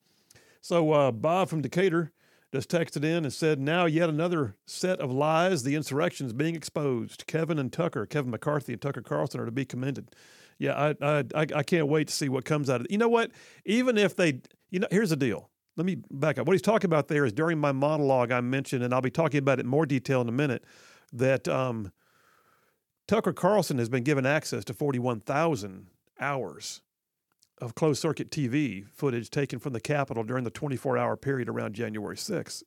so 0.61 0.91
uh, 0.93 1.13
Bob 1.13 1.49
from 1.49 1.63
Decatur 1.63 2.11
just 2.53 2.69
texted 2.69 3.05
in 3.05 3.25
and 3.25 3.33
said, 3.33 3.61
"Now 3.61 3.87
yet 3.87 4.11
another 4.11 4.57
set 4.67 4.99
of 5.01 5.13
lies. 5.13 5.63
The 5.63 5.77
insurrection 5.77 6.27
is 6.27 6.33
being 6.33 6.57
exposed. 6.57 7.29
Kevin 7.29 7.57
and 7.59 7.73
Tucker, 7.73 8.05
Kevin 8.05 8.33
McCarthy 8.33 8.73
and 8.73 8.83
Tucker 8.83 9.01
Carlson 9.01 9.39
are 9.41 9.47
to 9.47 9.53
be 9.53 9.65
commended." 9.65 10.11
Yeah, 10.59 10.95
I 11.03 11.07
I 11.07 11.25
I, 11.35 11.63
can't 11.63 11.89
wait 11.89 12.09
to 12.09 12.15
see 12.15 12.29
what 12.29 12.45
comes 12.45 12.71
out 12.71 12.81
of 12.81 12.87
it. 12.87 12.91
You 12.91 12.99
know 12.99 13.09
what? 13.09 13.31
Even 13.65 13.99
if 13.99 14.15
they, 14.15 14.41
you 14.71 14.79
know, 14.79 14.87
here's 14.91 15.11
the 15.11 15.17
deal. 15.17 15.51
Let 15.77 15.87
me 15.87 15.97
back 16.11 16.39
up. 16.39 16.47
What 16.47 16.53
he's 16.53 16.63
talking 16.63 16.89
about 16.89 17.09
there 17.09 17.25
is 17.25 17.33
during 17.33 17.59
my 17.59 17.73
monologue 17.73 18.31
I 18.31 18.41
mentioned, 18.41 18.85
and 18.85 18.95
I'll 18.95 19.01
be 19.01 19.11
talking 19.11 19.39
about 19.39 19.59
it 19.59 19.63
in 19.63 19.69
more 19.69 19.87
detail 19.87 20.21
in 20.21 20.29
a 20.29 20.33
minute. 20.33 20.65
That 21.13 21.49
um, 21.49 21.93
Tucker 23.07 23.33
Carlson 23.33 23.79
has 23.79 23.89
been 23.89 24.05
given 24.05 24.27
access 24.27 24.65
to 24.65 24.75
41,000 24.75 25.89
hours 26.21 26.81
of 27.59 27.75
closed 27.75 28.01
circuit 28.01 28.31
TV 28.31 28.89
footage 28.89 29.31
taken 29.31 29.59
from 29.59 29.73
the 29.73 29.81
Capitol 29.81 30.25
during 30.25 30.45
the 30.45 30.51
24 30.51 30.99
hour 30.99 31.17
period 31.17 31.49
around 31.49 31.75
January 31.75 32.17
6th. 32.17 32.63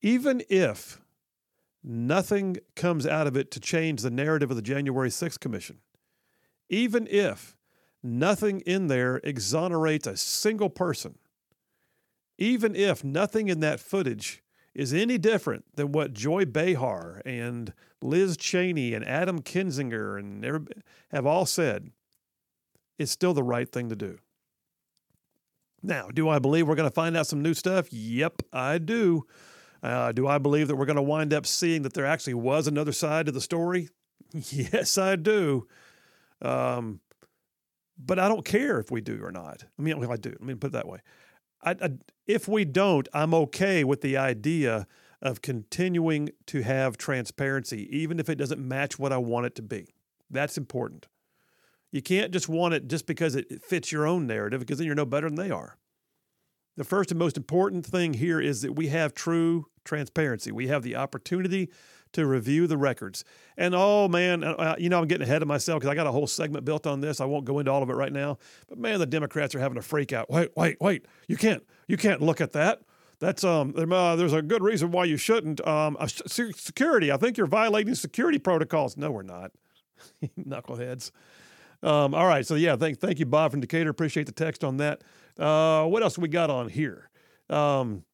Even 0.00 0.42
if 0.48 1.00
nothing 1.82 2.56
comes 2.76 3.06
out 3.06 3.26
of 3.26 3.36
it 3.36 3.50
to 3.50 3.60
change 3.60 4.02
the 4.02 4.10
narrative 4.10 4.50
of 4.50 4.56
the 4.56 4.62
January 4.62 5.08
6th 5.08 5.40
Commission, 5.40 5.78
even 6.68 7.06
if 7.08 7.56
nothing 8.02 8.60
in 8.60 8.86
there 8.88 9.20
exonerates 9.24 10.06
a 10.06 10.16
single 10.16 10.70
person, 10.70 11.18
even 12.38 12.74
if 12.76 13.02
nothing 13.02 13.48
in 13.48 13.60
that 13.60 13.80
footage 13.80 14.42
is 14.74 14.94
any 14.94 15.18
different 15.18 15.64
than 15.74 15.92
what 15.92 16.12
Joy 16.12 16.44
Behar 16.44 17.20
and 17.24 17.72
Liz 18.00 18.36
Cheney 18.36 18.94
and 18.94 19.04
Adam 19.04 19.42
Kinzinger 19.42 20.18
and 20.18 20.72
have 21.10 21.26
all 21.26 21.46
said, 21.46 21.90
it's 22.96 23.10
still 23.10 23.34
the 23.34 23.42
right 23.42 23.70
thing 23.70 23.88
to 23.88 23.96
do. 23.96 24.18
Now, 25.82 26.08
do 26.08 26.28
I 26.28 26.38
believe 26.38 26.66
we're 26.66 26.74
going 26.74 26.88
to 26.88 26.94
find 26.94 27.16
out 27.16 27.26
some 27.26 27.42
new 27.42 27.54
stuff? 27.54 27.92
Yep, 27.92 28.42
I 28.52 28.78
do. 28.78 29.26
Uh, 29.82 30.10
do 30.10 30.26
I 30.26 30.38
believe 30.38 30.68
that 30.68 30.76
we're 30.76 30.86
going 30.86 30.96
to 30.96 31.02
wind 31.02 31.32
up 31.32 31.46
seeing 31.46 31.82
that 31.82 31.94
there 31.94 32.06
actually 32.06 32.34
was 32.34 32.66
another 32.66 32.92
side 32.92 33.26
to 33.26 33.32
the 33.32 33.40
story? 33.40 33.88
Yes, 34.32 34.98
I 34.98 35.16
do. 35.16 35.66
Um, 36.42 37.00
but 37.98 38.18
I 38.18 38.28
don't 38.28 38.44
care 38.44 38.78
if 38.78 38.90
we 38.90 39.00
do 39.00 39.20
or 39.22 39.32
not. 39.32 39.64
I 39.78 39.82
mean, 39.82 39.98
well, 39.98 40.12
I 40.12 40.16
do. 40.16 40.30
Let 40.30 40.42
me 40.42 40.54
put 40.54 40.68
it 40.68 40.72
that 40.74 40.88
way. 40.88 41.00
I, 41.62 41.70
I, 41.72 41.90
if 42.26 42.46
we 42.46 42.64
don't, 42.64 43.08
I'm 43.12 43.34
okay 43.34 43.82
with 43.82 44.00
the 44.00 44.16
idea 44.16 44.86
of 45.20 45.42
continuing 45.42 46.30
to 46.46 46.62
have 46.62 46.96
transparency, 46.96 47.88
even 47.96 48.20
if 48.20 48.28
it 48.28 48.36
doesn't 48.36 48.60
match 48.60 48.98
what 48.98 49.12
I 49.12 49.18
want 49.18 49.46
it 49.46 49.54
to 49.56 49.62
be. 49.62 49.88
That's 50.30 50.56
important. 50.56 51.08
You 51.90 52.02
can't 52.02 52.32
just 52.32 52.48
want 52.48 52.74
it 52.74 52.86
just 52.86 53.06
because 53.06 53.34
it 53.34 53.62
fits 53.64 53.90
your 53.90 54.06
own 54.06 54.26
narrative, 54.26 54.60
because 54.60 54.78
then 54.78 54.86
you're 54.86 54.94
no 54.94 55.06
better 55.06 55.28
than 55.28 55.36
they 55.36 55.50
are. 55.50 55.76
The 56.76 56.84
first 56.84 57.10
and 57.10 57.18
most 57.18 57.36
important 57.36 57.84
thing 57.84 58.14
here 58.14 58.40
is 58.40 58.62
that 58.62 58.76
we 58.76 58.88
have 58.88 59.12
true 59.12 59.66
transparency. 59.84 60.52
We 60.52 60.68
have 60.68 60.84
the 60.84 60.94
opportunity 60.94 61.70
to 62.12 62.26
review 62.26 62.66
the 62.66 62.76
records. 62.76 63.24
And 63.56 63.74
oh 63.74 64.08
man, 64.08 64.44
uh, 64.44 64.76
you 64.78 64.88
know, 64.88 65.00
I'm 65.00 65.08
getting 65.08 65.26
ahead 65.26 65.42
of 65.42 65.48
myself 65.48 65.80
because 65.80 65.90
I 65.90 65.94
got 65.94 66.06
a 66.06 66.12
whole 66.12 66.26
segment 66.26 66.64
built 66.64 66.86
on 66.86 67.00
this. 67.00 67.20
I 67.20 67.24
won't 67.24 67.44
go 67.44 67.58
into 67.58 67.70
all 67.70 67.82
of 67.82 67.90
it 67.90 67.94
right 67.94 68.12
now. 68.12 68.38
But 68.68 68.78
man, 68.78 68.98
the 68.98 69.06
Democrats 69.06 69.54
are 69.54 69.60
having 69.60 69.78
a 69.78 69.82
freak 69.82 70.12
out. 70.12 70.30
Wait, 70.30 70.50
wait, 70.56 70.76
wait! 70.80 71.06
You 71.26 71.36
can't, 71.36 71.62
you 71.86 71.96
can't 71.96 72.20
look 72.20 72.40
at 72.40 72.52
that. 72.52 72.82
That's 73.20 73.42
um, 73.42 73.74
uh, 73.76 74.16
there's 74.16 74.32
a 74.32 74.42
good 74.42 74.62
reason 74.62 74.92
why 74.92 75.04
you 75.04 75.16
shouldn't. 75.16 75.66
Um, 75.66 75.96
security. 76.06 77.10
I 77.10 77.16
think 77.16 77.36
you're 77.36 77.48
violating 77.48 77.94
security 77.94 78.38
protocols. 78.38 78.96
No, 78.96 79.10
we're 79.10 79.22
not. 79.22 79.50
Knuckleheads. 80.38 81.10
Um, 81.82 82.14
all 82.14 82.26
right, 82.26 82.44
so 82.44 82.54
yeah, 82.54 82.76
thank 82.76 82.98
thank 83.00 83.18
you, 83.18 83.26
Bob 83.26 83.52
from 83.52 83.60
Decatur. 83.60 83.90
Appreciate 83.90 84.26
the 84.26 84.32
text 84.32 84.64
on 84.64 84.78
that. 84.78 85.02
Uh, 85.38 85.84
what 85.86 86.02
else 86.02 86.18
we 86.18 86.28
got 86.28 86.50
on 86.50 86.68
here? 86.68 87.08
Um, 87.50 88.04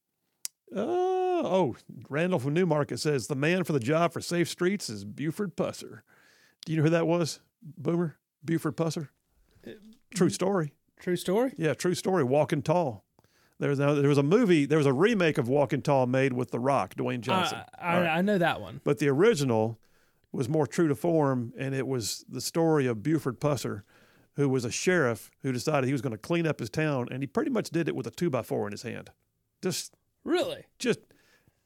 uh, 0.75 0.81
oh, 0.81 1.77
Randall 2.09 2.39
from 2.39 2.55
Newmarket 2.55 3.01
says 3.01 3.27
the 3.27 3.35
man 3.35 3.65
for 3.65 3.73
the 3.73 3.81
job 3.81 4.13
for 4.13 4.21
Safe 4.21 4.49
Streets 4.49 4.89
is 4.89 5.05
Buford 5.05 5.57
Pusser. 5.57 6.01
Do 6.65 6.73
you 6.73 6.79
know 6.79 6.85
who 6.85 6.91
that 6.91 7.07
was? 7.07 7.41
Boomer 7.63 8.17
Buford 8.45 8.77
Pusser. 8.77 9.09
True 10.15 10.31
story. 10.31 10.73
True 10.99 11.17
story. 11.17 11.53
Yeah, 11.57 11.75
true 11.75 11.95
story. 11.95 12.25
Walking 12.25 12.63
Tall. 12.63 13.05
There 13.59 13.71
was 13.71 13.79
a, 13.79 13.95
there 13.95 14.09
was 14.09 14.19
a 14.19 14.23
movie. 14.23 14.67
There 14.67 14.79
was 14.79 14.87
a 14.87 14.93
remake 14.93 15.39
of 15.39 15.49
Walking 15.49 15.83
Tall 15.83 16.07
made 16.07 16.33
with 16.33 16.51
The 16.51 16.59
Rock, 16.59 16.95
Dwayne 16.95 17.21
Johnson. 17.21 17.59
Uh, 17.59 17.65
I, 17.79 18.01
right. 18.01 18.09
I 18.09 18.21
know 18.21 18.39
that 18.39 18.61
one. 18.61 18.81
But 18.85 18.99
the 18.99 19.09
original 19.09 19.79
was 20.33 20.49
more 20.49 20.67
true 20.67 20.89
to 20.89 20.95
form, 20.95 21.53
and 21.57 21.75
it 21.75 21.87
was 21.87 22.25
the 22.29 22.41
story 22.41 22.87
of 22.87 23.03
Buford 23.03 23.41
Pusser, 23.41 23.83
who 24.35 24.49
was 24.49 24.65
a 24.65 24.71
sheriff 24.71 25.31
who 25.43 25.53
decided 25.53 25.87
he 25.87 25.93
was 25.93 26.03
going 26.03 26.13
to 26.13 26.19
clean 26.19 26.47
up 26.47 26.59
his 26.59 26.71
town, 26.71 27.09
and 27.11 27.23
he 27.23 27.27
pretty 27.27 27.51
much 27.51 27.71
did 27.71 27.89
it 27.89 27.95
with 27.95 28.07
a 28.07 28.11
two 28.11 28.31
by 28.31 28.43
four 28.43 28.67
in 28.67 28.73
his 28.73 28.83
hand. 28.83 29.11
Just 29.63 29.95
really, 30.25 30.65
just 30.79 31.01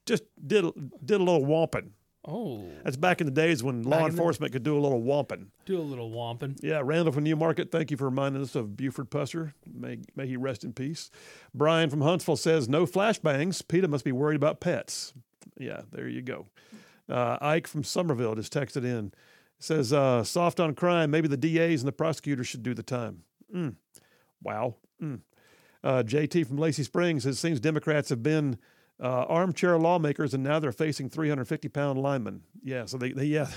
just 0.07 0.25
did 0.44 0.64
did 1.05 1.21
a 1.21 1.25
little 1.25 1.44
womping. 1.44 1.90
Oh, 2.27 2.64
that's 2.85 2.97
back 2.97 3.21
in 3.21 3.27
the 3.27 3.33
days 3.33 3.62
when 3.62 3.83
back 3.83 4.01
law 4.01 4.07
enforcement 4.07 4.53
the, 4.53 4.57
could 4.57 4.62
do 4.62 4.77
a 4.77 4.81
little 4.81 5.01
womping. 5.01 5.47
Do 5.64 5.79
a 5.79 5.83
little 5.83 6.11
womping. 6.11 6.59
Yeah, 6.62 6.83
Randall 6.85 7.12
from 7.12 7.25
Newmarket. 7.25 7.71
Thank 7.71 7.90
you 7.90 7.97
for 7.97 8.05
reminding 8.05 8.42
us 8.42 8.55
of 8.55 8.77
Buford 8.77 9.11
Pusser. 9.11 9.53
May 9.73 9.99
may 10.14 10.27
he 10.27 10.37
rest 10.37 10.64
in 10.64 10.73
peace. 10.73 11.11
Brian 11.55 11.88
from 11.88 12.03
Huntsville 12.03 12.37
says 12.37 12.68
no 12.68 12.87
flashbangs. 12.87 13.66
PETA 13.66 13.88
must 13.88 14.05
be 14.05 14.12
worried 14.12 14.37
about 14.37 14.61
pets. 14.61 15.14
Yeah, 15.57 15.83
there 15.90 16.09
you 16.09 16.23
go. 16.23 16.47
Uh, 17.09 17.38
Ike 17.40 17.66
from 17.66 17.85
Somerville 17.85 18.35
just 18.35 18.53
texted 18.53 18.85
in. 18.85 19.12
Says, 19.61 19.92
uh, 19.92 20.23
soft 20.23 20.61
on 20.61 20.75
crime. 20.75 21.11
Maybe 21.11 21.27
the 21.27 21.37
DAs 21.37 21.81
and 21.81 21.88
the 21.88 21.92
prosecutors 21.92 22.47
should 22.47 22.62
do 22.62 22.75
the 22.75 22.83
time. 22.83 23.25
Mm. 23.53 23.75
Wow. 24.42 24.77
Mm. 25.03 25.21
Uh, 25.83 26.03
JT 26.05 26.47
from 26.47 26.59
Lacey 26.59 26.83
Springs 26.83 27.23
says, 27.23 27.38
seems 27.38 27.61
Democrats 27.61 28.09
have 28.09 28.23
been 28.23 28.59
uh, 29.01 29.25
armchair 29.29 29.79
lawmakers 29.79 30.35
and 30.35 30.43
now 30.43 30.59
they're 30.59 30.73
facing 30.73 31.09
350 31.09 31.69
pound 31.69 32.01
linemen. 32.01 32.43
Yeah. 32.62 32.87
So 32.87 32.99
they, 32.99 33.12
they 33.12 33.27
yeah. 33.27 33.49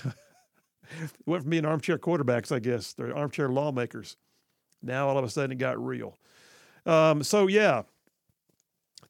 went 1.25 1.43
from 1.43 1.49
being 1.49 1.65
armchair 1.65 1.97
quarterbacks, 1.97 2.51
I 2.51 2.59
guess. 2.59 2.93
They're 2.93 3.15
armchair 3.15 3.49
lawmakers. 3.49 4.17
Now 4.83 5.07
all 5.07 5.17
of 5.17 5.23
a 5.23 5.29
sudden 5.29 5.51
it 5.51 5.57
got 5.57 5.83
real. 5.83 6.17
Um, 6.85 7.23
so 7.23 7.47
yeah, 7.47 7.83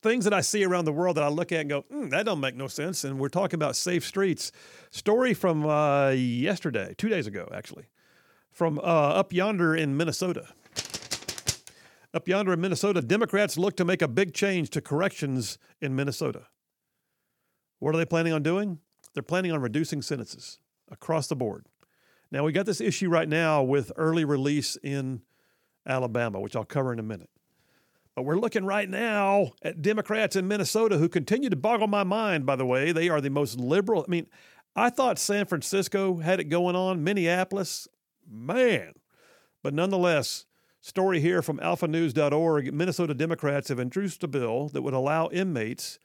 things 0.02 0.24
that 0.24 0.34
I 0.34 0.41
see 0.41 0.63
around 0.63 0.86
the 0.86 0.91
world 0.91 1.17
that 1.17 1.24
I 1.24 1.28
look 1.28 1.52
at 1.52 1.62
and 1.62 1.69
go, 1.69 1.84
mm, 1.84 2.10
that 2.10 2.26
don't 2.26 2.39
make 2.39 2.56
no 2.56 2.67
sense. 2.67 3.04
And 3.04 3.19
we're 3.19 3.30
talking 3.30 3.56
about 3.56 3.76
safe 3.76 4.06
streets. 4.06 4.52
Story 4.89 5.34
from 5.34 5.65
uh, 5.65 6.10
yesterday, 6.10 6.93
two 6.97 7.10
days 7.10 7.28
ago, 7.28 7.50
actually, 7.54 7.86
from 8.52 8.80
uh, 8.80 8.82
up 8.82 9.32
yonder 9.34 9.76
in 9.76 9.95
Minnesota. 9.95 10.47
Up 12.13 12.28
yonder 12.28 12.54
in 12.54 12.60
Minnesota, 12.60 13.02
Democrats 13.02 13.58
look 13.58 13.78
to 13.78 13.86
make 13.86 14.02
a 14.02 14.08
big 14.08 14.34
change 14.34 14.69
to 14.71 14.82
corrections 14.82 15.58
in 15.80 15.95
Minnesota. 15.95 16.47
What 17.80 17.95
are 17.95 17.97
they 17.97 18.06
planning 18.06 18.34
on 18.34 18.43
doing? 18.43 18.80
They're 19.13 19.24
planning 19.24 19.52
on 19.52 19.62
reducing 19.62 20.02
sentences 20.02 20.60
across 20.91 21.28
the 21.28 21.36
board. 21.36 21.65
Now, 22.30 22.43
we 22.43 22.52
got 22.52 22.65
this 22.65 22.82
issue 22.82 23.10
right 23.10 23.28
now 23.28 23.63
with 23.63 23.91
early 23.95 24.26
release 24.26 24.78
in 24.84 25.21
Alabama, 25.86 26.39
which 26.39 26.56
I'll 26.56 26.65
cover 26.65 26.93
in 26.93 27.00
a 27.00 27.04
minute. 27.04 27.30
But 28.15 28.24
we're 28.24 28.38
looking 28.38 28.65
right 28.65 28.89
now 28.89 29.52
at 29.63 29.82
Democrats 29.82 30.36
in 30.36 30.47
Minnesota 30.47 30.97
who 30.97 31.08
continue 31.08 31.50
to 31.50 31.56
boggle 31.56 31.88
my 31.88 32.04
mind, 32.04 32.45
by 32.45 32.58
the 32.58 32.65
way. 32.65 32.91
They 32.91 33.10
are 33.10 33.21
the 33.21 33.30
most 33.30 33.58
liberal. 33.58 34.06
I 34.06 34.12
mean, 34.12 34.28
I 34.76 34.89
thought 34.89 35.17
San 35.17 35.45
Francisco 35.45 36.17
had 36.17 36.39
it 36.39 36.45
going 36.45 36.76
on, 36.76 37.04
Minneapolis, 37.04 37.88
man. 38.30 38.93
But 39.63 39.74
nonetheless, 39.74 40.45
story 40.82 41.22
here 41.22 41.41
from 41.41 41.60
alphanews.org 41.60 42.74
Minnesota 42.74 43.13
Democrats 43.13 43.70
have 43.70 43.80
introduced 43.80 44.24
a 44.24 44.28
bill 44.28 44.67
that 44.70 44.82
would 44.82 44.94
allow 44.94 45.30
inmates 45.30 46.00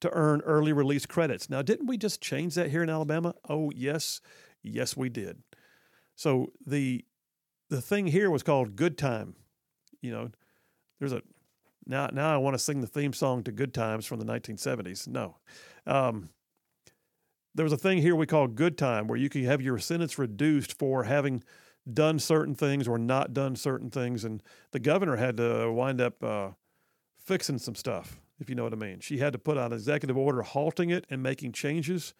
to 0.00 0.10
earn 0.12 0.40
early 0.42 0.72
release 0.72 1.06
credits. 1.06 1.48
Now, 1.48 1.62
didn't 1.62 1.86
we 1.86 1.96
just 1.96 2.20
change 2.20 2.54
that 2.54 2.70
here 2.70 2.82
in 2.82 2.90
Alabama? 2.90 3.34
Oh, 3.48 3.70
yes. 3.74 4.20
Yes, 4.62 4.96
we 4.96 5.08
did. 5.08 5.42
So 6.16 6.52
the 6.66 7.04
the 7.70 7.80
thing 7.80 8.08
here 8.08 8.30
was 8.30 8.42
called 8.42 8.76
good 8.76 8.98
time. 8.98 9.36
You 10.02 10.10
know, 10.10 10.30
there's 10.98 11.12
a 11.12 11.22
now 11.86 12.08
now 12.12 12.34
I 12.34 12.36
want 12.36 12.54
to 12.54 12.58
sing 12.58 12.80
the 12.80 12.86
theme 12.86 13.12
song 13.12 13.42
to 13.44 13.52
Good 13.52 13.72
Times 13.72 14.04
from 14.04 14.18
the 14.18 14.26
1970s. 14.26 15.08
No. 15.08 15.36
Um, 15.86 16.30
there 17.54 17.64
was 17.64 17.72
a 17.72 17.78
thing 17.78 17.98
here 17.98 18.14
we 18.14 18.26
call 18.26 18.48
good 18.48 18.76
time 18.76 19.06
where 19.06 19.18
you 19.18 19.28
can 19.28 19.44
have 19.44 19.62
your 19.62 19.78
sentence 19.78 20.18
reduced 20.18 20.78
for 20.78 21.04
having 21.04 21.42
done 21.94 22.18
certain 22.18 22.54
things 22.54 22.88
or 22.88 22.98
not 22.98 23.32
done 23.32 23.56
certain 23.56 23.90
things. 23.90 24.24
And 24.24 24.42
the 24.72 24.80
governor 24.80 25.16
had 25.16 25.36
to 25.38 25.70
wind 25.72 26.00
up 26.00 26.22
uh, 26.22 26.50
fixing 27.18 27.58
some 27.58 27.74
stuff, 27.74 28.20
if 28.38 28.48
you 28.48 28.54
know 28.54 28.64
what 28.64 28.72
I 28.72 28.76
mean. 28.76 29.00
She 29.00 29.18
had 29.18 29.32
to 29.32 29.38
put 29.38 29.58
out 29.58 29.72
an 29.72 29.78
executive 29.78 30.16
order 30.16 30.42
halting 30.42 30.90
it 30.90 31.06
and 31.10 31.22
making 31.22 31.52
changes 31.52 32.14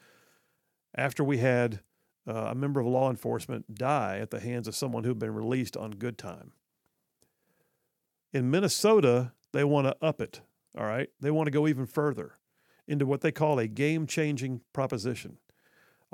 after 0.95 1.23
we 1.23 1.39
had 1.39 1.81
uh, 2.29 2.49
a 2.51 2.55
member 2.55 2.81
of 2.81 2.87
law 2.87 3.11
enforcement 3.11 3.75
die 3.75 4.19
at 4.19 4.31
the 4.31 4.41
hands 4.41 4.69
of 4.69 4.75
someone 4.75 5.05
who'd 5.05 5.19
been 5.19 5.35
released 5.35 5.77
on 5.77 5.93
good 5.93 6.19
time. 6.19 6.53
In 8.33 8.51
Minnesota, 8.51 9.33
they 9.53 9.65
want 9.65 9.87
to 9.87 9.97
up 10.05 10.21
it. 10.21 10.43
All 10.79 10.85
right. 10.85 11.09
They 11.21 11.31
want 11.31 11.47
to 11.47 11.51
go 11.51 11.67
even 11.67 11.87
further 11.87 12.39
into 12.87 13.07
what 13.07 13.21
they 13.21 13.33
call 13.33 13.59
a 13.59 13.67
game 13.67 14.07
changing 14.07 14.61
proposition. 14.73 15.39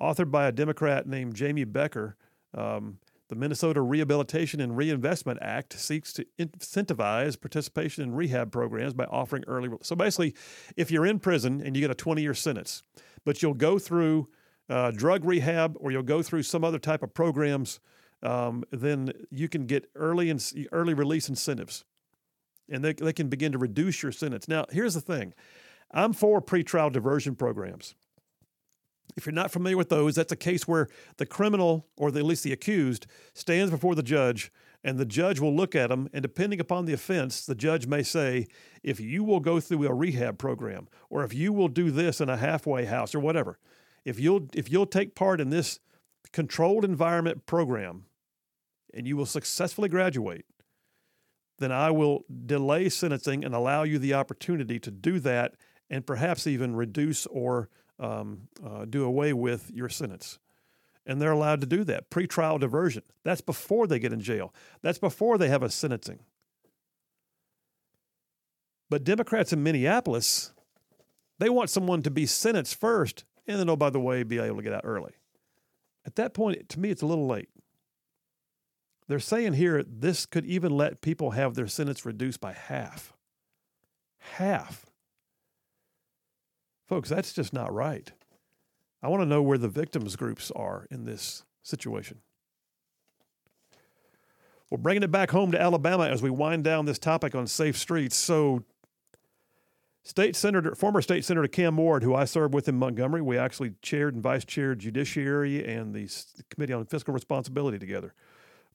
Authored 0.00 0.30
by 0.30 0.46
a 0.46 0.52
Democrat 0.52 1.06
named 1.06 1.34
Jamie 1.34 1.64
Becker, 1.64 2.16
um, 2.54 2.98
the 3.28 3.34
Minnesota 3.34 3.80
Rehabilitation 3.80 4.60
and 4.60 4.76
Reinvestment 4.76 5.38
Act 5.42 5.72
seeks 5.78 6.12
to 6.14 6.26
incentivize 6.38 7.40
participation 7.40 8.04
in 8.04 8.14
rehab 8.14 8.52
programs 8.52 8.94
by 8.94 9.04
offering 9.04 9.44
early. 9.46 9.68
So 9.82 9.96
basically, 9.96 10.34
if 10.76 10.90
you're 10.90 11.06
in 11.06 11.18
prison 11.18 11.60
and 11.60 11.74
you 11.74 11.82
get 11.82 11.90
a 11.90 11.94
20 11.94 12.22
year 12.22 12.34
sentence, 12.34 12.82
but 13.24 13.42
you'll 13.42 13.54
go 13.54 13.78
through 13.78 14.28
uh, 14.68 14.92
drug 14.92 15.24
rehab 15.24 15.76
or 15.80 15.90
you'll 15.90 16.02
go 16.02 16.22
through 16.22 16.42
some 16.42 16.64
other 16.64 16.78
type 16.78 17.02
of 17.02 17.14
programs, 17.14 17.80
um, 18.22 18.64
then 18.70 19.12
you 19.30 19.48
can 19.48 19.66
get 19.66 19.90
early 19.94 20.30
and 20.30 20.44
early 20.72 20.94
release 20.94 21.28
incentives, 21.28 21.84
and 22.68 22.84
they, 22.84 22.92
they 22.92 23.12
can 23.12 23.28
begin 23.28 23.52
to 23.52 23.58
reduce 23.58 24.02
your 24.02 24.12
sentence. 24.12 24.48
Now, 24.48 24.64
here's 24.70 24.94
the 24.94 25.00
thing: 25.00 25.34
I'm 25.92 26.12
for 26.12 26.40
pretrial 26.40 26.90
diversion 26.90 27.36
programs. 27.36 27.94
If 29.16 29.26
you're 29.26 29.32
not 29.32 29.50
familiar 29.50 29.76
with 29.76 29.88
those, 29.88 30.14
that's 30.16 30.32
a 30.32 30.36
case 30.36 30.66
where 30.66 30.88
the 31.16 31.26
criminal, 31.26 31.86
or 31.96 32.08
at 32.08 32.14
least 32.14 32.44
the 32.44 32.52
accused, 32.52 33.06
stands 33.34 33.70
before 33.70 33.94
the 33.94 34.02
judge, 34.02 34.52
and 34.84 34.98
the 34.98 35.04
judge 35.04 35.40
will 35.40 35.54
look 35.54 35.74
at 35.74 35.88
them. 35.88 36.08
And 36.12 36.22
depending 36.22 36.60
upon 36.60 36.84
the 36.84 36.92
offense, 36.92 37.44
the 37.44 37.54
judge 37.54 37.86
may 37.86 38.02
say, 38.02 38.46
if 38.82 39.00
you 39.00 39.24
will 39.24 39.40
go 39.40 39.60
through 39.60 39.86
a 39.86 39.94
rehab 39.94 40.38
program, 40.38 40.88
or 41.10 41.24
if 41.24 41.34
you 41.34 41.52
will 41.52 41.68
do 41.68 41.90
this 41.90 42.20
in 42.20 42.28
a 42.28 42.36
halfway 42.36 42.84
house, 42.84 43.14
or 43.14 43.20
whatever, 43.20 43.58
if 44.04 44.20
you'll 44.20 44.48
if 44.54 44.70
you'll 44.70 44.86
take 44.86 45.14
part 45.14 45.40
in 45.40 45.50
this 45.50 45.80
controlled 46.32 46.84
environment 46.84 47.46
program, 47.46 48.04
and 48.94 49.06
you 49.06 49.16
will 49.16 49.26
successfully 49.26 49.88
graduate, 49.88 50.46
then 51.58 51.72
I 51.72 51.90
will 51.90 52.24
delay 52.46 52.88
sentencing 52.88 53.44
and 53.44 53.54
allow 53.54 53.82
you 53.82 53.98
the 53.98 54.14
opportunity 54.14 54.78
to 54.80 54.90
do 54.90 55.18
that 55.20 55.54
and 55.88 56.06
perhaps 56.06 56.46
even 56.46 56.76
reduce 56.76 57.26
or 57.26 57.68
um, 57.98 58.48
uh, 58.64 58.84
do 58.84 59.04
away 59.04 59.32
with 59.32 59.70
your 59.72 59.88
sentence. 59.88 60.38
And 61.06 61.22
they're 61.22 61.32
allowed 61.32 61.60
to 61.60 61.66
do 61.66 61.84
that. 61.84 62.10
Pretrial 62.10 62.58
diversion. 62.58 63.02
That's 63.22 63.40
before 63.40 63.86
they 63.86 63.98
get 63.98 64.12
in 64.12 64.20
jail, 64.20 64.52
that's 64.82 64.98
before 64.98 65.38
they 65.38 65.48
have 65.48 65.62
a 65.62 65.70
sentencing. 65.70 66.20
But 68.88 69.04
Democrats 69.04 69.52
in 69.52 69.62
Minneapolis, 69.62 70.52
they 71.38 71.48
want 71.48 71.70
someone 71.70 72.02
to 72.02 72.10
be 72.10 72.24
sentenced 72.24 72.78
first 72.78 73.24
and 73.46 73.58
then, 73.58 73.68
oh, 73.68 73.76
by 73.76 73.90
the 73.90 74.00
way, 74.00 74.22
be 74.22 74.38
able 74.38 74.56
to 74.56 74.62
get 74.62 74.72
out 74.72 74.82
early. 74.84 75.12
At 76.04 76.16
that 76.16 76.34
point, 76.34 76.68
to 76.70 76.80
me, 76.80 76.90
it's 76.90 77.02
a 77.02 77.06
little 77.06 77.26
late. 77.26 77.48
They're 79.08 79.18
saying 79.20 79.52
here 79.52 79.84
this 79.86 80.26
could 80.26 80.44
even 80.46 80.72
let 80.76 81.00
people 81.00 81.32
have 81.32 81.54
their 81.54 81.68
sentence 81.68 82.04
reduced 82.04 82.40
by 82.40 82.52
half. 82.52 83.12
Half. 84.18 84.85
Folks, 86.86 87.08
that's 87.08 87.32
just 87.32 87.52
not 87.52 87.72
right. 87.72 88.12
I 89.02 89.08
want 89.08 89.22
to 89.22 89.26
know 89.26 89.42
where 89.42 89.58
the 89.58 89.68
victims 89.68 90.16
groups 90.16 90.50
are 90.54 90.86
in 90.90 91.04
this 91.04 91.44
situation. 91.62 92.18
We're 94.70 94.78
bringing 94.78 95.02
it 95.02 95.10
back 95.10 95.30
home 95.30 95.52
to 95.52 95.60
Alabama 95.60 96.08
as 96.08 96.22
we 96.22 96.30
wind 96.30 96.64
down 96.64 96.86
this 96.86 96.98
topic 96.98 97.34
on 97.34 97.46
safe 97.46 97.76
streets. 97.76 98.16
So, 98.16 98.64
State 100.02 100.36
Senator, 100.36 100.74
former 100.74 101.02
State 101.02 101.24
Senator 101.24 101.48
Cam 101.48 101.76
Ward, 101.76 102.02
who 102.02 102.14
I 102.14 102.24
served 102.24 102.54
with 102.54 102.68
in 102.68 102.76
Montgomery, 102.76 103.22
we 103.22 103.38
actually 103.38 103.74
chaired 103.82 104.14
and 104.14 104.22
vice 104.22 104.44
chaired 104.44 104.78
Judiciary 104.78 105.64
and 105.64 105.94
the 105.94 106.08
Committee 106.50 106.72
on 106.72 106.86
Fiscal 106.86 107.12
Responsibility 107.12 107.78
together. 107.78 108.14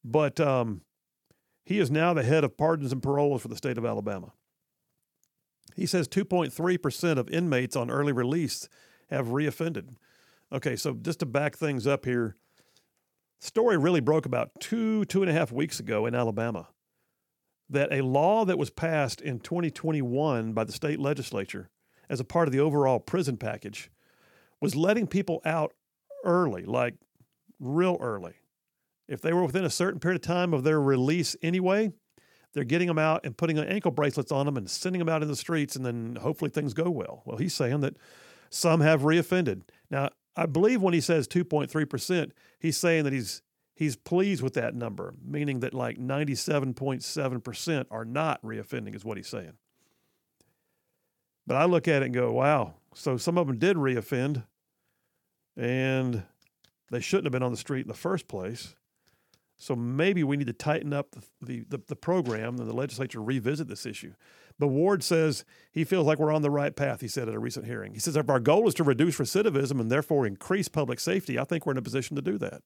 But 0.03 0.39
um, 0.39 0.81
he 1.65 1.79
is 1.79 1.89
now 1.89 2.13
the 2.13 2.23
head 2.23 2.43
of 2.43 2.57
pardons 2.57 2.91
and 2.91 3.01
paroles 3.01 3.41
for 3.41 3.47
the 3.47 3.55
state 3.55 3.77
of 3.77 3.85
Alabama. 3.85 4.33
He 5.75 5.85
says 5.85 6.07
2.3% 6.07 7.17
of 7.17 7.29
inmates 7.29 7.75
on 7.75 7.89
early 7.89 8.11
release 8.11 8.67
have 9.09 9.27
reoffended. 9.27 9.95
Okay, 10.51 10.75
so 10.75 10.93
just 10.93 11.19
to 11.19 11.25
back 11.25 11.55
things 11.55 11.87
up 11.87 12.05
here, 12.05 12.35
story 13.39 13.77
really 13.77 14.01
broke 14.01 14.25
about 14.25 14.51
two, 14.59 15.05
two 15.05 15.21
and 15.21 15.29
a 15.29 15.33
half 15.33 15.51
weeks 15.51 15.79
ago 15.79 16.05
in 16.05 16.15
Alabama 16.15 16.67
that 17.69 17.91
a 17.91 18.01
law 18.01 18.43
that 18.43 18.57
was 18.57 18.69
passed 18.69 19.21
in 19.21 19.39
2021 19.39 20.51
by 20.51 20.63
the 20.63 20.73
state 20.73 20.99
legislature 20.99 21.69
as 22.09 22.19
a 22.19 22.25
part 22.25 22.47
of 22.47 22.51
the 22.51 22.59
overall 22.59 22.99
prison 22.99 23.37
package 23.37 23.89
was 24.59 24.75
letting 24.75 25.07
people 25.07 25.41
out 25.45 25.73
early, 26.25 26.65
like 26.65 26.95
real 27.59 27.97
early. 28.01 28.33
If 29.07 29.21
they 29.21 29.31
were 29.31 29.45
within 29.45 29.63
a 29.63 29.69
certain 29.69 29.99
period 29.99 30.21
of 30.21 30.27
time 30.27 30.53
of 30.53 30.63
their 30.63 30.81
release 30.81 31.35
anyway, 31.41 31.91
they're 32.53 32.63
getting 32.63 32.87
them 32.87 32.99
out 32.99 33.25
and 33.25 33.35
putting 33.37 33.57
ankle 33.57 33.91
bracelets 33.91 34.31
on 34.31 34.45
them 34.45 34.57
and 34.57 34.69
sending 34.69 34.99
them 34.99 35.09
out 35.09 35.21
in 35.21 35.27
the 35.27 35.35
streets, 35.35 35.75
and 35.75 35.85
then 35.85 36.17
hopefully 36.21 36.51
things 36.51 36.73
go 36.73 36.89
well. 36.89 37.23
Well, 37.25 37.37
he's 37.37 37.53
saying 37.53 37.81
that 37.81 37.95
some 38.49 38.81
have 38.81 39.01
reoffended. 39.01 39.61
Now, 39.89 40.09
I 40.35 40.45
believe 40.45 40.81
when 40.81 40.93
he 40.93 41.01
says 41.01 41.27
2.3%, 41.27 42.31
he's 42.59 42.77
saying 42.77 43.03
that 43.03 43.13
he's 43.13 43.41
he's 43.81 43.95
pleased 43.95 44.43
with 44.43 44.53
that 44.53 44.75
number, 44.75 45.15
meaning 45.25 45.61
that 45.61 45.73
like 45.73 45.97
97.7% 45.97 47.85
are 47.89 48.05
not 48.05 48.39
reoffending, 48.43 48.95
is 48.95 49.03
what 49.03 49.17
he's 49.17 49.27
saying. 49.27 49.53
But 51.47 51.57
I 51.57 51.65
look 51.65 51.87
at 51.87 52.03
it 52.03 52.05
and 52.05 52.13
go, 52.13 52.31
wow, 52.31 52.75
so 52.93 53.17
some 53.17 53.39
of 53.39 53.47
them 53.47 53.57
did 53.57 53.77
reoffend 53.77 54.43
and 55.57 56.23
they 56.91 56.99
shouldn't 56.99 57.25
have 57.25 57.31
been 57.31 57.41
on 57.41 57.51
the 57.51 57.57
street 57.57 57.81
in 57.81 57.87
the 57.87 57.93
first 57.93 58.27
place. 58.27 58.75
So 59.61 59.75
maybe 59.75 60.23
we 60.23 60.37
need 60.37 60.47
to 60.47 60.53
tighten 60.53 60.91
up 60.91 61.15
the, 61.39 61.63
the, 61.69 61.79
the, 61.85 61.95
program 61.95 62.57
and 62.57 62.67
the 62.67 62.73
legislature 62.73 63.21
revisit 63.21 63.67
this 63.67 63.85
issue. 63.85 64.15
But 64.57 64.69
Ward 64.69 65.03
says 65.03 65.45
he 65.71 65.83
feels 65.83 66.07
like 66.07 66.17
we're 66.17 66.33
on 66.33 66.41
the 66.41 66.49
right 66.49 66.75
path, 66.75 67.01
he 67.01 67.07
said 67.07 67.29
at 67.29 67.35
a 67.35 67.39
recent 67.39 67.67
hearing. 67.67 67.93
He 67.93 67.99
says 67.99 68.15
if 68.15 68.27
our 68.27 68.39
goal 68.39 68.67
is 68.67 68.73
to 68.73 68.83
reduce 68.83 69.19
recidivism 69.19 69.79
and 69.79 69.91
therefore 69.91 70.25
increase 70.25 70.67
public 70.67 70.99
safety, 70.99 71.37
I 71.37 71.43
think 71.43 71.67
we're 71.67 71.73
in 71.73 71.77
a 71.77 71.83
position 71.83 72.15
to 72.15 72.23
do 72.23 72.39
that. 72.39 72.63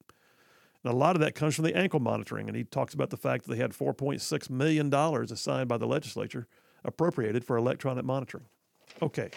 And 0.85 0.93
a 0.93 0.95
lot 0.95 1.17
of 1.17 1.19
that 1.19 1.35
comes 1.35 1.55
from 1.55 1.65
the 1.65 1.75
ankle 1.75 1.99
monitoring. 1.99 2.47
And 2.47 2.55
he 2.55 2.63
talks 2.63 2.93
about 2.93 3.09
the 3.09 3.17
fact 3.17 3.43
that 3.43 3.51
they 3.51 3.61
had 3.61 3.71
$4.6 3.71 4.49
million 4.49 4.93
assigned 4.93 5.67
by 5.67 5.77
the 5.77 5.87
legislature 5.87 6.47
appropriated 6.85 7.43
for 7.43 7.57
electronic 7.57 8.05
monitoring. 8.05 8.45
Okay, 9.01 9.31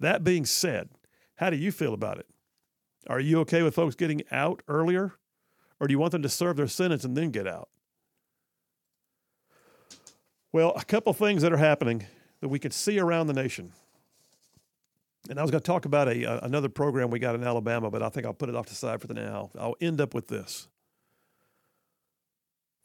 that 0.00 0.24
being 0.24 0.44
said, 0.44 0.88
how 1.36 1.48
do 1.48 1.56
you 1.56 1.70
feel 1.70 1.94
about 1.94 2.18
it? 2.18 2.26
Are 3.06 3.20
you 3.20 3.38
okay 3.42 3.62
with 3.62 3.76
folks 3.76 3.94
getting 3.94 4.24
out 4.32 4.64
earlier? 4.66 5.14
Or 5.80 5.86
do 5.86 5.92
you 5.92 5.98
want 5.98 6.12
them 6.12 6.22
to 6.22 6.28
serve 6.28 6.56
their 6.56 6.66
sentence 6.66 7.04
and 7.04 7.16
then 7.16 7.30
get 7.30 7.46
out? 7.46 7.68
Well, 10.52 10.72
a 10.76 10.84
couple 10.84 11.12
things 11.12 11.42
that 11.42 11.52
are 11.52 11.58
happening 11.58 12.06
that 12.40 12.48
we 12.48 12.58
could 12.58 12.72
see 12.72 12.98
around 12.98 13.26
the 13.26 13.34
nation. 13.34 13.72
And 15.28 15.38
I 15.38 15.42
was 15.42 15.50
going 15.50 15.60
to 15.60 15.66
talk 15.66 15.84
about 15.84 16.08
a, 16.08 16.44
another 16.44 16.68
program 16.68 17.10
we 17.10 17.18
got 17.18 17.34
in 17.34 17.44
Alabama, 17.44 17.90
but 17.90 18.02
I 18.02 18.08
think 18.08 18.26
I'll 18.26 18.32
put 18.32 18.48
it 18.48 18.54
off 18.54 18.66
to 18.66 18.72
the 18.72 18.76
side 18.76 19.00
for 19.00 19.06
the 19.06 19.14
now. 19.14 19.50
I'll 19.58 19.76
end 19.80 20.00
up 20.00 20.14
with 20.14 20.28
this. 20.28 20.68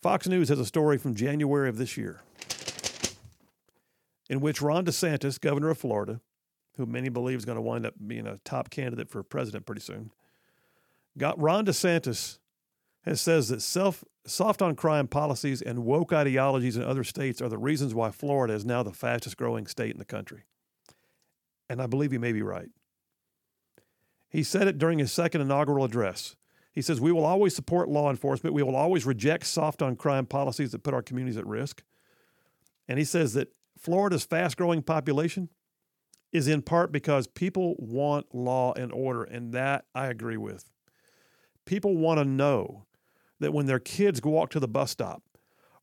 Fox 0.01 0.27
News 0.27 0.49
has 0.49 0.60
a 0.60 0.65
story 0.65 0.97
from 0.97 1.15
January 1.15 1.69
of 1.69 1.77
this 1.77 1.95
year 1.95 2.21
in 4.29 4.41
which 4.41 4.62
Ron 4.62 4.86
DeSantis, 4.86 5.39
governor 5.39 5.69
of 5.69 5.77
Florida, 5.77 6.19
who 6.75 6.86
many 6.86 7.08
believe 7.08 7.38
is 7.38 7.45
going 7.45 7.56
to 7.56 7.62
wind 7.62 7.86
up 7.86 7.93
being 8.06 8.27
a 8.27 8.38
top 8.43 8.69
candidate 8.69 9.10
for 9.10 9.23
president 9.23 9.65
pretty 9.65 9.82
soon, 9.82 10.12
got 11.17 11.39
Ron 11.39 11.65
DeSantis 11.65 12.39
has 13.04 13.22
says 13.22 13.50
that 13.50 13.62
self 13.62 14.04
soft 14.26 14.62
on 14.62 14.76
crime 14.76 15.08
policies 15.08 15.62
and 15.62 15.86
woke 15.86 16.13
ideologies 16.13 16.78
in 16.78 16.84
other 16.84 17.04
states 17.04 17.42
are 17.42 17.50
the 17.50 17.58
reasons 17.58 17.94
why 17.94 18.10
Florida 18.12 18.54
is 18.54 18.66
now 18.66 18.82
the 18.84 18.94
fastest 18.94 19.38
growing 19.38 19.68
state 19.68 19.92
in 19.92 20.00
the 20.00 20.06
country. 20.06 20.44
And 21.70 21.82
I 21.82 21.88
believe 21.88 22.12
he 22.12 22.18
may 22.18 22.32
be 22.32 22.42
right. 22.42 22.70
He 24.30 24.44
said 24.44 24.68
it 24.68 24.78
during 24.78 25.00
his 25.00 25.12
second 25.12 25.42
inaugural 25.42 25.86
address. 25.86 26.36
He 26.72 26.82
says, 26.82 27.00
We 27.00 27.12
will 27.12 27.26
always 27.26 27.56
support 27.56 27.89
law 27.89 28.10
enforcement. 28.10 28.56
We 28.56 28.63
will 28.63 28.76
always 28.76 29.06
reject 29.06 29.46
soft 29.46 29.82
on 29.82 29.96
crime 29.96 30.26
policies 30.26 30.72
that 30.72 30.84
put 30.84 30.94
our 30.94 31.04
communities 31.04 31.38
at 31.38 31.46
risk. 31.46 31.84
And 32.88 32.98
he 32.98 33.06
says 33.06 33.34
that 33.34 33.54
Florida's 33.78 34.24
fast 34.24 34.58
growing 34.58 34.82
population 34.82 35.50
is 36.32 36.48
in 36.48 36.62
part 36.62 36.92
because 36.92 37.28
people 37.28 37.76
want 37.78 38.34
law 38.34 38.74
and 38.74 38.92
order. 38.92 39.24
And 39.24 39.54
that 39.54 39.86
I 39.94 40.08
agree 40.08 40.38
with. 40.38 40.72
People 41.66 41.96
want 41.96 42.20
to 42.20 42.26
know 42.26 42.86
that 43.39 43.54
when 43.54 43.65
their 43.65 43.80
kids 43.80 44.22
walk 44.24 44.50
to 44.52 44.60
the 44.60 44.67
bus 44.67 44.91
stop, 44.91 45.24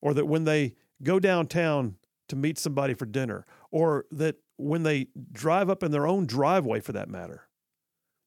or 0.01 0.15
that 0.15 0.27
when 0.27 0.45
they 0.45 0.75
go 1.03 1.19
downtown 1.19 1.97
to 2.29 2.37
meet 2.37 2.59
somebody 2.59 2.95
for 2.95 3.07
dinner, 3.07 3.45
or 3.71 4.07
that 4.11 4.37
when 4.57 4.83
they 4.83 5.09
drive 5.33 5.71
up 5.71 5.83
in 5.83 5.91
their 5.91 6.07
own 6.07 6.27
driveway 6.27 6.81
for 6.81 6.93
that 6.93 7.09
matter, 7.09 7.49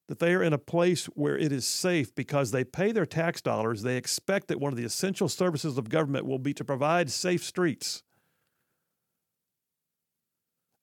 that 0.08 0.20
they 0.20 0.34
are 0.34 0.44
in 0.44 0.54
a 0.54 0.58
place 0.58 1.06
where 1.06 1.38
it 1.38 1.52
is 1.52 1.66
safe 1.66 2.14
because 2.14 2.52
they 2.52 2.64
pay 2.64 2.92
their 2.92 3.06
tax 3.06 3.42
dollars. 3.42 3.82
They 3.82 3.98
expect 3.98 4.50
that 4.50 4.60
one 4.60 4.74
of 4.74 4.78
the 4.78 4.84
essential 4.84 5.30
services 5.30 5.78
of 5.78 5.90
government 5.90 6.26
will 6.26 6.40
be 6.40 6.54
to 6.56 6.66
provide 6.66 7.10
safe 7.10 7.44
streets. 7.44 8.04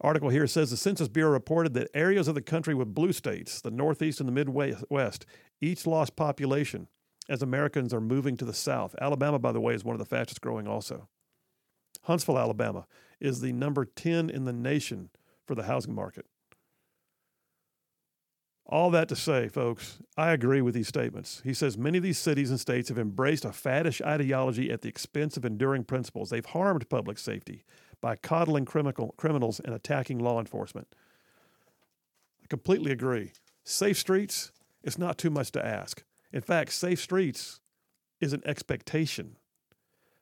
Article 0.01 0.31
here 0.31 0.47
says 0.47 0.71
the 0.71 0.79
Census 0.79 1.09
Bureau 1.09 1.33
reported 1.33 1.75
that 1.75 1.91
areas 1.93 2.27
of 2.27 2.35
the 2.35 2.41
country 2.41 2.75
with 2.75 2.95
blue 2.95 3.13
states, 3.13 3.61
the 3.61 3.71
Northeast 3.71 4.19
and 4.21 4.29
the 4.29 4.33
Midwest, 4.33 5.27
each 5.61 5.87
lost 5.87 6.17
population 6.17 6.89
as 7.29 7.43
Americans 7.43 7.95
are 7.95 8.01
moving 8.01 8.37
to 8.37 8.45
the 8.45 8.55
South. 8.55 8.95
Alabama, 9.01 9.39
by 9.39 9.53
the 9.53 9.61
way, 9.61 9.75
is 9.75 9.85
one 9.85 9.95
of 9.95 9.99
the 9.99 10.05
fastest 10.05 10.41
growing 10.41 10.67
also. 10.67 11.09
Huntsville, 12.03 12.39
Alabama 12.39 12.87
is 13.21 13.41
the 13.41 13.53
number 13.53 13.85
10 13.85 14.31
in 14.31 14.45
the 14.45 14.53
nation 14.53 15.11
for 15.47 15.55
the 15.55 15.65
housing 15.65 15.95
market. 15.95 16.27
All 18.67 18.91
that 18.93 19.09
to 19.09 19.17
say, 19.17 19.49
folks, 19.49 19.99
I 20.17 20.31
agree 20.31 20.63
with 20.63 20.75
these 20.75 20.87
statements. 20.87 21.43
He 21.45 21.53
says 21.53 21.77
many 21.77 21.99
of 21.99 22.05
these 22.05 22.19
cities 22.19 22.51
and 22.51 22.61
states 22.61 22.89
have 22.89 22.99
embraced 22.99 23.45
a 23.45 23.49
faddish 23.49 24.01
ideology 24.01 24.71
at 24.71 24.83
the 24.83 24.89
expense 24.89 25.37
of 25.37 25.45
enduring 25.45 25.85
principles. 25.85 26.31
They've 26.31 26.45
harmed 26.45 26.89
public 26.89 27.19
safety 27.19 27.65
by 28.01 28.15
coddling 28.15 28.65
criminal, 28.65 29.15
criminals 29.17 29.61
and 29.61 29.75
attacking 29.75 30.21
law 30.21 30.39
enforcement. 30.39 30.87
I 32.45 32.47
completely 32.47 32.93
agree. 32.93 33.33
Safe 33.65 33.99
streets, 33.99 34.53
it's 34.85 34.99
not 34.99 35.19
too 35.19 35.31
much 35.31 35.51
to 35.53 35.67
ask. 35.67 36.05
In 36.33 36.41
fact, 36.41 36.73
safe 36.73 37.01
streets 37.01 37.61
is 38.21 38.33
an 38.33 38.43
expectation. 38.45 39.37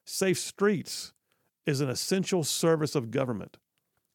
Safe 0.05 0.39
streets 0.39 1.13
is 1.67 1.81
an 1.81 1.91
essential 1.91 2.45
service 2.45 2.95
of 2.95 3.11
government. 3.11 3.59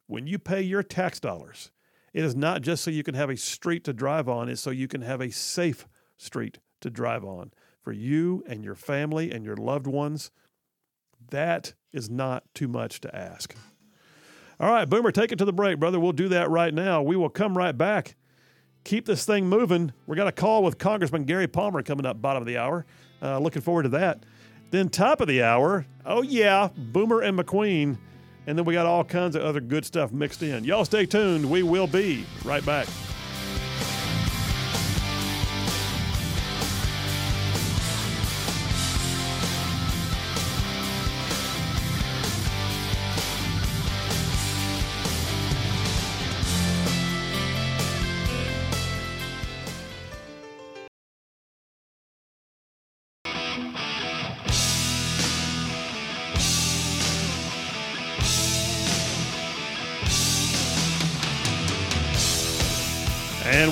When 0.07 0.25
you 0.27 0.39
pay 0.39 0.61
your 0.61 0.83
tax 0.83 1.19
dollars, 1.19 1.71
it 2.13 2.23
is 2.23 2.35
not 2.35 2.61
just 2.61 2.83
so 2.83 2.91
you 2.91 3.03
can 3.03 3.15
have 3.15 3.29
a 3.29 3.37
street 3.37 3.83
to 3.85 3.93
drive 3.93 4.27
on, 4.27 4.49
it's 4.49 4.61
so 4.61 4.69
you 4.71 4.87
can 4.87 5.01
have 5.01 5.21
a 5.21 5.31
safe 5.31 5.87
street 6.17 6.59
to 6.81 6.89
drive 6.89 7.23
on 7.23 7.51
for 7.81 7.91
you 7.91 8.43
and 8.47 8.63
your 8.63 8.75
family 8.75 9.31
and 9.31 9.45
your 9.45 9.57
loved 9.57 9.87
ones. 9.87 10.31
That 11.29 11.73
is 11.91 12.09
not 12.09 12.43
too 12.53 12.67
much 12.67 13.01
to 13.01 13.15
ask. 13.15 13.55
All 14.59 14.69
right, 14.71 14.89
Boomer, 14.89 15.11
take 15.11 15.31
it 15.31 15.37
to 15.39 15.45
the 15.45 15.53
break, 15.53 15.79
brother. 15.79 15.99
We'll 15.99 16.11
do 16.11 16.29
that 16.29 16.49
right 16.49 16.73
now. 16.73 17.01
We 17.01 17.15
will 17.15 17.29
come 17.29 17.57
right 17.57 17.77
back. 17.77 18.15
Keep 18.83 19.05
this 19.05 19.25
thing 19.25 19.47
moving. 19.47 19.93
We 20.07 20.17
got 20.17 20.27
a 20.27 20.31
call 20.31 20.63
with 20.63 20.77
Congressman 20.77 21.23
Gary 21.23 21.47
Palmer 21.47 21.81
coming 21.83 22.05
up 22.05 22.21
bottom 22.21 22.43
of 22.43 22.47
the 22.47 22.57
hour. 22.57 22.85
Uh, 23.21 23.39
looking 23.39 23.61
forward 23.61 23.83
to 23.83 23.89
that. 23.89 24.25
Then 24.71 24.89
top 24.89 25.21
of 25.21 25.27
the 25.27 25.43
hour, 25.43 25.85
oh 26.05 26.21
yeah, 26.21 26.69
Boomer 26.75 27.21
and 27.21 27.37
McQueen. 27.37 27.97
And 28.45 28.57
then 28.57 28.65
we 28.65 28.73
got 28.73 28.85
all 28.85 29.05
kinds 29.05 29.35
of 29.37 29.43
other 29.43 29.61
good 29.61 29.85
stuff 29.85 30.11
mixed 30.11 30.43
in. 30.43 30.65
Y'all 30.65 30.83
stay 30.83 31.05
tuned. 31.05 31.49
We 31.49 31.63
will 31.63 31.87
be 31.87 32.25
right 32.43 32.65
back. 32.65 32.87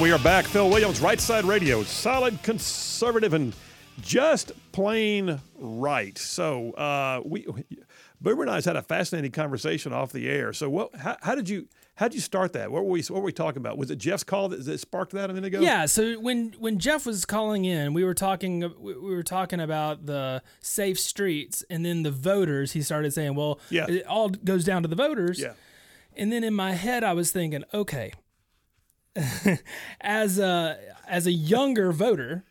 We 0.02 0.12
are 0.12 0.20
back. 0.20 0.46
Phil 0.46 0.68
Williams, 0.68 1.00
Right 1.00 1.22
Side 1.22 1.46
Radio, 1.46 1.84
solid, 1.84 2.42
conservative, 2.42 3.36
and 3.36 3.54
just 4.02 4.52
plain 4.72 5.40
right. 5.60 6.18
So 6.18 6.72
uh, 6.72 7.22
we, 7.24 7.46
Boomer 8.20 8.42
and 8.42 8.50
I 8.50 8.56
had 8.56 8.76
a 8.76 8.82
fascinating 8.82 9.32
conversation 9.32 9.94
off 9.94 10.12
the 10.12 10.28
air. 10.28 10.54
So 10.54 10.72
what? 10.72 10.96
How, 10.96 11.18
how 11.22 11.36
did 11.36 11.48
you? 11.48 11.68
How 11.96 12.08
did 12.08 12.16
you 12.16 12.22
start 12.22 12.54
that? 12.54 12.72
What 12.72 12.84
were 12.84 12.90
we? 12.90 13.02
What 13.04 13.20
were 13.20 13.26
we 13.26 13.32
talking 13.32 13.60
about? 13.60 13.78
Was 13.78 13.92
it 13.92 13.98
Jeff's 14.00 14.24
call 14.24 14.50
that, 14.50 14.66
that 14.66 14.80
sparked 14.80 15.12
that 15.12 15.30
a 15.30 15.34
minute 15.34 15.48
ago? 15.48 15.60
Yeah. 15.60 15.86
So 15.86 16.14
when 16.20 16.56
when 16.58 16.80
Jeff 16.80 17.06
was 17.06 17.24
calling 17.24 17.66
in, 17.66 17.94
we 17.94 18.04
were 18.04 18.16
talking 18.16 18.74
we 18.80 18.96
were 18.96 19.22
talking 19.22 19.60
about 19.60 20.08
the 20.08 20.42
safe 20.62 21.00
streets, 21.00 21.64
and 21.70 21.86
then 21.86 22.02
the 22.02 22.12
voters. 22.12 22.72
He 22.72 22.82
started 22.82 23.14
saying, 23.14 23.36
"Well, 23.36 23.60
Yeah. 23.70 23.86
it 23.88 24.08
all 24.08 24.30
goes 24.30 24.64
down 24.64 24.82
to 24.82 24.88
the 24.88 24.96
voters." 24.96 25.40
Yeah. 25.40 25.54
And 26.18 26.32
then 26.32 26.44
in 26.44 26.54
my 26.54 26.74
head, 26.74 27.04
I 27.04 27.14
was 27.14 27.32
thinking, 27.32 27.64
okay, 27.74 28.12
as 30.02 30.39
a 30.39 30.78
as 31.08 31.28
a 31.28 31.32
younger 31.32 31.91
voter 31.91 32.43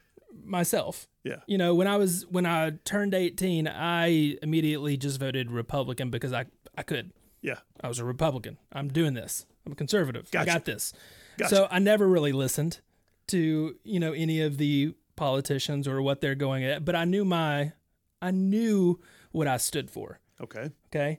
myself, 0.44 1.09
Yeah. 1.25 1.37
you 1.46 1.59
know, 1.59 1.75
when 1.75 1.87
I 1.87 1.96
was 1.96 2.27
when 2.29 2.46
I 2.46 2.70
turned 2.85 3.14
18, 3.14 3.68
I 3.68 4.37
immediately 4.42 4.96
just 4.96 5.18
voted 5.20 5.51
Republican 5.51 6.11
because 6.11 6.33
I 6.33 6.46
I 6.77 6.83
could. 6.83 7.12
Yeah. 7.42 7.59
I 7.81 7.88
was 7.88 7.99
a 7.99 8.05
Republican. 8.05 8.59
I'm 8.73 8.88
doing 8.88 9.14
this. 9.14 9.46
I'm 9.64 9.73
a 9.73 9.75
conservative. 9.77 10.31
Gotcha. 10.31 10.51
I 10.51 10.55
got 10.55 10.64
this. 10.64 10.92
Gotcha. 11.38 11.55
So 11.55 11.68
I 11.70 11.79
never 11.79 12.07
really 12.07 12.33
listened 12.33 12.81
to, 13.29 13.77
you 13.85 14.01
know, 14.01 14.12
any 14.12 14.40
of 14.42 14.59
the 14.59 14.94
politicians 15.16 15.87
or 15.88 16.03
what 16.03 16.20
they're 16.20 16.35
going 16.35 16.64
at, 16.64 16.85
but 16.85 16.94
I 16.96 17.05
knew 17.05 17.25
my 17.25 17.73
I 18.20 18.31
knew 18.31 19.01
what 19.33 19.46
I 19.46 19.57
stood 19.57 19.90
for. 19.90 20.20
Okay. 20.40 20.70
Okay. 20.88 21.18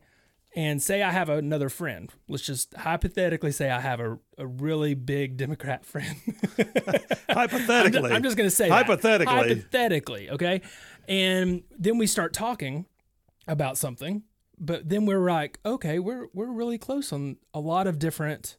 And 0.53 0.83
say 0.83 1.01
I 1.01 1.11
have 1.11 1.29
another 1.29 1.69
friend. 1.69 2.11
Let's 2.27 2.43
just 2.43 2.73
hypothetically 2.73 3.53
say 3.53 3.69
I 3.69 3.79
have 3.79 4.01
a, 4.01 4.19
a 4.37 4.45
really 4.45 4.95
big 4.95 5.37
Democrat 5.37 5.85
friend. 5.85 6.17
Hypothetically. 7.29 8.11
I'm 8.11 8.21
just 8.21 8.35
going 8.35 8.49
to 8.49 8.55
say 8.55 8.67
that. 8.67 8.75
Hypothetically. 8.75 9.33
Hypothetically, 9.33 10.29
okay? 10.29 10.61
And 11.07 11.63
then 11.79 11.97
we 11.97 12.05
start 12.05 12.33
talking 12.33 12.85
about 13.47 13.77
something, 13.77 14.23
but 14.59 14.89
then 14.89 15.05
we're 15.05 15.31
like, 15.31 15.59
okay, 15.65 15.99
we're 15.99 16.27
we're 16.33 16.51
really 16.51 16.77
close 16.77 17.13
on 17.13 17.37
a 17.53 17.61
lot 17.61 17.87
of 17.87 17.97
different 17.97 18.57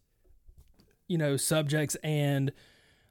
you 1.12 1.18
know, 1.18 1.36
subjects 1.36 1.94
and 2.02 2.52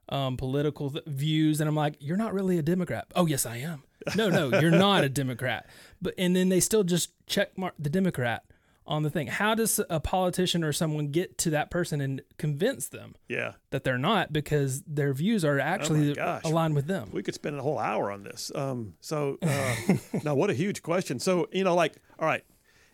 um, 0.09 0.35
political 0.35 0.89
th- 0.89 1.05
views 1.05 1.59
and 1.61 1.69
I'm 1.69 1.75
like, 1.75 1.97
you're 1.99 2.17
not 2.17 2.33
really 2.33 2.57
a 2.57 2.63
Democrat. 2.63 3.05
Oh, 3.15 3.27
yes, 3.27 3.45
I 3.45 3.57
am. 3.57 3.83
No, 4.15 4.27
no, 4.27 4.59
you're 4.59 4.71
not 4.71 5.03
a 5.03 5.09
Democrat. 5.21 5.67
But 6.01 6.15
and 6.17 6.35
then 6.35 6.49
they 6.49 6.59
still 6.59 6.83
just 6.83 7.11
check 7.27 7.55
mark 7.59 7.75
the 7.77 7.91
Democrat 7.91 8.43
on 8.85 9.03
the 9.03 9.09
thing. 9.09 9.27
How 9.27 9.55
does 9.55 9.79
a 9.89 9.99
politician 9.99 10.63
or 10.63 10.73
someone 10.73 11.07
get 11.07 11.37
to 11.39 11.49
that 11.51 11.69
person 11.69 12.01
and 12.01 12.21
convince 12.37 12.87
them 12.87 13.15
yeah. 13.27 13.53
that 13.69 13.83
they're 13.83 13.97
not 13.97 14.33
because 14.33 14.81
their 14.83 15.13
views 15.13 15.45
are 15.45 15.59
actually 15.59 16.13
gosh. 16.13 16.41
aligned 16.43 16.75
with 16.75 16.87
them? 16.87 17.09
We 17.13 17.23
could 17.23 17.35
spend 17.35 17.57
a 17.57 17.61
whole 17.61 17.79
hour 17.79 18.11
on 18.11 18.23
this. 18.23 18.51
Um, 18.53 18.95
so, 18.99 19.37
uh, 19.41 19.75
now 20.23 20.35
what 20.35 20.49
a 20.49 20.53
huge 20.53 20.81
question. 20.81 21.19
So, 21.19 21.47
you 21.51 21.63
know, 21.63 21.75
like, 21.75 21.95
all 22.19 22.27
right, 22.27 22.43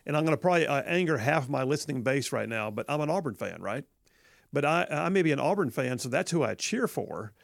and 0.06 0.16
I'm 0.16 0.24
going 0.24 0.36
to 0.36 0.40
probably 0.40 0.66
uh, 0.66 0.82
anger 0.82 1.18
half 1.18 1.48
my 1.48 1.62
listening 1.62 2.02
base 2.02 2.32
right 2.32 2.48
now, 2.48 2.70
but 2.70 2.86
I'm 2.88 3.00
an 3.00 3.10
Auburn 3.10 3.34
fan, 3.34 3.60
right? 3.60 3.84
But 4.52 4.64
I, 4.64 4.86
I 4.90 5.08
may 5.10 5.22
be 5.22 5.32
an 5.32 5.40
Auburn 5.40 5.70
fan, 5.70 5.98
so 5.98 6.08
that's 6.08 6.30
who 6.30 6.42
I 6.42 6.54
cheer 6.54 6.88
for. 6.88 7.34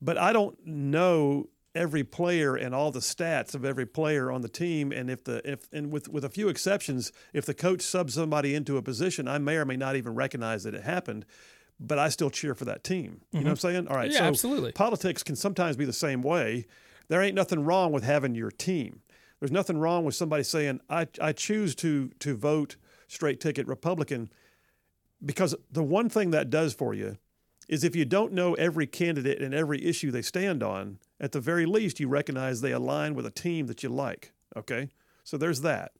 But 0.00 0.16
I 0.16 0.32
don't 0.32 0.58
know 0.66 1.48
every 1.76 2.02
player 2.02 2.56
and 2.56 2.74
all 2.74 2.90
the 2.90 3.00
stats 3.00 3.54
of 3.54 3.64
every 3.64 3.86
player 3.86 4.30
on 4.30 4.40
the 4.40 4.48
team. 4.48 4.92
And 4.92 5.10
if 5.10 5.22
the 5.24 5.48
if 5.48 5.68
and 5.72 5.92
with 5.92 6.08
with 6.08 6.24
a 6.24 6.28
few 6.28 6.48
exceptions, 6.48 7.12
if 7.32 7.44
the 7.44 7.54
coach 7.54 7.82
subs 7.82 8.14
somebody 8.14 8.54
into 8.54 8.76
a 8.76 8.82
position, 8.82 9.28
I 9.28 9.38
may 9.38 9.56
or 9.56 9.64
may 9.64 9.76
not 9.76 9.96
even 9.96 10.14
recognize 10.14 10.64
that 10.64 10.74
it 10.74 10.82
happened. 10.82 11.26
But 11.78 11.98
I 11.98 12.08
still 12.08 12.30
cheer 12.30 12.54
for 12.54 12.64
that 12.64 12.82
team. 12.82 13.02
You 13.02 13.08
know 13.10 13.10
mm-hmm. 13.10 13.44
what 13.44 13.50
I'm 13.50 13.56
saying? 13.56 13.88
All 13.88 13.96
right. 13.96 14.10
Yeah, 14.10 14.20
so 14.20 14.24
absolutely. 14.24 14.72
Politics 14.72 15.22
can 15.22 15.36
sometimes 15.36 15.76
be 15.76 15.84
the 15.84 15.92
same 15.92 16.22
way. 16.22 16.66
There 17.08 17.20
ain't 17.20 17.34
nothing 17.34 17.64
wrong 17.64 17.92
with 17.92 18.02
having 18.02 18.34
your 18.34 18.50
team. 18.50 19.02
There's 19.40 19.52
nothing 19.52 19.76
wrong 19.76 20.04
with 20.06 20.14
somebody 20.14 20.42
saying, 20.42 20.80
I, 20.88 21.06
I 21.20 21.32
choose 21.32 21.74
to 21.76 22.10
to 22.20 22.34
vote 22.34 22.76
straight 23.08 23.40
ticket 23.40 23.66
Republican 23.66 24.30
because 25.24 25.54
the 25.70 25.82
one 25.82 26.08
thing 26.08 26.30
that 26.30 26.50
does 26.50 26.74
for 26.74 26.94
you 26.94 27.18
is 27.68 27.84
if 27.84 27.96
you 27.96 28.04
don't 28.04 28.32
know 28.32 28.54
every 28.54 28.86
candidate 28.86 29.40
and 29.40 29.54
every 29.54 29.84
issue 29.84 30.10
they 30.10 30.22
stand 30.22 30.62
on, 30.62 30.98
at 31.20 31.32
the 31.32 31.40
very 31.40 31.66
least, 31.66 32.00
you 32.00 32.08
recognize 32.08 32.60
they 32.60 32.72
align 32.72 33.14
with 33.14 33.26
a 33.26 33.30
team 33.30 33.66
that 33.66 33.82
you 33.82 33.88
like. 33.88 34.32
Okay? 34.56 34.88
So 35.24 35.36
there's 35.36 35.62
that. 35.62 35.92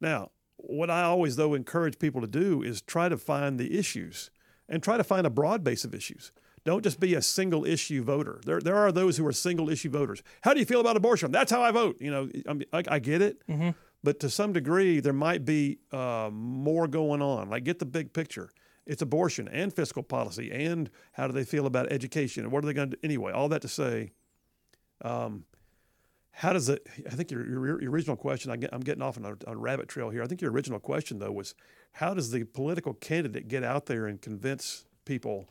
Now, 0.00 0.30
what 0.56 0.90
I 0.90 1.02
always, 1.02 1.36
though, 1.36 1.54
encourage 1.54 1.98
people 1.98 2.20
to 2.20 2.26
do 2.26 2.62
is 2.62 2.82
try 2.82 3.08
to 3.08 3.16
find 3.16 3.58
the 3.58 3.78
issues 3.78 4.30
and 4.68 4.82
try 4.82 4.96
to 4.96 5.04
find 5.04 5.26
a 5.26 5.30
broad 5.30 5.64
base 5.64 5.84
of 5.84 5.94
issues. 5.94 6.32
Don't 6.64 6.82
just 6.82 7.00
be 7.00 7.14
a 7.14 7.22
single 7.22 7.64
issue 7.64 8.02
voter. 8.02 8.40
There, 8.44 8.60
there 8.60 8.76
are 8.76 8.92
those 8.92 9.16
who 9.16 9.26
are 9.26 9.32
single 9.32 9.70
issue 9.70 9.88
voters. 9.88 10.22
How 10.42 10.52
do 10.52 10.60
you 10.60 10.66
feel 10.66 10.80
about 10.80 10.96
abortion? 10.96 11.32
That's 11.32 11.50
how 11.50 11.62
I 11.62 11.70
vote. 11.70 11.96
You 12.00 12.10
know, 12.10 12.28
I, 12.46 12.52
mean, 12.52 12.66
I, 12.72 12.82
I 12.86 12.98
get 12.98 13.22
it, 13.22 13.42
but 14.04 14.20
to 14.20 14.28
some 14.30 14.52
degree, 14.52 15.00
there 15.00 15.14
might 15.14 15.44
be 15.46 15.78
uh, 15.92 16.28
more 16.30 16.86
going 16.86 17.22
on. 17.22 17.48
Like, 17.48 17.64
get 17.64 17.78
the 17.78 17.86
big 17.86 18.12
picture. 18.12 18.50
It's 18.86 19.02
abortion 19.02 19.48
and 19.48 19.72
fiscal 19.72 20.02
policy, 20.02 20.50
and 20.50 20.90
how 21.12 21.26
do 21.26 21.32
they 21.32 21.44
feel 21.44 21.66
about 21.66 21.92
education, 21.92 22.44
and 22.44 22.52
what 22.52 22.64
are 22.64 22.66
they 22.66 22.72
going 22.72 22.90
to 22.90 22.96
do 22.96 23.00
anyway? 23.04 23.32
All 23.32 23.48
that 23.48 23.62
to 23.62 23.68
say, 23.68 24.12
um, 25.02 25.44
how 26.32 26.52
does 26.52 26.68
it? 26.68 26.86
I 27.06 27.10
think 27.10 27.30
your, 27.30 27.46
your, 27.46 27.82
your 27.82 27.90
original 27.90 28.16
question. 28.16 28.50
I 28.50 28.68
I'm 28.72 28.80
getting 28.80 29.02
off 29.02 29.18
on 29.18 29.24
a, 29.24 29.50
a 29.50 29.56
rabbit 29.56 29.88
trail 29.88 30.10
here. 30.10 30.22
I 30.22 30.26
think 30.26 30.40
your 30.40 30.50
original 30.50 30.78
question 30.78 31.18
though 31.18 31.32
was, 31.32 31.54
how 31.92 32.14
does 32.14 32.30
the 32.30 32.44
political 32.44 32.94
candidate 32.94 33.48
get 33.48 33.62
out 33.62 33.86
there 33.86 34.06
and 34.06 34.20
convince 34.20 34.86
people 35.04 35.48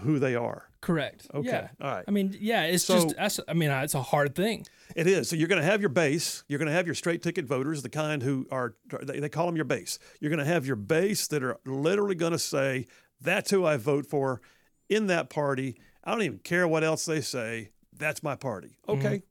who 0.00 0.18
they 0.18 0.34
are. 0.34 0.68
Correct. 0.80 1.26
Okay. 1.32 1.48
Yeah. 1.48 1.68
All 1.80 1.90
right. 1.90 2.04
I 2.06 2.10
mean, 2.10 2.36
yeah, 2.38 2.64
it's 2.64 2.84
So- 2.84 3.04
just, 3.04 3.16
that's, 3.16 3.40
I 3.48 3.54
mean, 3.54 3.70
it's 3.70 3.94
a 3.94 4.02
hard 4.02 4.34
thing. 4.34 4.66
It 4.94 5.06
is. 5.06 5.28
So 5.28 5.36
you're 5.36 5.48
going 5.48 5.60
to 5.62 5.66
have 5.66 5.80
your 5.80 5.88
base. 5.88 6.44
You're 6.48 6.58
going 6.58 6.68
to 6.68 6.74
have 6.74 6.86
your 6.86 6.94
straight 6.94 7.22
ticket 7.22 7.46
voters, 7.46 7.82
the 7.82 7.88
kind 7.88 8.22
who 8.22 8.46
are, 8.50 8.74
they, 9.02 9.20
they 9.20 9.28
call 9.28 9.46
them 9.46 9.56
your 9.56 9.64
base. 9.64 9.98
You're 10.20 10.30
going 10.30 10.44
to 10.44 10.44
have 10.44 10.66
your 10.66 10.76
base 10.76 11.26
that 11.28 11.42
are 11.42 11.56
literally 11.64 12.14
going 12.14 12.32
to 12.32 12.38
say, 12.38 12.86
that's 13.20 13.50
who 13.50 13.64
I 13.64 13.76
vote 13.78 14.06
for 14.06 14.40
in 14.88 15.06
that 15.06 15.30
party. 15.30 15.76
I 16.02 16.10
don't 16.12 16.22
even 16.22 16.38
care 16.38 16.68
what 16.68 16.84
else 16.84 17.06
they 17.06 17.20
say. 17.22 17.70
That's 17.96 18.22
my 18.22 18.36
party. 18.36 18.76
Okay. 18.88 19.22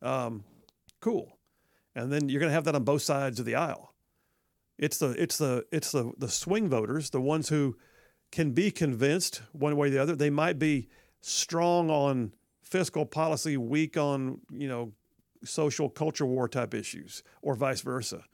Um, 0.00 0.44
cool. 1.00 1.38
And 1.94 2.10
then 2.10 2.28
you're 2.28 2.40
going 2.40 2.48
to 2.50 2.54
have 2.54 2.64
that 2.64 2.74
on 2.74 2.84
both 2.84 3.02
sides 3.02 3.38
of 3.38 3.44
the 3.44 3.56
aisle. 3.56 3.92
It's 4.78 4.98
the 4.98 5.10
it's 5.10 5.36
the 5.36 5.64
it's 5.70 5.92
the 5.92 6.12
the 6.16 6.28
swing 6.28 6.68
voters, 6.68 7.10
the 7.10 7.20
ones 7.20 7.50
who 7.50 7.76
can 8.32 8.50
be 8.52 8.70
convinced 8.70 9.42
one 9.52 9.76
way 9.76 9.88
or 9.88 9.90
the 9.90 10.02
other. 10.02 10.16
They 10.16 10.30
might 10.30 10.58
be 10.58 10.88
strong 11.20 11.90
on 11.90 12.32
fiscal 12.60 13.06
policy, 13.06 13.56
weak 13.56 13.96
on 13.96 14.40
you 14.50 14.66
know 14.66 14.92
social 15.44 15.88
culture 15.88 16.26
war 16.26 16.48
type 16.48 16.74
issues, 16.74 17.22
or 17.42 17.54
vice 17.54 17.82
versa. 17.82 18.24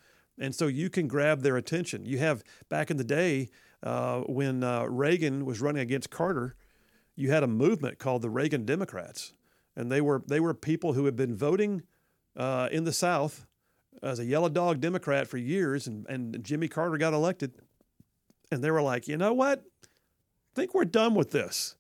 And 0.40 0.54
so 0.54 0.68
you 0.68 0.88
can 0.88 1.08
grab 1.08 1.42
their 1.42 1.56
attention. 1.56 2.06
You 2.06 2.18
have 2.18 2.44
back 2.68 2.90
in 2.90 2.96
the 2.96 3.04
day 3.04 3.48
uh, 3.82 4.20
when 4.20 4.62
uh, 4.62 4.84
Reagan 4.84 5.44
was 5.44 5.60
running 5.60 5.82
against 5.82 6.10
Carter, 6.10 6.54
you 7.16 7.30
had 7.30 7.42
a 7.42 7.48
movement 7.48 7.98
called 7.98 8.22
the 8.22 8.30
Reagan 8.30 8.64
Democrats, 8.64 9.34
and 9.76 9.90
they 9.90 10.00
were 10.00 10.22
they 10.26 10.40
were 10.40 10.54
people 10.54 10.92
who 10.92 11.04
had 11.04 11.16
been 11.16 11.34
voting 11.34 11.82
uh, 12.36 12.68
in 12.70 12.84
the 12.84 12.92
South 12.92 13.46
as 14.02 14.20
a 14.20 14.24
yellow 14.24 14.48
dog 14.48 14.80
Democrat 14.80 15.26
for 15.26 15.38
years, 15.38 15.88
and, 15.88 16.06
and 16.08 16.44
Jimmy 16.44 16.68
Carter 16.68 16.96
got 16.96 17.12
elected, 17.12 17.54
and 18.52 18.62
they 18.62 18.70
were 18.70 18.82
like, 18.82 19.08
you 19.08 19.16
know 19.16 19.32
what? 19.32 19.64
I 20.58 20.62
think 20.62 20.74
we're 20.74 20.84
done 20.84 21.14
with 21.14 21.30
this 21.30 21.76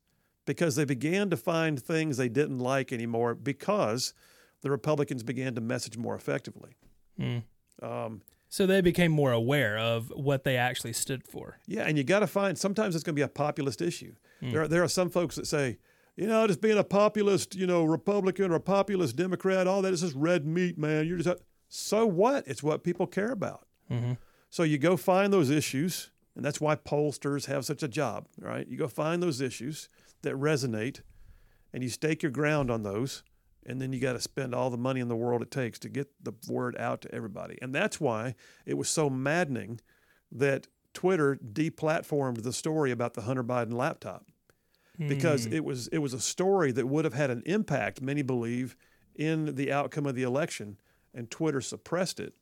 because 0.46 0.76
they 0.76 0.84
began 0.84 1.30
to 1.30 1.36
find 1.36 1.80
things 1.82 2.16
they 2.16 2.28
didn't 2.28 2.58
like 2.58 2.92
anymore 2.92 3.34
because 3.34 4.14
the 4.62 4.70
Republicans 4.70 5.22
began 5.22 5.54
to 5.56 5.60
message 5.60 5.96
more 5.96 6.14
effectively. 6.14 6.76
Hmm. 7.18 7.38
Um, 7.82 8.22
So 8.48 8.66
they 8.66 8.80
became 8.80 9.12
more 9.12 9.32
aware 9.32 9.76
of 9.78 10.10
what 10.14 10.44
they 10.44 10.56
actually 10.56 10.92
stood 10.94 11.26
for. 11.26 11.58
yeah, 11.66 11.82
and 11.82 11.98
you 11.98 12.04
got 12.04 12.20
to 12.20 12.26
find 12.26 12.56
sometimes 12.56 12.94
it's 12.94 13.04
going 13.04 13.14
to 13.14 13.18
be 13.18 13.22
a 13.22 13.28
populist 13.28 13.82
issue. 13.82 14.14
Hmm. 14.40 14.52
There, 14.52 14.62
are, 14.62 14.68
there 14.68 14.82
are 14.82 14.88
some 14.88 15.10
folks 15.10 15.34
that 15.36 15.46
say, 15.46 15.78
you 16.16 16.26
know, 16.26 16.46
just 16.46 16.60
being 16.60 16.78
a 16.78 16.84
populist, 16.84 17.54
you 17.54 17.66
know, 17.66 17.84
Republican 17.84 18.50
or 18.50 18.56
a 18.56 18.60
populist 18.60 19.16
Democrat, 19.16 19.66
all 19.66 19.82
that 19.82 19.92
is 19.92 20.00
just 20.00 20.14
red 20.14 20.46
meat, 20.46 20.78
man. 20.78 21.06
You're 21.06 21.18
just 21.18 21.42
so 21.68 22.06
what? 22.06 22.46
It's 22.46 22.62
what 22.62 22.82
people 22.82 23.06
care 23.06 23.32
about. 23.32 23.66
Mm-hmm. 23.90 24.12
So 24.50 24.62
you 24.62 24.78
go 24.78 24.96
find 24.96 25.32
those 25.32 25.50
issues, 25.50 26.10
and 26.38 26.44
that's 26.44 26.60
why 26.60 26.76
pollsters 26.76 27.46
have 27.46 27.64
such 27.64 27.82
a 27.82 27.88
job, 27.88 28.28
right? 28.40 28.64
You 28.68 28.76
go 28.76 28.86
find 28.86 29.20
those 29.20 29.40
issues 29.40 29.88
that 30.22 30.36
resonate, 30.36 31.00
and 31.72 31.82
you 31.82 31.88
stake 31.88 32.22
your 32.22 32.30
ground 32.30 32.70
on 32.70 32.84
those, 32.84 33.24
and 33.66 33.82
then 33.82 33.92
you 33.92 33.98
got 33.98 34.12
to 34.12 34.20
spend 34.20 34.54
all 34.54 34.70
the 34.70 34.76
money 34.76 35.00
in 35.00 35.08
the 35.08 35.16
world 35.16 35.42
it 35.42 35.50
takes 35.50 35.80
to 35.80 35.88
get 35.88 36.06
the 36.22 36.32
word 36.48 36.76
out 36.78 37.00
to 37.00 37.12
everybody. 37.12 37.58
And 37.60 37.74
that's 37.74 38.00
why 38.00 38.36
it 38.64 38.74
was 38.74 38.88
so 38.88 39.10
maddening 39.10 39.80
that 40.30 40.68
Twitter 40.94 41.36
deplatformed 41.44 42.44
the 42.44 42.52
story 42.52 42.92
about 42.92 43.14
the 43.14 43.22
Hunter 43.22 43.42
Biden 43.42 43.72
laptop 43.72 44.24
because 44.96 45.46
hmm. 45.46 45.54
it 45.54 45.64
was 45.64 45.88
it 45.88 45.98
was 45.98 46.14
a 46.14 46.20
story 46.20 46.70
that 46.70 46.86
would 46.86 47.04
have 47.04 47.14
had 47.14 47.30
an 47.30 47.42
impact, 47.46 48.00
many 48.00 48.22
believe, 48.22 48.76
in 49.16 49.56
the 49.56 49.72
outcome 49.72 50.06
of 50.06 50.14
the 50.14 50.22
election, 50.22 50.78
and 51.12 51.32
Twitter 51.32 51.60
suppressed 51.60 52.20
it. 52.20 52.34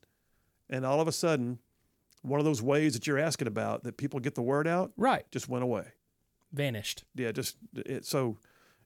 And 0.69 0.85
all 0.85 1.01
of 1.01 1.07
a 1.07 1.11
sudden, 1.11 1.57
one 2.27 2.39
of 2.39 2.45
those 2.45 2.61
ways 2.61 2.93
that 2.93 3.07
you're 3.07 3.19
asking 3.19 3.47
about 3.47 3.83
that 3.83 3.97
people 3.97 4.19
get 4.19 4.35
the 4.35 4.41
word 4.41 4.67
out 4.67 4.91
Right. 4.97 5.25
just 5.31 5.49
went 5.49 5.63
away. 5.63 5.85
Vanished. 6.53 7.03
Yeah, 7.15 7.31
just 7.31 7.57
it, 7.75 8.05
so. 8.05 8.37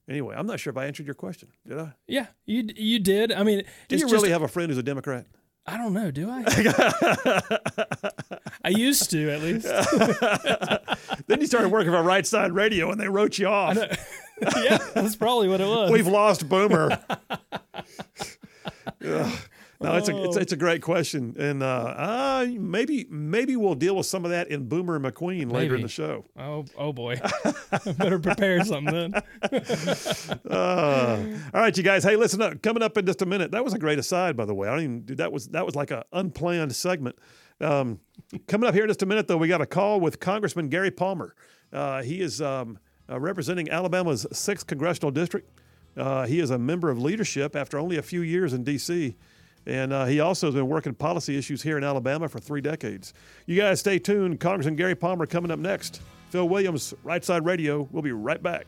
Anyway, 0.08 0.34
I'm 0.36 0.46
not 0.46 0.58
sure 0.58 0.72
if 0.72 0.76
I 0.76 0.86
answered 0.86 1.06
your 1.06 1.14
question. 1.14 1.48
Did 1.66 1.78
I? 1.78 1.92
Yeah, 2.08 2.26
you 2.44 2.68
you 2.74 2.98
did. 2.98 3.30
I 3.30 3.44
mean, 3.44 3.62
Do 3.88 3.96
you 3.96 4.02
just, 4.02 4.12
really 4.12 4.30
have 4.30 4.42
a 4.42 4.48
friend 4.48 4.68
who's 4.68 4.78
a 4.78 4.82
Democrat? 4.82 5.26
I 5.64 5.76
don't 5.76 5.92
know. 5.92 6.10
Do 6.10 6.28
I? 6.28 6.42
I 8.64 8.70
used 8.70 9.10
to 9.10 9.30
at 9.30 9.42
least. 9.42 9.66
then 11.28 11.40
you 11.40 11.46
started 11.46 11.68
working 11.68 11.92
for 11.92 12.02
Right 12.02 12.26
Side 12.26 12.50
Radio, 12.50 12.90
and 12.90 13.00
they 13.00 13.06
wrote 13.06 13.38
you 13.38 13.46
off. 13.46 13.76
yeah, 14.56 14.78
that's 14.92 15.14
probably 15.14 15.48
what 15.48 15.60
it 15.60 15.68
was. 15.68 15.92
We've 15.92 16.08
lost 16.08 16.48
Boomer. 16.48 16.98
No, 19.82 19.96
it's 19.96 20.08
a 20.08 20.24
it's, 20.24 20.36
it's 20.36 20.52
a 20.52 20.56
great 20.56 20.82
question, 20.82 21.34
and 21.38 21.62
uh, 21.62 21.66
uh, 21.66 22.46
maybe 22.58 23.06
maybe 23.10 23.56
we'll 23.56 23.74
deal 23.74 23.96
with 23.96 24.06
some 24.06 24.24
of 24.24 24.30
that 24.30 24.48
in 24.48 24.68
Boomer 24.68 24.96
and 24.96 25.04
McQueen 25.04 25.50
later 25.52 25.74
in 25.74 25.82
the 25.82 25.88
show. 25.88 26.24
oh 26.38 26.64
oh 26.76 26.92
boy, 26.92 27.20
better 27.98 28.18
prepare 28.18 28.64
something 28.64 29.10
then. 29.10 29.22
Uh, 30.48 31.18
all 31.54 31.60
right, 31.60 31.76
you 31.76 31.82
guys. 31.82 32.04
Hey, 32.04 32.16
listen 32.16 32.40
up. 32.42 32.62
Coming 32.62 32.82
up 32.82 32.96
in 32.98 33.06
just 33.06 33.22
a 33.22 33.26
minute. 33.26 33.50
That 33.52 33.64
was 33.64 33.74
a 33.74 33.78
great 33.78 33.98
aside, 33.98 34.36
by 34.36 34.44
the 34.44 34.54
way. 34.54 34.68
I 34.68 34.72
don't 34.72 34.82
even. 34.82 35.16
That 35.16 35.32
was 35.32 35.48
that 35.48 35.64
was 35.64 35.74
like 35.74 35.90
an 35.90 36.02
unplanned 36.12 36.74
segment. 36.74 37.16
Um, 37.60 38.00
coming 38.48 38.68
up 38.68 38.74
here 38.74 38.84
in 38.84 38.88
just 38.88 39.02
a 39.02 39.06
minute, 39.06 39.28
though, 39.28 39.36
we 39.36 39.48
got 39.48 39.60
a 39.60 39.66
call 39.66 40.00
with 40.00 40.20
Congressman 40.20 40.68
Gary 40.68 40.90
Palmer. 40.90 41.34
Uh, 41.72 42.02
he 42.02 42.20
is 42.20 42.40
um, 42.42 42.78
uh, 43.10 43.18
representing 43.18 43.70
Alabama's 43.70 44.26
sixth 44.32 44.66
congressional 44.66 45.10
district. 45.10 45.48
Uh, 45.96 46.26
he 46.26 46.40
is 46.40 46.50
a 46.50 46.58
member 46.58 46.90
of 46.90 46.98
leadership 46.98 47.54
after 47.54 47.78
only 47.78 47.96
a 47.96 48.02
few 48.02 48.22
years 48.22 48.52
in 48.52 48.64
D.C. 48.64 49.16
And 49.66 49.92
uh, 49.92 50.06
he 50.06 50.20
also 50.20 50.48
has 50.48 50.54
been 50.54 50.68
working 50.68 50.94
policy 50.94 51.38
issues 51.38 51.62
here 51.62 51.78
in 51.78 51.84
Alabama 51.84 52.28
for 52.28 52.40
three 52.40 52.60
decades. 52.60 53.14
You 53.46 53.56
guys 53.56 53.80
stay 53.80 53.98
tuned. 53.98 54.40
Congressman 54.40 54.76
Gary 54.76 54.94
Palmer 54.94 55.26
coming 55.26 55.50
up 55.50 55.58
next. 55.58 56.00
Phil 56.30 56.48
Williams, 56.48 56.94
Right 57.04 57.24
Side 57.24 57.44
Radio. 57.44 57.88
We'll 57.92 58.02
be 58.02 58.12
right 58.12 58.42
back. 58.42 58.66